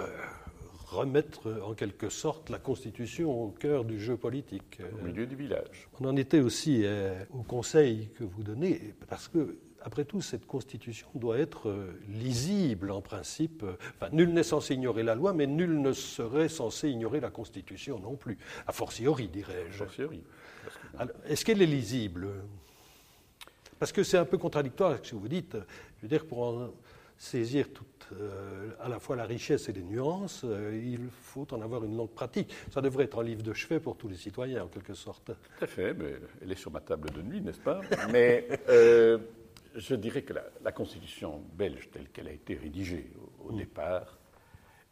remettre 0.87 1.61
en 1.65 1.73
quelque 1.73 2.09
sorte 2.09 2.49
la 2.49 2.59
Constitution 2.59 3.45
au 3.45 3.47
cœur 3.47 3.85
du 3.85 3.97
jeu 3.97 4.17
politique. 4.17 4.81
Au 5.01 5.05
milieu 5.05 5.25
du 5.25 5.37
village. 5.37 5.87
On 6.01 6.05
en 6.05 6.17
était 6.17 6.41
aussi 6.41 6.81
euh, 6.83 7.23
au 7.31 7.43
conseil 7.43 8.09
que 8.09 8.25
vous 8.25 8.43
donnez, 8.43 8.93
parce 9.07 9.29
que 9.29 9.57
après 9.81 10.03
tout, 10.03 10.19
cette 10.19 10.45
constitution 10.45 11.07
doit 11.15 11.39
être 11.39 11.73
lisible 12.09 12.91
en 12.91 13.01
principe. 13.01 13.63
Enfin, 13.95 14.11
nul 14.11 14.33
n'est 14.33 14.43
censé 14.43 14.75
ignorer 14.75 15.03
la 15.03 15.15
loi, 15.15 15.31
mais 15.31 15.47
nul 15.47 15.79
ne 15.79 15.93
serait 15.93 16.49
censé 16.49 16.89
ignorer 16.89 17.21
la 17.21 17.31
constitution 17.31 17.97
non 17.99 18.17
plus. 18.17 18.37
A 18.67 18.73
fortiori, 18.73 19.29
dirais-je. 19.29 19.75
A 19.75 19.85
fortiori. 19.85 20.21
Est-ce 21.25 21.45
qu'elle 21.45 21.61
est 21.61 21.67
lisible? 21.67 22.27
Parce 23.81 23.91
que 23.91 24.03
c'est 24.03 24.19
un 24.19 24.25
peu 24.25 24.37
contradictoire 24.37 24.91
avec 24.91 25.07
ce 25.07 25.13
que 25.13 25.15
vous 25.15 25.27
dites. 25.27 25.57
Je 25.97 26.03
veux 26.03 26.07
dire, 26.07 26.27
pour 26.27 26.43
en 26.43 26.69
saisir 27.17 27.73
toute, 27.73 28.09
euh, 28.11 28.69
à 28.79 28.87
la 28.87 28.99
fois 28.99 29.15
la 29.15 29.25
richesse 29.25 29.69
et 29.69 29.73
les 29.73 29.81
nuances, 29.81 30.43
euh, 30.43 30.79
il 30.79 31.09
faut 31.09 31.51
en 31.51 31.59
avoir 31.63 31.83
une 31.83 31.97
longue 31.97 32.11
pratique. 32.11 32.53
Ça 32.71 32.79
devrait 32.79 33.05
être 33.05 33.19
un 33.19 33.23
livre 33.23 33.41
de 33.41 33.53
chevet 33.53 33.79
pour 33.79 33.97
tous 33.97 34.07
les 34.07 34.17
citoyens, 34.17 34.65
en 34.65 34.67
quelque 34.67 34.93
sorte. 34.93 35.31
Tout 35.31 35.63
à 35.63 35.65
fait, 35.65 35.95
mais 35.95 36.13
elle 36.43 36.51
est 36.51 36.59
sur 36.59 36.69
ma 36.69 36.79
table 36.79 37.09
de 37.09 37.23
nuit, 37.23 37.41
n'est-ce 37.41 37.59
pas? 37.59 37.81
Mais 38.11 38.47
euh, 38.69 39.17
je 39.73 39.95
dirais 39.95 40.21
que 40.21 40.35
la, 40.63 40.71
Constitution 40.71 41.41
belge, 41.55 41.89
telle 41.91 42.09
qu'elle 42.09 42.27
a 42.27 42.33
été 42.33 42.53
rédigée 42.53 43.11
au, 43.43 43.51
mm. 43.51 43.57
départ, 43.57 44.19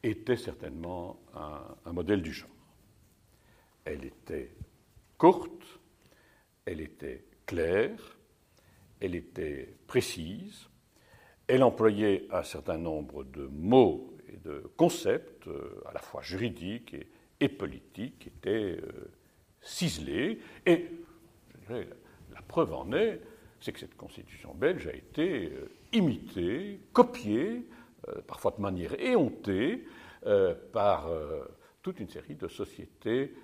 était 0.02 0.38
certainement 0.38 1.20
un, 1.86 1.94
modèle 1.94 2.24
du 2.24 2.34
genre. 2.34 2.50
Elle 3.86 4.04
était 4.04 4.50
courte, 5.16 5.80
elle 6.66 6.82
était 6.82 7.24
claire, 7.46 8.19
elle 9.00 9.16
était 9.16 9.76
précise, 9.88 10.70
elle 11.50 11.64
employait 11.64 12.28
un 12.32 12.44
certain 12.44 12.78
nombre 12.78 13.24
de 13.24 13.48
mots 13.48 14.16
et 14.32 14.38
de 14.38 14.72
concepts, 14.78 15.48
euh, 15.48 15.82
à 15.88 15.94
la 15.94 16.00
fois 16.00 16.22
juridiques 16.22 16.96
et, 17.40 17.50
politiques, 17.50 18.20
qui 18.20 18.28
étaient 18.30 18.78
euh, 18.80 19.12
ciselés. 19.60 20.40
Et 20.68 20.88
la 21.70 22.42
preuve 22.48 22.74
en 22.74 22.92
est, 22.94 23.22
c'est 23.60 23.72
que 23.72 23.80
cette 23.80 23.98
constitution 23.98 24.54
belge 24.54 24.88
a 24.88 24.94
été 24.94 25.48
euh, 25.48 25.72
imitée, 25.92 26.80
copiée, 26.94 27.66
parfois 28.28 28.52
de 28.56 28.62
manière 28.62 28.98
éhontée, 29.00 29.86
par 30.72 31.12
toute 31.82 32.00
une 32.00 32.08
série 32.10 32.36
de 32.36 32.48
sociétés 32.48 33.36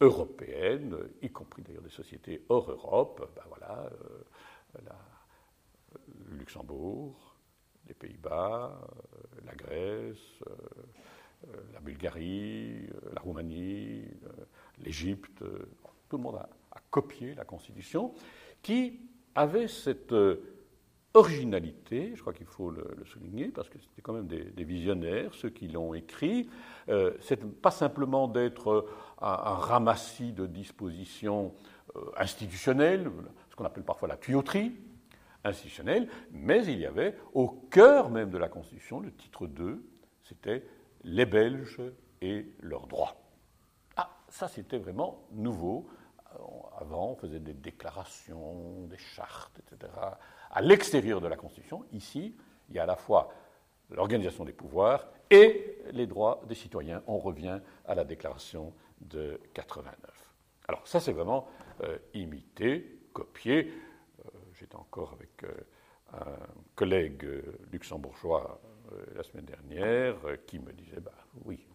européennes, 0.00 0.96
y 1.22 1.30
compris 1.30 1.62
d'ailleurs 1.62 1.82
des 1.82 1.88
sociétés 1.88 2.44
hors 2.48 2.70
Europe. 2.70 3.32
Ben 3.34 3.42
voilà, 3.48 3.90
le 4.74 6.36
Luxembourg, 6.38 7.32
les 7.88 7.94
Pays-Bas, 7.94 8.80
euh, 8.80 9.40
la 9.44 9.54
Grèce, 9.54 10.42
euh, 10.46 10.52
euh, 11.48 11.56
la 11.72 11.80
Bulgarie, 11.80 12.86
la 13.14 13.20
Roumanie, 13.20 14.04
l'Égypte, 14.78 15.42
tout 16.08 16.16
le 16.16 16.22
monde 16.22 16.36
a, 16.36 16.48
copié 16.90 17.34
la 17.34 17.44
Constitution, 17.44 18.12
qui 18.62 19.00
avait 19.34 19.66
cette 19.66 20.14
originalité, 21.14 22.12
je 22.14 22.20
crois 22.20 22.34
qu'il 22.34 22.46
faut 22.46 22.70
le, 22.70 22.84
souligner, 23.06 23.48
parce 23.48 23.70
que 23.70 23.78
c'était 23.78 24.02
quand 24.02 24.12
même 24.12 24.26
des, 24.26 24.64
visionnaires, 24.64 25.32
ceux 25.34 25.48
qui 25.48 25.68
l'ont 25.68 25.94
écrit. 25.94 26.50
c'est 27.20 27.42
pas 27.60 27.70
simplement 27.70 28.28
d'être 28.28 28.86
un, 29.22 29.54
ramassis 29.54 30.32
de 30.32 30.46
dispositions 30.46 31.54
institutionnelles, 32.16 33.10
ce 33.52 33.56
qu'on 33.56 33.66
appelle 33.66 33.84
parfois 33.84 34.08
la 34.08 34.16
tuyauterie, 34.16 34.72
institutionnelle, 35.44 36.08
mais 36.30 36.64
il 36.64 36.78
y 36.78 36.86
avait 36.86 37.16
au 37.34 37.48
cœur 37.48 38.08
même 38.08 38.30
de 38.30 38.38
la 38.38 38.48
Constitution, 38.48 39.00
le 39.00 39.12
titre 39.12 39.46
2, 39.46 39.84
c'était 40.22 40.64
les 41.04 41.26
Belges 41.26 41.82
et 42.22 42.46
leurs 42.60 42.86
droits. 42.86 43.16
Ah, 43.96 44.08
ça 44.30 44.48
c'était 44.48 44.78
vraiment 44.78 45.26
nouveau. 45.32 45.86
Avant, 46.78 47.10
on 47.10 47.16
faisait 47.16 47.40
des 47.40 47.52
déclarations, 47.52 48.86
des 48.86 48.96
chartes, 48.96 49.60
etc. 49.60 49.92
À 50.50 50.62
l'extérieur 50.62 51.20
de 51.20 51.26
la 51.26 51.36
Constitution, 51.36 51.84
ici, 51.92 52.34
il 52.70 52.76
y 52.76 52.78
a 52.78 52.84
à 52.84 52.86
la 52.86 52.96
fois 52.96 53.34
l'organisation 53.90 54.46
des 54.46 54.54
pouvoirs 54.54 55.08
et 55.28 55.76
les 55.90 56.06
droits 56.06 56.40
des 56.48 56.54
citoyens. 56.54 57.02
On 57.06 57.18
revient 57.18 57.60
à 57.84 57.94
la 57.94 58.04
déclaration 58.04 58.72
de 59.02 59.38
89. 59.52 59.94
Alors 60.68 60.88
ça, 60.88 61.00
c'est 61.00 61.12
vraiment 61.12 61.48
euh, 61.82 61.98
imité, 62.14 63.01
copié 63.12 63.72
j'étais 64.62 64.76
encore 64.76 65.12
avec 65.12 65.42
euh, 65.44 65.52
un 66.12 66.36
collègue 66.76 67.24
euh, 67.24 67.42
luxembourgeois 67.72 68.60
euh, 68.92 69.04
la 69.16 69.22
semaine 69.24 69.44
dernière 69.44 70.14
qui 70.46 70.58
me 70.58 70.72
disait 70.72 71.00
bah, 71.00 71.12
oui, 71.44 71.66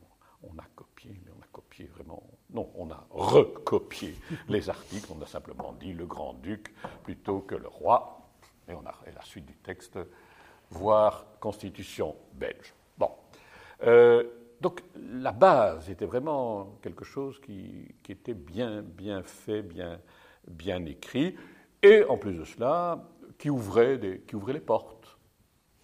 on 0.43 0.57
a 0.57 0.65
copié, 0.75 1.19
mais 1.25 1.31
on 1.37 1.41
a 1.41 1.47
copié 1.51 1.87
vraiment. 1.87 2.23
Non, 2.51 2.69
on 2.75 2.89
a 2.91 3.05
recopié 3.09 4.15
les 4.47 4.69
articles, 4.69 5.11
on 5.13 5.21
a 5.21 5.25
simplement 5.25 5.73
dit 5.73 5.93
le 5.93 6.05
grand-duc 6.05 6.73
plutôt 7.03 7.39
que 7.39 7.55
le 7.55 7.67
roi, 7.67 8.21
et 8.69 8.73
on 8.73 8.85
a 8.85 8.93
et 9.07 9.11
la 9.11 9.23
suite 9.23 9.45
du 9.45 9.55
texte, 9.57 9.99
voire 10.69 11.25
constitution 11.39 12.15
belge. 12.33 12.73
Bon. 12.97 13.11
donc 14.59 14.83
la 14.95 15.31
base 15.31 15.89
était 15.89 16.05
vraiment 16.05 16.77
quelque 16.81 17.05
chose 17.05 17.39
qui, 17.39 17.95
qui 18.01 18.11
était 18.11 18.33
bien, 18.33 18.81
bien 18.81 19.21
fait, 19.21 19.61
bien, 19.61 19.99
bien 20.47 20.85
écrit 20.85 21.35
et 21.81 22.03
en 22.03 22.17
plus 22.17 22.33
de 22.33 22.43
cela, 22.43 23.07
qui 23.37 23.49
ouvrait, 23.49 24.21
qui 24.27 24.35
ouvrait 24.35 24.53
les 24.53 24.59
portes, 24.59 25.17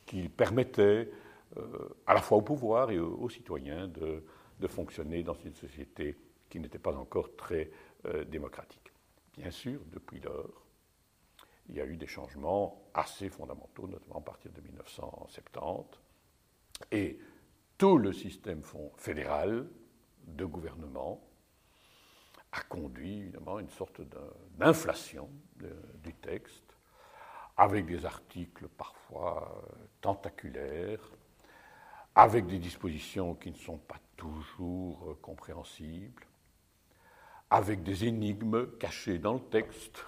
qui 0.06 0.28
permettait 0.30 1.10
euh, 1.58 1.90
à 2.08 2.14
la 2.14 2.22
fois 2.22 2.40
au 2.40 2.42
pouvoir 2.42 2.92
et 2.92 3.00
aux, 3.00 3.30
citoyens 3.30 3.88
de, 3.88 4.24
de, 4.60 4.68
fonctionner 4.68 5.24
dans 5.24 5.36
une 5.36 5.54
société 5.54 6.18
qui 6.50 6.60
n'était 6.60 6.80
pas 6.80 6.96
encore 6.96 7.36
très 7.36 7.70
euh, 8.06 8.24
démocratique. 8.26 8.92
Bien 9.38 9.52
sûr, 9.52 9.80
depuis 9.92 10.20
lors, 10.20 10.66
il 11.70 11.76
y 11.76 11.82
a 11.82 11.86
eu 11.86 11.96
des 11.96 12.08
changements 12.08 12.84
assez 12.94 13.30
fondamentaux, 13.30 13.88
notamment 13.88 14.18
à 14.18 14.22
partir 14.22 14.52
de 14.52 14.62
1970, 14.62 16.00
et 16.92 17.20
tout 17.78 17.98
le 17.98 18.14
système 18.14 18.62
fédéral 18.98 19.68
de 20.28 20.46
gouvernement 20.46 21.22
a 22.54 22.62
conduit 22.62 23.20
évidemment 23.20 23.58
à 23.58 23.62
une 23.62 23.70
sorte 23.70 24.02
d'inflation 24.58 25.28
du 26.04 26.14
texte, 26.14 26.78
avec 27.58 27.86
des 27.86 28.06
articles 28.06 28.68
parfois 28.68 29.64
euh, 29.64 29.76
tentaculaires, 30.02 31.12
avec 32.16 32.46
des 32.46 32.60
dispositions 32.60 33.34
qui 33.36 33.52
ne 33.52 33.58
sont 33.58 33.78
pas 33.78 34.00
toujours 34.16 35.10
euh, 35.10 35.18
compréhensibles, 35.22 36.26
avec 37.50 37.84
des 37.84 38.06
énigmes 38.06 38.68
cachées 38.78 39.18
dans 39.18 39.34
le 39.34 39.40
texte, 39.40 40.06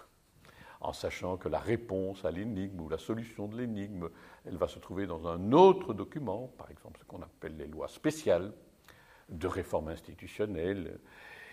en 0.82 0.93
sachant 0.93 1.38
que 1.38 1.50
la 1.50 1.60
réponse 1.60 2.26
à 2.26 2.32
l'énigme 2.32 2.80
ou 2.80 2.89
la 2.89 3.00
solution 3.00 3.48
de 3.48 3.58
l'énigme, 3.58 4.10
elle 4.46 4.58
va 4.58 4.68
se 4.68 4.78
trouver 4.78 5.08
dans 5.08 5.28
un 5.28 5.52
autre 5.52 5.96
document, 5.96 6.48
par 6.60 6.70
exemple 6.70 7.00
ce 7.00 7.06
qu'on 7.06 7.24
appelle 7.24 7.58
les 7.58 7.68
lois 7.68 7.88
spéciales 7.88 8.54
de 9.30 9.48
réforme 9.48 9.88
institutionnelle, 9.88 11.00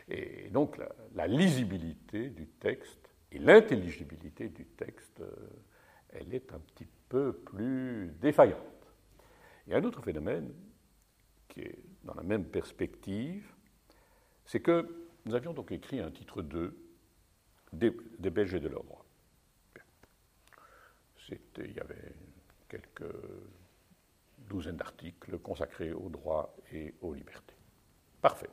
et 0.09 0.49
donc 0.51 0.79
la, 1.15 1.27
lisibilité 1.27 2.29
du 2.29 2.47
texte 2.47 3.11
et 3.31 3.39
l'intelligibilité 3.39 4.49
du 4.49 4.65
texte, 4.67 5.21
euh, 5.21 5.35
elle 6.11 6.35
est 6.35 6.53
un 6.53 6.59
petit 6.59 6.87
peu 7.09 7.33
plus 7.33 8.13
défaillante. 8.21 8.59
Il 9.67 9.73
y 9.73 9.75
a 9.75 9.79
un 9.79 9.85
autre 9.85 10.03
phénomène 10.03 10.53
qui 11.49 11.61
est 11.61 11.79
dans 12.05 12.15
la 12.15 12.23
même 12.23 12.45
perspective, 12.45 13.47
c'est 14.45 14.61
que 14.61 15.07
nous 15.25 15.35
avions 15.35 15.53
donc 15.53 15.71
écrit 15.71 16.01
un 16.01 16.11
titre 16.11 16.43
2 16.43 16.77
des, 17.73 17.91
Belges 18.31 18.55
et 18.55 18.61
de 18.61 18.69
leurs 18.69 18.85
droits. 18.85 19.05
Il 21.59 21.73
y 21.73 21.81
avait 21.81 22.15
quelques 22.69 23.15
douzaines 24.39 24.77
d'articles 24.77 25.39
consacrés 25.39 25.93
aux 25.93 26.11
droits 26.11 26.55
et 26.73 26.95
aux 27.01 27.15
libertés. 27.15 27.55
Parfait. 28.21 28.51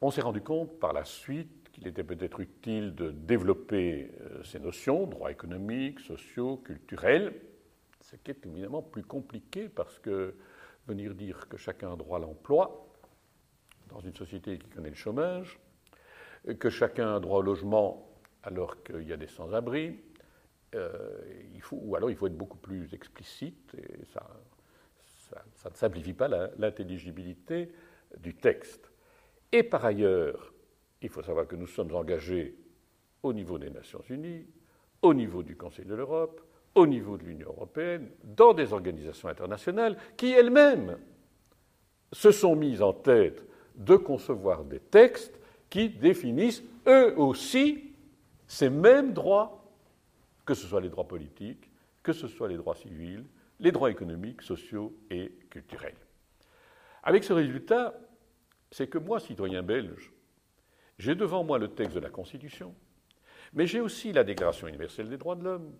On 0.00 0.12
s'est 0.12 0.20
rendu 0.20 0.40
compte 0.40 0.78
par 0.78 0.92
la 0.92 1.04
suite 1.04 1.70
qu'il 1.72 1.88
était 1.88 2.04
peut-être 2.04 2.38
utile 2.38 2.94
de 2.94 3.10
développer 3.10 4.12
euh, 4.20 4.42
ces 4.44 4.60
notions, 4.60 5.06
droits 5.06 5.32
économiques, 5.32 5.98
sociaux, 6.00 6.58
culturels, 6.58 7.34
ce 8.00 8.14
qui 8.14 8.30
est 8.30 8.46
évidemment 8.46 8.80
plus 8.80 9.02
compliqué 9.02 9.68
parce 9.68 9.98
que 9.98 10.36
venir 10.86 11.14
dire 11.14 11.48
que 11.48 11.56
chacun 11.56 11.92
a 11.92 11.96
droit 11.96 12.18
à 12.18 12.20
l'emploi, 12.20 12.86
dans 13.88 14.00
une 14.00 14.14
société 14.14 14.58
qui 14.58 14.68
connaît 14.68 14.90
le 14.90 14.94
chômage, 14.94 15.58
que 16.60 16.70
chacun 16.70 17.16
a 17.16 17.20
droit 17.20 17.40
au 17.40 17.42
logement 17.42 18.08
alors 18.44 18.82
qu'il 18.84 19.02
y 19.02 19.12
a 19.12 19.16
des 19.16 19.26
sans-abri, 19.26 19.98
euh, 20.76 21.18
ou 21.72 21.96
alors 21.96 22.10
il 22.10 22.16
faut 22.16 22.28
être 22.28 22.36
beaucoup 22.36 22.58
plus 22.58 22.94
explicite, 22.94 23.74
et 23.76 24.04
ça, 24.04 24.24
ça 25.54 25.70
ne 25.70 25.74
simplifie 25.74 26.12
pas 26.12 26.28
l'intelligibilité 26.56 27.72
du 28.16 28.36
texte. 28.36 28.90
Et 29.52 29.62
par 29.62 29.84
ailleurs, 29.84 30.52
il 31.00 31.08
faut 31.08 31.22
savoir 31.22 31.46
que 31.46 31.56
nous 31.56 31.66
sommes 31.66 31.94
engagés 31.94 32.56
au 33.22 33.32
niveau 33.32 33.58
des 33.58 33.70
Nations 33.70 34.02
Unies, 34.08 34.46
au 35.02 35.14
niveau 35.14 35.42
du 35.42 35.56
Conseil 35.56 35.84
de 35.84 35.94
l'Europe, 35.94 36.40
au 36.74 36.86
niveau 36.86 37.16
de 37.16 37.24
l'Union 37.24 37.48
européenne, 37.48 38.10
dans 38.24 38.52
des 38.52 38.72
organisations 38.72 39.28
internationales 39.28 39.96
qui 40.16 40.32
elles-mêmes 40.32 40.98
se 42.12 42.30
sont 42.30 42.56
mises 42.56 42.82
en 42.82 42.92
tête 42.92 43.44
de 43.74 43.96
concevoir 43.96 44.64
des 44.64 44.80
textes 44.80 45.38
qui 45.70 45.88
définissent 45.88 46.62
eux 46.86 47.14
aussi 47.18 47.92
ces 48.46 48.70
mêmes 48.70 49.12
droits, 49.12 49.64
que 50.44 50.54
ce 50.54 50.66
soit 50.66 50.80
les 50.80 50.88
droits 50.88 51.06
politiques, 51.06 51.70
que 52.02 52.12
ce 52.12 52.28
soit 52.28 52.48
les 52.48 52.56
droits 52.56 52.74
civils, 52.74 53.24
les 53.60 53.72
droits 53.72 53.90
économiques, 53.90 54.42
sociaux 54.42 54.94
et 55.10 55.32
culturels. 55.50 55.96
Avec 57.02 57.24
ce 57.24 57.32
résultat, 57.32 57.94
c'est 58.70 58.88
que 58.88 58.98
moi, 58.98 59.20
citoyen 59.20 59.62
belge, 59.62 60.12
j'ai 60.98 61.14
devant 61.14 61.44
moi 61.44 61.58
le 61.58 61.68
texte 61.68 61.94
de 61.94 62.00
la 62.00 62.10
Constitution, 62.10 62.74
mais 63.52 63.66
j'ai 63.66 63.80
aussi 63.80 64.12
la 64.12 64.24
Déclaration 64.24 64.66
universelle 64.68 65.08
des 65.08 65.16
droits 65.16 65.36
de 65.36 65.44
l'homme, 65.44 65.72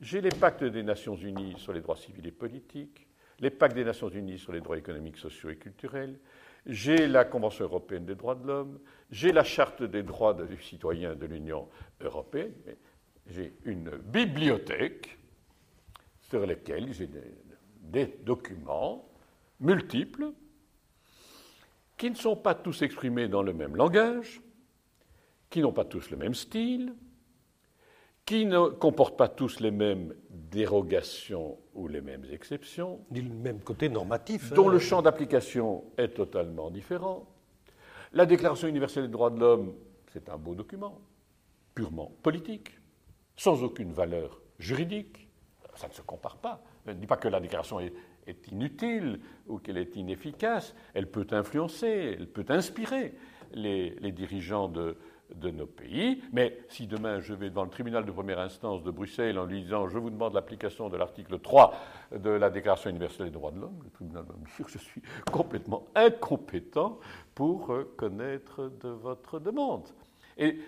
j'ai 0.00 0.20
les 0.20 0.30
pactes 0.30 0.64
des 0.64 0.82
Nations 0.82 1.16
unies 1.16 1.54
sur 1.58 1.72
les 1.72 1.80
droits 1.80 1.96
civils 1.96 2.26
et 2.26 2.32
politiques, 2.32 3.06
les 3.40 3.50
pactes 3.50 3.74
des 3.74 3.84
Nations 3.84 4.08
unies 4.08 4.38
sur 4.38 4.52
les 4.52 4.60
droits 4.60 4.78
économiques, 4.78 5.16
sociaux 5.16 5.50
et 5.50 5.56
culturels, 5.56 6.18
j'ai 6.66 7.06
la 7.06 7.24
Convention 7.24 7.64
européenne 7.64 8.04
des 8.04 8.14
droits 8.14 8.34
de 8.34 8.46
l'homme, 8.46 8.78
j'ai 9.10 9.32
la 9.32 9.44
Charte 9.44 9.82
des 9.82 10.02
droits 10.02 10.34
des 10.34 10.56
citoyens 10.58 11.14
de 11.14 11.26
l'Union 11.26 11.68
européenne, 12.00 12.54
j'ai 13.26 13.54
une 13.64 13.90
bibliothèque 13.90 15.18
sur 16.20 16.46
laquelle 16.46 16.92
j'ai 16.92 17.08
des 17.82 18.06
documents 18.22 19.08
multiples, 19.58 20.32
qui 22.00 22.10
ne 22.10 22.16
sont 22.16 22.34
pas 22.34 22.54
tous 22.54 22.80
exprimés 22.80 23.28
dans 23.28 23.42
le 23.42 23.52
même 23.52 23.76
langage, 23.76 24.40
qui 25.50 25.60
n'ont 25.60 25.74
pas 25.74 25.84
tous 25.84 26.08
le 26.10 26.16
même 26.16 26.32
style, 26.32 26.94
qui 28.24 28.46
ne 28.46 28.70
comportent 28.70 29.18
pas 29.18 29.28
tous 29.28 29.60
les 29.60 29.70
mêmes 29.70 30.14
dérogations 30.30 31.58
ou 31.74 31.88
les 31.88 32.00
mêmes 32.00 32.24
exceptions, 32.32 33.04
ni 33.10 33.20
le 33.20 33.28
même 33.28 33.60
côté 33.60 33.90
normatif, 33.90 34.50
dont 34.54 34.70
hein. 34.70 34.72
le 34.72 34.78
champ 34.78 35.02
d'application 35.02 35.84
est 35.98 36.08
totalement 36.08 36.70
différent. 36.70 37.28
La 38.14 38.24
Déclaration 38.24 38.66
universelle 38.66 39.02
des 39.02 39.12
droits 39.12 39.28
de 39.28 39.38
l'homme, 39.38 39.74
c'est 40.10 40.30
un 40.30 40.38
beau 40.38 40.54
document, 40.54 41.02
purement 41.74 42.12
politique, 42.22 42.70
sans 43.36 43.62
aucune 43.62 43.92
valeur 43.92 44.40
juridique. 44.58 45.28
Ça 45.74 45.86
ne 45.86 45.92
se 45.92 46.00
compare 46.00 46.38
pas. 46.38 46.62
Je 46.86 46.92
ne 46.92 46.96
dis 46.96 47.06
pas 47.06 47.18
que 47.18 47.28
la 47.28 47.40
déclaration 47.40 47.78
est, 48.30 48.48
inutile 48.48 49.20
ou 49.46 49.58
qu'elle 49.58 49.78
est 49.78 49.96
inefficace. 49.96 50.74
Elle 50.94 51.10
peut 51.10 51.26
influencer, 51.30 52.16
elle 52.18 52.28
peut 52.28 52.46
inspirer 52.48 53.14
les, 53.52 54.12
dirigeants 54.12 54.68
de, 54.68 54.96
nos 55.50 55.66
pays. 55.66 56.22
Mais 56.32 56.58
si 56.68 56.86
demain 56.86 57.20
je 57.20 57.34
vais 57.34 57.50
devant 57.50 57.64
le 57.64 57.70
tribunal 57.70 58.04
de 58.04 58.10
première 58.10 58.40
instance 58.40 58.82
de 58.82 58.90
Bruxelles 58.90 59.38
en 59.38 59.44
lui 59.44 59.62
disant 59.62 59.88
je 59.88 59.98
vous 59.98 60.10
demande 60.10 60.34
l'application 60.34 60.88
de 60.88 60.96
l'article 60.96 61.38
3 61.38 61.74
de 62.16 62.30
la 62.30 62.50
Déclaration 62.50 62.90
universelle 62.90 63.26
des 63.26 63.32
droits 63.32 63.52
de 63.52 63.60
l'homme, 63.60 63.80
le 63.84 63.90
tribunal 63.90 64.24
va 64.24 64.34
me 64.34 64.44
dire 64.44 64.68
je 64.68 64.78
suis 64.78 65.02
complètement 65.30 65.86
incompétent 65.94 66.98
pour 67.34 67.72
euh, 67.72 67.94
connaître 67.96 68.72
de 68.82 68.88
votre 68.88 69.38
demande. 69.38 69.88
Et 70.36 70.58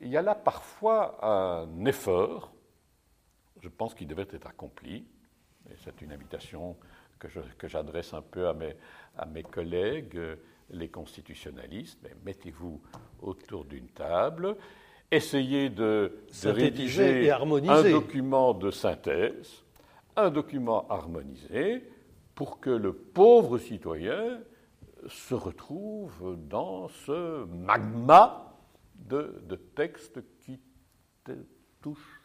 il 0.00 0.08
y 0.08 0.16
a 0.16 0.22
là 0.22 0.34
parfois 0.34 1.18
un 1.24 1.84
effort, 1.84 2.52
je 3.62 3.68
pense 3.68 3.94
qu'il 3.94 4.08
devait 4.08 4.26
être 4.30 4.46
accompli, 4.46 5.06
et 5.68 5.74
c'est 5.84 6.00
une 6.00 6.12
invitation 6.12 6.76
que, 7.20 7.68
j'adresse 7.68 8.14
un 8.14 8.22
peu 8.22 8.48
à 8.48 8.54
mes, 8.54 8.74
à 9.16 9.26
mes 9.26 9.42
collègues, 9.42 10.16
euh, 10.16 10.36
les 10.70 10.88
constitutionnalistes, 10.88 11.98
mais 12.02 12.14
mettez-vous 12.24 12.80
autour 13.20 13.64
d'une 13.64 13.88
table, 13.88 14.56
essayez 15.10 15.68
de, 15.68 16.24
rédiger 16.44 17.24
et 17.24 17.30
un 17.30 17.90
document 17.90 18.54
de 18.54 18.70
synthèse, 18.70 19.64
un 20.16 20.30
document 20.30 20.88
harmonisé, 20.88 21.84
pour 22.34 22.60
que 22.60 22.70
le 22.70 22.92
pauvre 22.92 23.58
citoyen 23.58 24.40
se 25.08 25.34
retrouve 25.34 26.38
dans 26.48 26.88
ce 26.88 27.44
magma 27.44 28.54
de, 28.94 29.42
de 29.42 29.56
textes 29.56 30.20
qui 30.38 30.60
touchent 31.82 32.20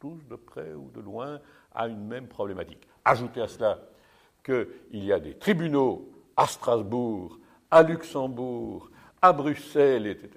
tous 0.00 0.26
de 0.28 0.36
près 0.36 0.72
ou 0.72 0.90
de 0.90 1.00
loin 1.00 1.40
à 1.72 1.88
une 1.88 2.06
même 2.06 2.28
problématique. 2.28 2.88
Ajoutez 3.04 3.40
à 3.40 3.48
cela 3.48 3.78
qu'il 4.44 5.04
y 5.04 5.12
a 5.12 5.18
des 5.18 5.34
tribunaux 5.34 6.12
à 6.36 6.46
Strasbourg, 6.46 7.38
à 7.70 7.82
Luxembourg, 7.82 8.90
à 9.20 9.32
Bruxelles, 9.32 10.06
etc., 10.06 10.30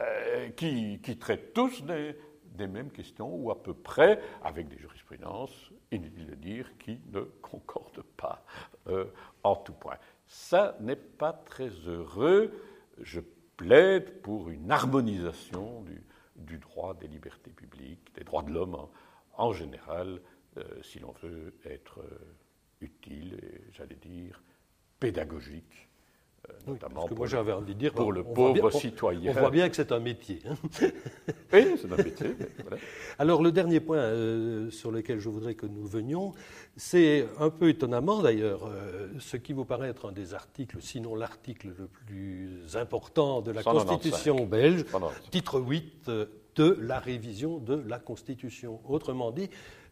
euh, 0.00 0.48
qui, 0.50 0.98
traitent 1.18 1.52
tous 1.52 1.82
des, 1.82 2.66
mêmes 2.66 2.90
questions, 2.90 3.34
ou 3.34 3.50
à 3.50 3.62
peu 3.62 3.74
près, 3.74 4.20
avec 4.42 4.68
des 4.68 4.78
jurisprudences, 4.78 5.70
inutile 5.90 6.26
de 6.26 6.34
dire, 6.34 6.78
qui 6.78 7.00
ne 7.12 7.20
concordent 7.42 8.04
pas 8.16 8.44
euh, 8.88 9.06
en 9.42 9.56
tout 9.56 9.72
point. 9.72 9.96
Ça 10.26 10.76
n'est 10.80 10.96
pas 10.96 11.32
très 11.32 11.68
heureux. 11.68 12.52
Je 13.00 13.20
plaide 13.56 14.22
pour 14.22 14.50
une 14.50 14.70
harmonisation 14.70 15.84
du, 16.36 16.58
droit 16.58 16.94
des 16.94 17.08
libertés 17.08 17.50
publiques, 17.50 18.14
des 18.14 18.24
droits 18.24 18.42
de 18.42 18.52
l'homme 18.52 18.76
en, 19.36 19.52
général, 19.52 20.20
euh, 20.56 20.62
si 20.82 20.98
l'on 20.98 21.12
veut 21.22 21.54
être 21.64 22.00
utile 22.84 23.38
et, 23.42 23.60
j'allais 23.76 23.96
dire, 23.96 24.42
pédagogique, 25.00 25.88
euh, 26.48 26.52
Oui, 26.66 26.72
notamment 26.74 26.94
parce 26.94 27.04
que 27.06 27.08
pour, 27.10 27.18
moi 27.18 27.26
j'avais 27.26 27.52
envie 27.52 27.74
de 27.74 27.78
dire 27.78 27.92
pour 27.92 28.06
bon, 28.06 28.10
le 28.12 28.22
pauvre 28.24 28.52
bien- 28.70 28.70
citoyen. 28.70 29.30
On 29.34 29.40
voit 29.40 29.50
bien 29.50 29.68
que 29.68 29.76
c'est 29.76 29.92
un 29.92 30.00
métier. 30.00 30.40
hein. 30.48 30.54
Oui, 31.52 31.76
c'est 31.80 31.92
un 31.92 31.96
métier. 31.96 32.34
voilà. 32.62 32.76
Alors 33.18 33.42
le 33.42 33.52
dernier 33.52 33.80
point 33.80 33.98
euh, 33.98 34.70
sur 34.70 34.90
lequel 34.90 35.20
je 35.20 35.28
voudrais 35.28 35.54
que 35.54 35.66
nous 35.66 35.86
venions, 35.86 36.32
c'est 36.76 37.26
un 37.38 37.50
peu 37.50 37.68
étonnamment 37.68 38.22
d'ailleurs, 38.22 38.66
euh, 38.66 39.08
ce 39.20 39.36
qui 39.36 39.52
vous 39.52 39.64
paraît 39.64 39.88
être 39.88 40.08
un 40.08 40.12
des 40.12 40.34
articles, 40.34 40.78
sinon 40.80 41.14
l'article 41.14 41.68
le 41.78 41.86
plus 41.86 42.76
important 42.76 43.40
de 43.40 43.50
la 43.52 43.62
195. 43.62 43.88
Constitution 44.02 44.46
belge, 44.46 44.84
195. 44.90 45.30
titre 45.30 45.60
8 45.60 46.08
euh, 46.08 46.26
de 46.56 46.76
la 46.80 46.98
révision 47.00 47.58
de 47.58 47.74
la 47.88 47.98
Constitution. 47.98 48.80
Autrement 48.88 49.30
dit, 49.32 49.48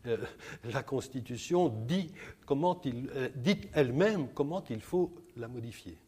euh, 0.07 0.17
la 0.65 0.83
Constitution 0.83 1.69
dit, 1.69 2.13
comment 2.47 2.81
il, 2.85 3.09
euh, 3.15 3.29
dit 3.35 3.61
elle-même 3.73 4.29
comment 4.33 4.65
il 4.69 4.81
faut 4.81 5.15
la 5.37 5.49
modifier. 5.49 5.99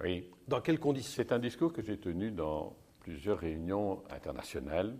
Oui, 0.00 0.30
Dans 0.46 0.60
quelles 0.60 0.78
conditions? 0.78 1.12
C'est 1.16 1.32
un 1.32 1.38
discours 1.38 1.72
que 1.72 1.82
j'ai 1.82 1.98
tenu 1.98 2.30
dans 2.30 2.76
plusieurs 3.00 3.38
réunions 3.38 4.02
internationales. 4.10 4.96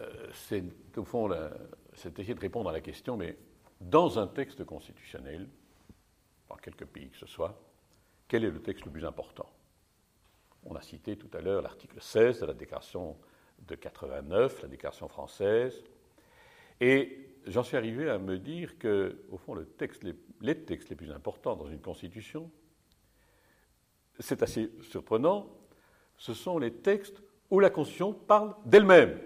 Euh, 0.00 0.26
c'est 0.32 0.64
au 0.96 1.04
fond, 1.04 1.30
c'est 1.94 2.18
essayer 2.18 2.34
de 2.34 2.40
répondre 2.40 2.70
à 2.70 2.72
la 2.72 2.80
question, 2.80 3.16
mais 3.16 3.36
dans 3.80 4.18
un 4.18 4.26
texte 4.26 4.64
constitutionnel, 4.64 5.48
dans 6.48 6.56
quelque 6.56 6.84
pays 6.84 7.10
que 7.10 7.18
ce 7.18 7.26
soit, 7.26 7.60
quel 8.26 8.44
est 8.44 8.50
le 8.50 8.62
texte 8.62 8.84
le 8.86 8.90
plus 8.90 9.04
important? 9.04 9.48
On 10.64 10.74
a 10.74 10.80
cité 10.80 11.16
tout 11.16 11.30
à 11.36 11.40
l'heure 11.40 11.62
l'article 11.62 12.00
16 12.00 12.40
de 12.40 12.46
la 12.46 12.54
déclaration 12.54 13.16
de 13.60 13.74
89, 13.74 14.62
la 14.62 14.68
déclaration 14.68 15.08
française, 15.08 15.84
et 16.80 17.28
j'en 17.46 17.62
suis 17.62 17.76
arrivé 17.76 18.08
à 18.08 18.18
me 18.18 18.38
dire 18.38 18.78
que, 18.78 19.24
au 19.30 19.36
fond, 19.36 19.54
les, 19.54 19.66
les 20.40 20.64
textes 20.64 20.88
les 20.88 20.96
plus 20.96 21.10
importants 21.10 21.56
dans 21.56 21.68
une 21.68 21.80
constitution, 21.80 22.50
c'est 24.18 24.42
assez 24.42 24.70
surprenant, 24.82 25.48
ce 26.16 26.34
sont 26.34 26.58
les 26.58 26.72
textes 26.72 27.22
où 27.50 27.60
la 27.60 27.70
Constitution 27.70 28.12
parle 28.12 28.54
d'elle-même. 28.64 29.20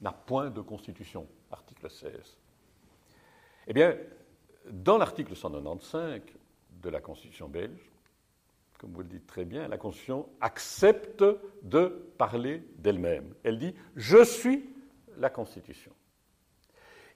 N'a 0.00 0.12
point 0.12 0.50
de 0.50 0.60
Constitution, 0.60 1.26
article 1.50 1.90
16. 1.90 2.36
Eh 3.68 3.72
bien, 3.72 3.96
dans 4.70 4.98
l'article 4.98 5.34
195 5.36 6.20
de 6.82 6.88
la 6.88 7.00
Constitution 7.00 7.48
belge, 7.48 7.90
comme 8.78 8.92
vous 8.92 9.02
le 9.02 9.08
dites 9.08 9.26
très 9.26 9.44
bien, 9.44 9.68
la 9.68 9.78
Constitution 9.78 10.28
accepte 10.40 11.24
de 11.62 12.12
parler 12.18 12.64
d'elle-même. 12.78 13.32
Elle 13.44 13.58
dit 13.58 13.74
Je 13.94 14.24
suis 14.24 14.68
la 15.18 15.30
Constitution. 15.30 15.92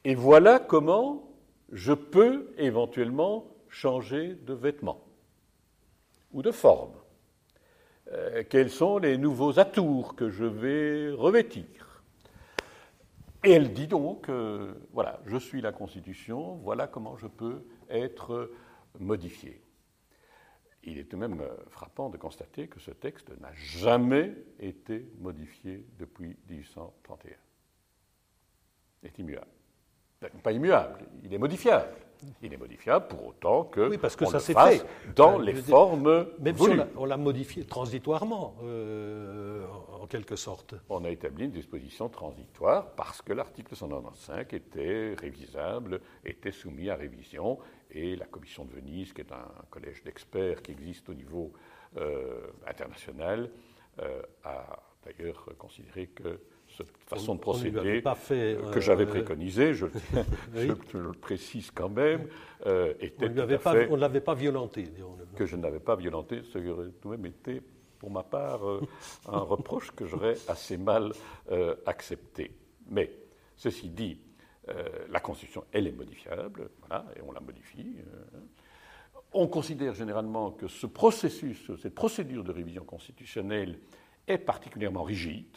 Et 0.09 0.15
voilà 0.15 0.61
comment 0.61 1.35
je 1.73 1.93
peux 1.93 2.55
éventuellement 2.59 3.45
changer 3.69 4.37
de 4.37 4.55
vêtements 4.55 5.05
ou 6.31 6.43
de 6.43 6.53
forme. 6.53 6.95
Euh, 8.13 8.45
quels 8.49 8.71
sont 8.71 8.99
les 8.99 9.19
nouveaux 9.19 9.59
atours 9.59 10.15
que 10.15 10.31
je 10.31 10.45
vais 10.45 11.11
revêtir? 11.11 12.05
Et 13.43 13.51
elle 13.51 13.73
dit 13.73 13.89
donc, 13.89 14.29
euh, 14.29 14.75
voilà, 14.93 15.21
je 15.27 15.39
suis 15.39 15.61
la 15.61 15.73
Constitution, 15.73 16.55
voilà 16.63 16.87
comment 16.87 17.17
je 17.17 17.27
peux 17.27 17.67
être 17.91 18.53
modifié. 19.01 19.61
Il 20.85 20.99
est 20.99 21.05
tout 21.11 21.17
de 21.17 21.21
même 21.23 21.41
euh, 21.41 21.53
frappant 21.71 22.11
de 22.11 22.17
constater 22.17 22.69
que 22.69 22.79
ce 22.79 22.93
texte 22.93 23.37
n'a 23.41 23.53
jamais 23.55 24.37
été 24.61 25.11
modifié 25.19 25.85
depuis 25.99 26.37
1831. 26.49 27.33
Il 29.03 29.09
est 29.09 29.19
immuable. 29.19 29.56
Pas 30.43 30.53
immuable, 30.53 30.99
il 31.23 31.33
est 31.35 31.39
modifiable. 31.39 31.89
Il 32.43 32.53
est 32.53 32.57
modifiable 32.57 33.09
pour 33.09 33.27
autant 33.27 33.65
que, 33.65 33.89
Oui, 33.91 33.99
parce 33.99 34.17
que 34.17 34.25
on 34.25 34.29
ça 34.31 34.39
le 34.39 34.43
s'est 34.43 34.55
fasse 34.55 34.79
fait. 34.81 35.13
dans 35.15 35.39
Euh, 35.39 35.43
les 35.45 35.55
formes 35.55 36.27
Même 36.41 36.57
si 36.57 36.63
on 36.63 36.65
voulues. 36.65 36.77
l'a- 36.79 36.89
on 36.97 37.05
l'a 37.05 37.19
modifié 37.19 37.65
transitoirement, 37.65 38.57
euh, 38.63 39.67
en 40.01 40.07
quelque 40.07 40.35
sorte. 40.35 40.75
on 40.89 41.05
a 41.05 41.11
établi 41.11 41.45
une 41.45 41.51
disposition 41.51 42.09
transitoire 42.09 42.93
parce 42.93 43.21
que 43.21 43.35
l'article 43.35 43.77
195 43.77 44.47
était 44.55 45.15
révisable, 45.21 46.01
était 46.25 46.53
soumis 46.53 46.89
à 46.89 46.97
révision, 46.97 47.59
et 47.91 48.17
la 48.17 48.25
Commission 48.27 48.65
de 48.65 48.73
Venise, 48.73 49.13
qui 49.13 49.21
est 49.21 49.33
un 49.33 49.53
collège 49.71 50.03
d'experts 50.03 50.63
qui 50.63 50.73
existe 50.73 51.09
au 51.11 51.15
niveau 51.15 51.53
euh, 51.99 52.41
international, 52.67 53.51
a 54.45 54.83
d'ailleurs 55.05 55.49
considéré 55.59 56.09
que 56.09 56.41
cette 56.77 56.97
façon 57.07 57.35
de 57.35 57.39
On 57.39 57.41
procéder 57.41 58.01
pas 58.03 58.15
fait, 58.15 58.59
que 58.73 58.81
j'avais 58.81 59.05
euh, 59.05 59.09
préconisée, 59.09 59.73
je, 59.75 59.87
Oui. 59.87 59.93
je- 60.55 60.73
je 60.93 60.99
le 60.99 61.13
précise 61.13 61.71
quand 61.71 61.89
même, 61.89 62.27
euh, 62.67 62.93
était 63.01 63.27
On 63.27 63.31
ne 63.31 64.01
l'avait 64.01 64.21
pas 64.21 64.35
violenté, 64.35 64.85
que 65.35 65.47
je 65.47 65.57
n'avais 65.57 65.81
pas 65.81 65.97
violenté, 65.97 66.43
ce 66.43 66.59
qui 66.59 66.69
aurait 66.69 66.91
tout 67.01 67.11
de 67.11 67.17
même 67.17 67.27
été, 67.27 67.63
pour 67.99 68.11
ma 68.11 68.23
part, 68.23 68.67
euh, 68.69 68.81
un 69.29 69.39
reproche 69.39 69.91
que 69.93 70.05
j'aurais 70.07 70.37
assez 70.49 70.77
mal 70.77 71.13
accepté. 71.87 72.51
Mais, 72.89 73.11
ceci 73.57 73.89
dit, 73.89 74.19
la 75.11 75.21
Constitution, 75.21 75.65
elle 75.73 75.87
est 75.87 75.93
modifiable, 75.93 76.69
voilà, 76.81 77.07
et 77.17 77.21
on 77.23 77.33
la 77.33 77.41
modifie. 77.41 77.97
On 79.33 79.47
considère 79.49 79.95
généralement 79.95 80.51
que 80.51 80.67
ce 80.69 80.87
processus, 80.87 81.71
cette 81.83 81.95
procédure 81.95 82.43
de 82.45 82.53
révision 82.53 82.85
constitutionnelle 82.85 83.79
est 84.27 84.39
particulièrement 84.39 85.03
rigide. 85.03 85.57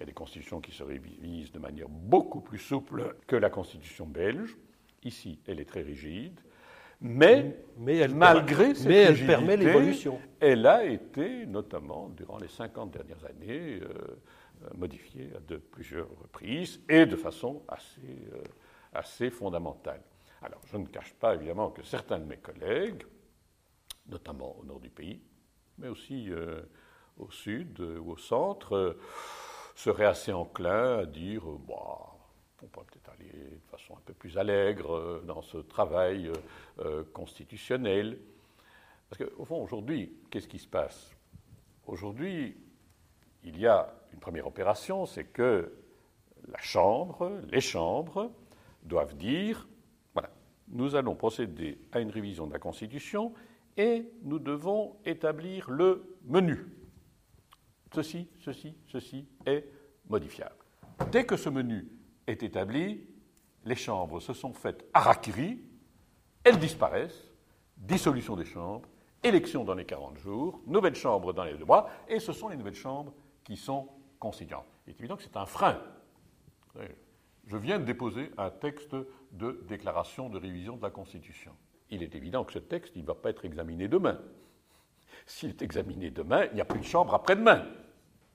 Il 0.00 0.04
y 0.04 0.04
a 0.04 0.06
des 0.06 0.12
constitutions 0.14 0.62
qui 0.62 0.72
se 0.72 0.82
révisent 0.82 1.52
de 1.52 1.58
manière 1.58 1.90
beaucoup 1.90 2.40
plus 2.40 2.58
souple 2.58 3.16
que 3.26 3.36
la 3.36 3.50
constitution 3.50 4.06
belge. 4.06 4.56
Ici, 5.02 5.42
elle 5.46 5.60
est 5.60 5.66
très 5.66 5.82
rigide, 5.82 6.40
mais, 7.02 7.54
elle 7.86 8.14
malgré 8.14 8.74
cette 8.74 8.88
mais 8.88 8.96
elle 8.96 9.26
permet 9.26 9.58
l'évolution. 9.58 10.18
Elle 10.40 10.66
a 10.66 10.86
été, 10.86 11.44
notamment 11.44 12.08
durant 12.08 12.38
les 12.38 12.48
50 12.48 12.90
dernières 12.90 13.22
années, 13.26 13.80
euh, 13.82 14.68
modifiée 14.74 15.32
à 15.36 15.40
de 15.40 15.58
plusieurs 15.58 16.08
reprises 16.18 16.80
et 16.88 17.04
de 17.04 17.16
façon 17.16 17.62
assez, 17.68 18.00
euh, 18.32 18.42
assez 18.94 19.28
fondamentale. 19.28 20.00
Alors, 20.40 20.62
je 20.64 20.78
ne 20.78 20.86
cache 20.86 21.12
pas 21.12 21.34
évidemment 21.34 21.68
que 21.68 21.82
certains 21.82 22.18
de 22.18 22.24
mes 22.24 22.38
collègues, 22.38 23.02
notamment 24.06 24.56
au 24.58 24.64
nord 24.64 24.80
du 24.80 24.88
pays, 24.88 25.20
mais 25.76 25.88
aussi 25.88 26.30
euh, 26.30 26.62
au 27.18 27.30
sud 27.30 27.80
ou 27.80 28.12
au 28.12 28.16
centre, 28.16 28.96
seraient 29.80 30.04
assez 30.04 30.32
enclins 30.32 30.98
à 30.98 31.06
dire 31.06 31.42
bah, 31.66 32.10
on 32.62 32.66
pourrait 32.66 32.86
peut-être 32.86 33.10
aller 33.18 33.32
de 33.32 33.70
façon 33.70 33.94
un 33.94 34.00
peu 34.04 34.12
plus 34.12 34.36
allègre 34.36 34.94
euh, 34.94 35.24
dans 35.26 35.40
ce 35.40 35.56
travail 35.56 36.28
euh, 36.28 36.34
euh, 36.80 37.04
constitutionnel. 37.14 38.18
Parce 39.08 39.24
qu'au 39.24 39.44
fond, 39.46 39.62
aujourd'hui, 39.62 40.12
qu'est-ce 40.30 40.48
qui 40.48 40.58
se 40.58 40.68
passe? 40.68 41.16
Aujourd'hui, 41.86 42.58
il 43.42 43.58
y 43.58 43.66
a 43.66 43.94
une 44.12 44.20
première 44.20 44.46
opération, 44.46 45.06
c'est 45.06 45.24
que 45.24 45.72
la 46.46 46.60
Chambre, 46.60 47.40
les 47.50 47.62
chambres, 47.62 48.30
doivent 48.82 49.16
dire, 49.16 49.66
voilà, 50.12 50.30
nous 50.68 50.94
allons 50.94 51.14
procéder 51.14 51.78
à 51.92 52.00
une 52.00 52.10
révision 52.10 52.46
de 52.46 52.52
la 52.52 52.58
Constitution 52.58 53.32
et 53.78 54.04
nous 54.24 54.38
devons 54.38 54.96
établir 55.06 55.70
le 55.70 56.18
menu. 56.26 56.66
Ceci, 57.92 58.28
ceci, 58.38 58.74
ceci 58.86 59.26
est 59.46 59.66
modifiable. 60.08 60.54
Dès 61.10 61.24
que 61.24 61.36
ce 61.36 61.48
menu 61.48 61.88
est 62.26 62.42
établi, 62.42 63.06
les 63.64 63.74
chambres 63.74 64.20
se 64.20 64.32
sont 64.32 64.52
faites 64.52 64.86
harakiri, 64.94 65.60
elles 66.44 66.58
disparaissent, 66.58 67.30
dissolution 67.76 68.36
des 68.36 68.44
chambres, 68.44 68.88
élection 69.22 69.64
dans 69.64 69.74
les 69.74 69.84
40 69.84 70.18
jours, 70.18 70.60
nouvelles 70.66 70.94
chambres 70.94 71.32
dans 71.32 71.44
les 71.44 71.54
deux 71.54 71.64
mois, 71.64 71.90
et 72.08 72.20
ce 72.20 72.32
sont 72.32 72.48
les 72.48 72.56
nouvelles 72.56 72.74
chambres 72.74 73.12
qui 73.44 73.56
sont 73.56 73.88
constituantes. 74.18 74.66
Il 74.86 74.90
est 74.90 75.00
évident 75.00 75.16
que 75.16 75.22
c'est 75.22 75.36
un 75.36 75.46
frein. 75.46 75.78
Je 77.46 77.56
viens 77.56 77.78
de 77.78 77.84
déposer 77.84 78.30
un 78.38 78.50
texte 78.50 78.94
de 79.32 79.64
déclaration 79.68 80.28
de 80.28 80.38
révision 80.38 80.76
de 80.76 80.82
la 80.82 80.90
Constitution. 80.90 81.52
Il 81.90 82.02
est 82.02 82.14
évident 82.14 82.44
que 82.44 82.52
ce 82.52 82.58
texte 82.58 82.94
ne 82.96 83.02
va 83.02 83.14
pas 83.14 83.30
être 83.30 83.44
examiné 83.44 83.88
demain. 83.88 84.20
S'il 85.26 85.50
est 85.50 85.62
examiné 85.62 86.10
demain, 86.10 86.46
il 86.46 86.54
n'y 86.54 86.60
a 86.60 86.64
plus 86.64 86.80
de 86.80 86.84
chambre 86.84 87.14
après-demain. 87.14 87.66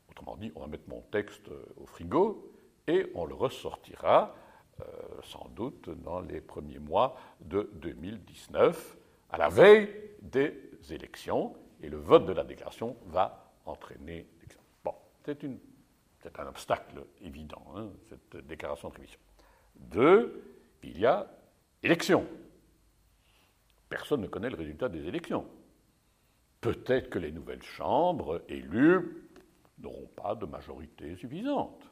Autrement 0.09 0.38
dit, 0.38 0.51
on 0.55 0.61
va 0.61 0.67
mettre 0.67 0.88
mon 0.88 1.01
texte 1.01 1.49
au 1.77 1.86
frigo, 1.86 2.51
et 2.88 3.11
on 3.15 3.25
le 3.25 3.33
ressortira 3.33 4.36
euh, 4.81 4.83
sans 5.23 5.49
doute 5.55 5.89
dans 6.01 6.19
les 6.19 6.41
premiers 6.41 6.79
mois 6.79 7.17
de 7.41 7.69
2019, 7.75 8.97
à 9.29 9.38
la 9.38 9.49
veille 9.49 9.89
des 10.21 10.53
élections, 10.91 11.55
et 11.81 11.89
le 11.89 11.97
vote 11.97 12.25
de 12.25 12.33
la 12.33 12.43
déclaration 12.43 12.97
va 13.05 13.53
entraîner 13.65 14.27
Bon, 14.83 14.93
c'est, 15.23 15.43
un 16.39 16.47
obstacle 16.47 17.05
évident, 17.21 17.63
hein, 17.75 17.89
cette 18.09 18.45
déclaration 18.45 18.89
de 18.89 18.95
révision. 18.95 19.19
Deux, 19.75 20.43
il 20.83 20.99
y 20.99 21.05
a 21.05 21.27
élection. 21.81 22.27
Personne 23.89 24.21
ne 24.21 24.27
connaît 24.27 24.49
le 24.49 24.55
résultat 24.55 24.89
des 24.89 25.07
élections. 25.07 25.47
Peut-être 26.66 27.11
que 27.11 27.20
les 27.20 27.32
nouvelles 27.32 27.61
chambres 27.61 28.41
élues 28.49 29.30
n'auront 29.78 30.09
pas 30.16 30.34
de 30.34 30.47
majorité 30.47 31.16
suffisante. 31.16 31.91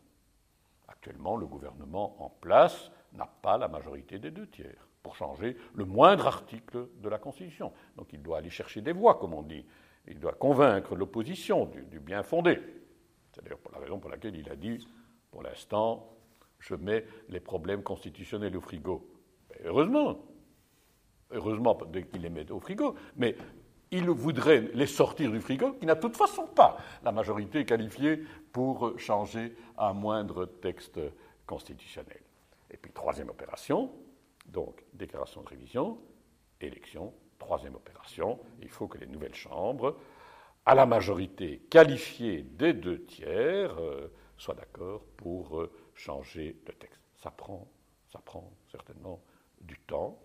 Actuellement, 0.87 1.37
le 1.37 1.45
gouvernement 1.45 2.19
en 2.19 2.29
place 2.29 2.89
n'a 3.13 3.27
pas 3.27 3.59
la 3.59 3.67
majorité 3.67 4.17
des 4.17 4.31
deux 4.31 4.47
tiers 4.47 4.87
pour 5.03 5.15
changer 5.15 5.57
le 5.75 5.85
moindre 5.85 6.25
article 6.25 6.87
de 7.03 7.07
la 7.07 7.19
Constitution. 7.19 7.71
Donc 7.97 8.13
il 8.13 8.23
doit 8.23 8.39
aller 8.39 8.49
chercher 8.49 8.81
des 8.81 8.93
voix, 8.93 9.19
comme 9.19 9.35
on 9.35 9.43
dit. 9.43 9.63
Il 10.07 10.19
doit 10.19 10.33
convaincre 10.33 10.95
l'opposition 10.95 11.67
du, 11.67 11.99
bien 11.99 12.23
fondé. 12.23 12.59
C'est 13.31 13.43
d'ailleurs 13.43 13.59
la 13.71 13.77
raison 13.77 13.99
pour 13.99 14.09
laquelle 14.09 14.35
il 14.35 14.49
a 14.49 14.55
dit, 14.55 14.87
pour 15.29 15.43
l'instant, 15.43 16.17
je 16.57 16.73
mets 16.73 17.05
les 17.29 17.39
problèmes 17.39 17.83
constitutionnels 17.83 18.57
au 18.57 18.61
frigo. 18.61 19.07
heureusement, 19.63 20.17
heureusement 21.29 21.77
dès 21.91 22.07
qu'il 22.07 22.23
les 22.23 22.31
met 22.31 22.49
au 22.49 22.59
frigo, 22.59 22.95
mais 23.17 23.35
il 23.93 24.09
voudrait 24.09 24.71
les 24.73 24.87
sortir 24.87 25.31
du 25.31 25.39
frigo, 25.39 25.73
qui 25.73 25.85
n'a 25.85 25.93
de 25.93 26.01
toute 26.01 26.17
façon 26.17 26.47
pas 26.47 26.77
la 27.03 27.11
majorité 27.11 27.63
qualifiée 27.63 28.23
pour 28.51 28.99
changer 28.99 29.55
un 29.77 29.93
moindre 29.93 30.45
texte 30.45 30.99
constitutionnel. 31.45 32.21
Et 32.71 32.77
puis, 32.77 32.91
troisième 32.91 33.29
opération, 33.29 33.91
donc 34.47 34.83
déclaration 34.93 35.43
de 35.43 35.49
révision, 35.49 35.99
élection, 36.59 37.13
troisième 37.37 37.75
opération, 37.75 38.39
il 38.63 38.69
faut 38.69 38.87
que 38.87 38.97
les 38.97 39.05
nouvelles 39.05 39.35
chambres, 39.35 39.95
à 40.65 40.73
la 40.73 40.87
majorité 40.87 41.59
qualifiée 41.69 42.41
des 42.41 42.73
deux 42.73 43.03
tiers, 43.03 43.79
euh, 43.79 44.11
soient 44.37 44.55
d'accord 44.55 45.03
pour 45.17 45.59
euh, 45.59 45.71
changer 45.93 46.57
le 46.65 46.73
texte. 46.73 47.01
Ça 47.21 47.29
prend, 47.29 47.67
ça 48.11 48.19
prend 48.25 48.51
certainement 48.71 49.21
du 49.61 49.77
temps. 49.79 50.17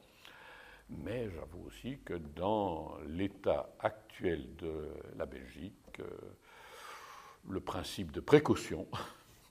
Mais 0.91 1.31
j'avoue 1.31 1.65
aussi 1.67 1.99
que 2.05 2.15
dans 2.15 2.97
l'état 3.07 3.71
actuel 3.79 4.57
de 4.57 4.89
la 5.17 5.27
Belgique, 5.27 6.01
euh, 6.01 6.09
le 7.49 7.61
principe 7.61 8.11
de 8.11 8.21
précaution 8.21 8.87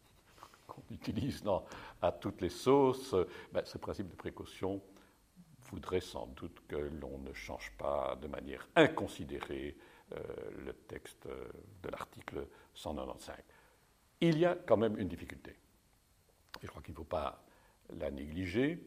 qu'on 0.68 0.84
utilise 0.92 1.44
à 2.02 2.12
toutes 2.12 2.42
les 2.42 2.50
sauces, 2.50 3.16
ben, 3.52 3.64
ce 3.66 3.78
principe 3.78 4.10
de 4.10 4.16
précaution 4.16 4.82
voudrait 5.70 6.02
sans 6.02 6.28
doute 6.28 6.62
que 6.68 6.76
l'on 6.76 7.20
ne 7.20 7.34
change 7.34 7.72
pas 7.78 8.18
de 8.22 8.28
manière 8.28 8.68
inconsidérée 8.76 9.78
euh, 10.14 10.22
le 10.66 10.74
texte 10.74 11.28
de 11.28 11.90
l'article 11.90 12.48
195. 12.74 13.36
Il 14.22 14.40
y 14.40 14.46
a 14.46 14.56
quand 14.56 14.78
même 14.78 14.98
une 14.98 15.08
difficulté. 15.08 15.56
je 16.64 16.68
crois 16.68 16.82
qu'il 16.82 16.94
ne 16.94 16.98
faut 16.98 17.04
pas 17.04 17.44
la 18.00 18.10
négliger. 18.10 18.82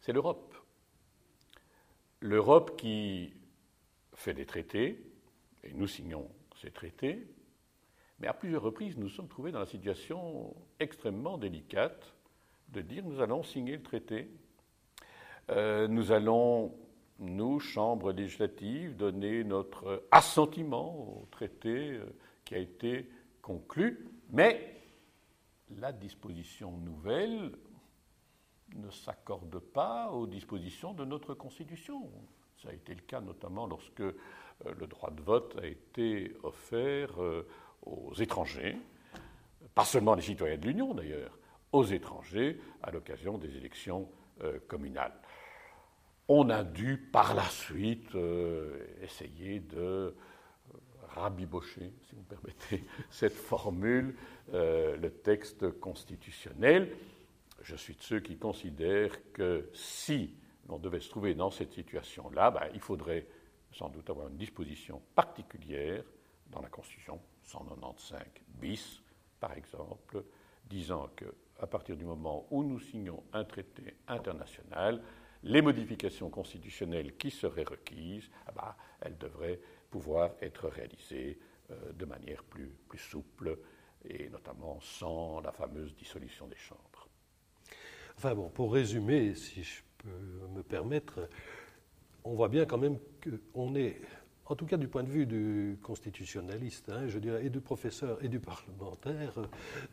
C'est 0.00 0.12
l'Europe 0.12 0.65
l'Europe 2.20 2.76
qui 2.76 3.32
fait 4.14 4.34
des 4.34 4.46
traités, 4.46 5.02
et 5.64 5.72
nous 5.74 5.86
signons 5.86 6.28
ces 6.60 6.70
traités, 6.70 7.26
mais 8.18 8.28
à 8.28 8.32
plusieurs 8.32 8.62
reprises, 8.62 8.96
nous 8.96 9.08
sommes 9.08 9.28
trouvés 9.28 9.52
dans 9.52 9.60
la 9.60 9.66
situation 9.66 10.54
extrêmement 10.80 11.36
délicate 11.36 12.14
de 12.70 12.80
dire 12.80 13.04
nous 13.04 13.20
allons 13.20 13.42
signer 13.42 13.76
le 13.76 13.82
traité, 13.82 14.30
euh, 15.50 15.86
nous 15.86 16.12
allons, 16.12 16.74
nous, 17.18 17.60
Chambre 17.60 18.12
législative, 18.12 18.96
donner 18.96 19.44
notre 19.44 20.04
assentiment 20.10 21.20
au 21.22 21.28
traité 21.30 21.92
euh, 21.92 22.04
qui 22.44 22.54
a 22.54 22.58
été 22.58 23.08
conclu, 23.42 24.08
mais 24.30 24.74
la 25.78 25.92
disposition 25.92 26.72
nouvelle 26.78 27.52
ne 28.74 28.90
s'accorde 28.90 29.58
pas 29.58 30.10
aux 30.10 30.26
dispositions 30.26 30.92
de 30.92 31.04
notre 31.04 31.34
Constitution. 31.34 32.10
Ça 32.62 32.70
a 32.70 32.72
été 32.72 32.94
le 32.94 33.02
cas 33.02 33.20
notamment 33.20 33.66
lorsque 33.66 34.00
euh, 34.00 34.12
le 34.78 34.86
droit 34.86 35.10
de 35.10 35.22
vote 35.22 35.56
a 35.62 35.66
été 35.66 36.34
offert 36.42 37.22
euh, 37.22 37.46
aux 37.82 38.14
étrangers, 38.14 38.76
pas 39.74 39.84
seulement 39.84 40.14
les 40.14 40.22
citoyens 40.22 40.56
de 40.56 40.66
l'Union 40.66 40.94
d'ailleurs, 40.94 41.38
aux 41.72 41.84
étrangers 41.84 42.60
à 42.82 42.90
l'occasion 42.90 43.38
des 43.38 43.56
élections 43.56 44.08
euh, 44.42 44.58
communales. 44.66 45.14
On 46.28 46.50
a 46.50 46.64
dû 46.64 46.96
par 46.98 47.34
la 47.34 47.44
suite 47.44 48.16
essayer 49.00 49.60
de 49.60 50.16
rabibocher, 51.10 51.92
si 52.02 52.16
vous 52.16 52.22
me 52.22 52.26
permettez 52.26 52.84
cette 53.10 53.36
formule, 53.36 54.16
le 54.52 55.08
texte 55.08 55.70
constitutionnel 55.78 56.96
je 57.66 57.74
suis 57.74 57.96
de 57.96 58.02
ceux 58.02 58.20
qui 58.20 58.38
considèrent 58.38 59.32
que 59.32 59.68
si 59.74 60.36
l'on 60.68 60.78
devait 60.78 61.00
se 61.00 61.10
trouver 61.10 61.34
dans 61.34 61.50
cette 61.50 61.72
situation-là, 61.72 62.52
ben, 62.52 62.68
il 62.74 62.80
faudrait 62.80 63.26
sans 63.72 63.88
doute 63.88 64.08
avoir 64.08 64.28
une 64.28 64.36
disposition 64.36 65.02
particulière 65.16 66.04
dans 66.46 66.60
la 66.60 66.68
Constitution 66.68 67.20
195 67.42 68.22
bis, 68.60 69.02
par 69.40 69.52
exemple, 69.54 70.24
disant 70.64 71.10
qu'à 71.16 71.66
partir 71.66 71.96
du 71.96 72.04
moment 72.04 72.46
où 72.52 72.62
nous 72.62 72.78
signons 72.78 73.24
un 73.32 73.44
traité 73.44 73.96
international, 74.06 75.02
les 75.42 75.60
modifications 75.60 76.30
constitutionnelles 76.30 77.16
qui 77.16 77.32
seraient 77.32 77.64
requises, 77.64 78.30
eh 78.48 78.52
ben, 78.54 78.76
elles 79.00 79.18
devraient 79.18 79.60
pouvoir 79.90 80.30
être 80.40 80.68
réalisées 80.68 81.40
euh, 81.72 81.92
de 81.92 82.04
manière 82.04 82.44
plus 82.44 82.76
souple 82.96 83.58
et 84.04 84.28
notamment 84.28 84.80
sans 84.80 85.40
la 85.40 85.50
fameuse 85.50 85.96
dissolution 85.96 86.46
des 86.46 86.56
chambres. 86.56 86.95
Enfin 88.16 88.34
bon, 88.34 88.48
pour 88.48 88.72
résumer, 88.72 89.34
si 89.34 89.62
je 89.62 89.82
peux 89.98 90.48
me 90.54 90.62
permettre, 90.62 91.28
on 92.24 92.34
voit 92.34 92.48
bien 92.48 92.64
quand 92.64 92.78
même 92.78 92.98
qu'on 93.52 93.74
est 93.74 94.00
en 94.48 94.54
tout 94.54 94.66
cas 94.66 94.76
du 94.76 94.86
point 94.86 95.02
de 95.02 95.08
vue 95.08 95.26
du 95.26 95.78
constitutionnaliste, 95.82 96.88
hein, 96.88 97.08
je 97.08 97.18
dirais, 97.18 97.44
et 97.44 97.50
du 97.50 97.60
professeur 97.60 98.22
et 98.22 98.28
du 98.28 98.38
parlementaire, 98.38 99.32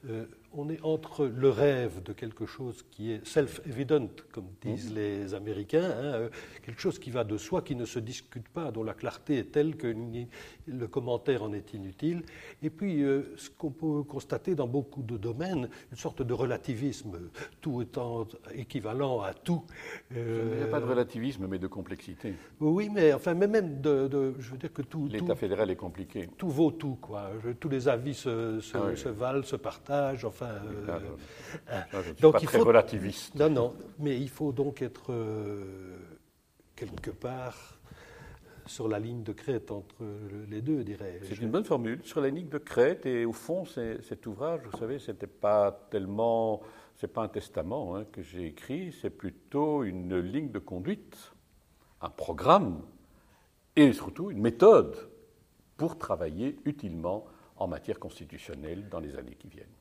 euh, 0.09 0.25
on 0.53 0.69
est 0.69 0.79
entre 0.83 1.25
le 1.25 1.49
rêve 1.49 2.03
de 2.03 2.13
quelque 2.13 2.45
chose 2.45 2.85
qui 2.91 3.11
est 3.11 3.25
self-evident, 3.25 4.09
comme 4.31 4.47
disent 4.61 4.91
mmh. 4.91 4.95
les 4.95 5.33
Américains, 5.33 5.89
hein, 5.89 6.13
euh, 6.13 6.29
quelque 6.63 6.79
chose 6.79 6.99
qui 6.99 7.09
va 7.09 7.23
de 7.23 7.37
soi, 7.37 7.63
qui 7.63 7.75
ne 7.75 7.85
se 7.85 7.97
discute 7.97 8.47
pas, 8.47 8.71
dont 8.71 8.83
la 8.83 8.93
clarté 8.93 9.39
est 9.39 9.51
telle 9.51 9.75
que 9.75 9.93
le 10.67 10.87
commentaire 10.87 11.43
en 11.43 11.53
est 11.53 11.73
inutile, 11.73 12.23
et 12.61 12.69
puis 12.69 13.03
euh, 13.03 13.33
ce 13.37 13.49
qu'on 13.49 13.71
peut 13.71 14.03
constater 14.03 14.53
dans 14.53 14.67
beaucoup 14.67 15.01
de 15.01 15.17
domaines, 15.17 15.67
une 15.91 15.97
sorte 15.97 16.21
de 16.21 16.33
relativisme, 16.33 17.17
tout 17.59 17.81
étant 17.81 18.27
équivalent 18.53 19.21
à 19.21 19.33
tout. 19.33 19.63
Il 20.11 20.21
n'y 20.21 20.61
a 20.61 20.67
pas 20.67 20.79
de 20.79 20.85
relativisme, 20.85 21.47
mais 21.49 21.57
de 21.57 21.67
complexité. 21.67 22.35
Oui, 22.59 22.89
mais 22.93 23.13
enfin, 23.13 23.33
même 23.33 23.81
de 23.81 24.35
je 24.43 24.51
veux 24.51 24.57
dire 24.57 24.71
que 24.71 24.81
tout. 24.81 25.07
L'État 25.07 25.35
fédéral 25.35 25.71
est 25.71 25.75
compliqué. 25.75 26.29
Tout 26.37 26.49
vaut 26.49 26.71
tout, 26.71 26.95
quoi. 26.95 27.31
tous 27.59 27.69
les 27.69 27.87
avis 27.87 28.13
se, 28.13 28.59
se, 28.59 28.77
ah 28.77 29.11
valent, 29.11 29.43
se 29.43 29.55
partagent, 29.55 30.25
enfin. 30.25 30.49
Euh, 30.49 30.99
ah, 31.69 31.85
je 31.91 32.09
ne 32.09 32.13
suis 32.13 32.31
pas 32.31 32.39
très 32.39 32.59
relativiste. 32.59 33.35
Non, 33.35 33.49
non, 33.49 33.73
mais 33.99 34.19
il 34.19 34.29
faut 34.29 34.51
donc 34.51 34.81
être 34.81 35.11
euh, 35.11 35.97
quelque 36.75 37.11
part 37.11 37.79
sur 38.65 38.87
la 38.87 38.99
ligne 38.99 39.23
de 39.23 39.33
crête 39.33 39.71
entre 39.71 40.03
les 40.49 40.61
deux, 40.61 40.83
dirais-je. 40.83 41.27
C'est 41.27 41.41
une 41.41 41.51
bonne 41.51 41.65
formule. 41.65 41.99
Sur 42.03 42.21
la 42.21 42.29
ligne 42.29 42.47
de 42.47 42.57
crête, 42.57 43.05
et 43.05 43.25
au 43.25 43.33
fond, 43.33 43.65
cet 43.65 44.25
ouvrage, 44.27 44.61
vous 44.71 44.77
savez, 44.77 44.99
c'était 44.99 45.27
pas 45.27 45.87
tellement. 45.89 46.61
C'est 46.95 47.11
pas 47.11 47.23
un 47.23 47.27
testament 47.27 47.95
hein, 47.95 48.05
que 48.11 48.21
j'ai 48.21 48.45
écrit, 48.45 48.95
c'est 49.01 49.09
plutôt 49.09 49.83
une 49.83 50.19
ligne 50.19 50.51
de 50.51 50.59
conduite, 50.59 51.33
un 52.01 52.09
programme 52.09 52.83
et 53.75 53.93
surtout 53.93 54.31
une 54.31 54.41
méthode 54.41 55.09
pour 55.77 55.97
travailler 55.97 56.57
utilement 56.65 57.25
en 57.55 57.67
matière 57.67 57.99
constitutionnelle 57.99 58.89
dans 58.89 58.99
les 58.99 59.15
années 59.15 59.35
qui 59.35 59.47
viennent. 59.47 59.75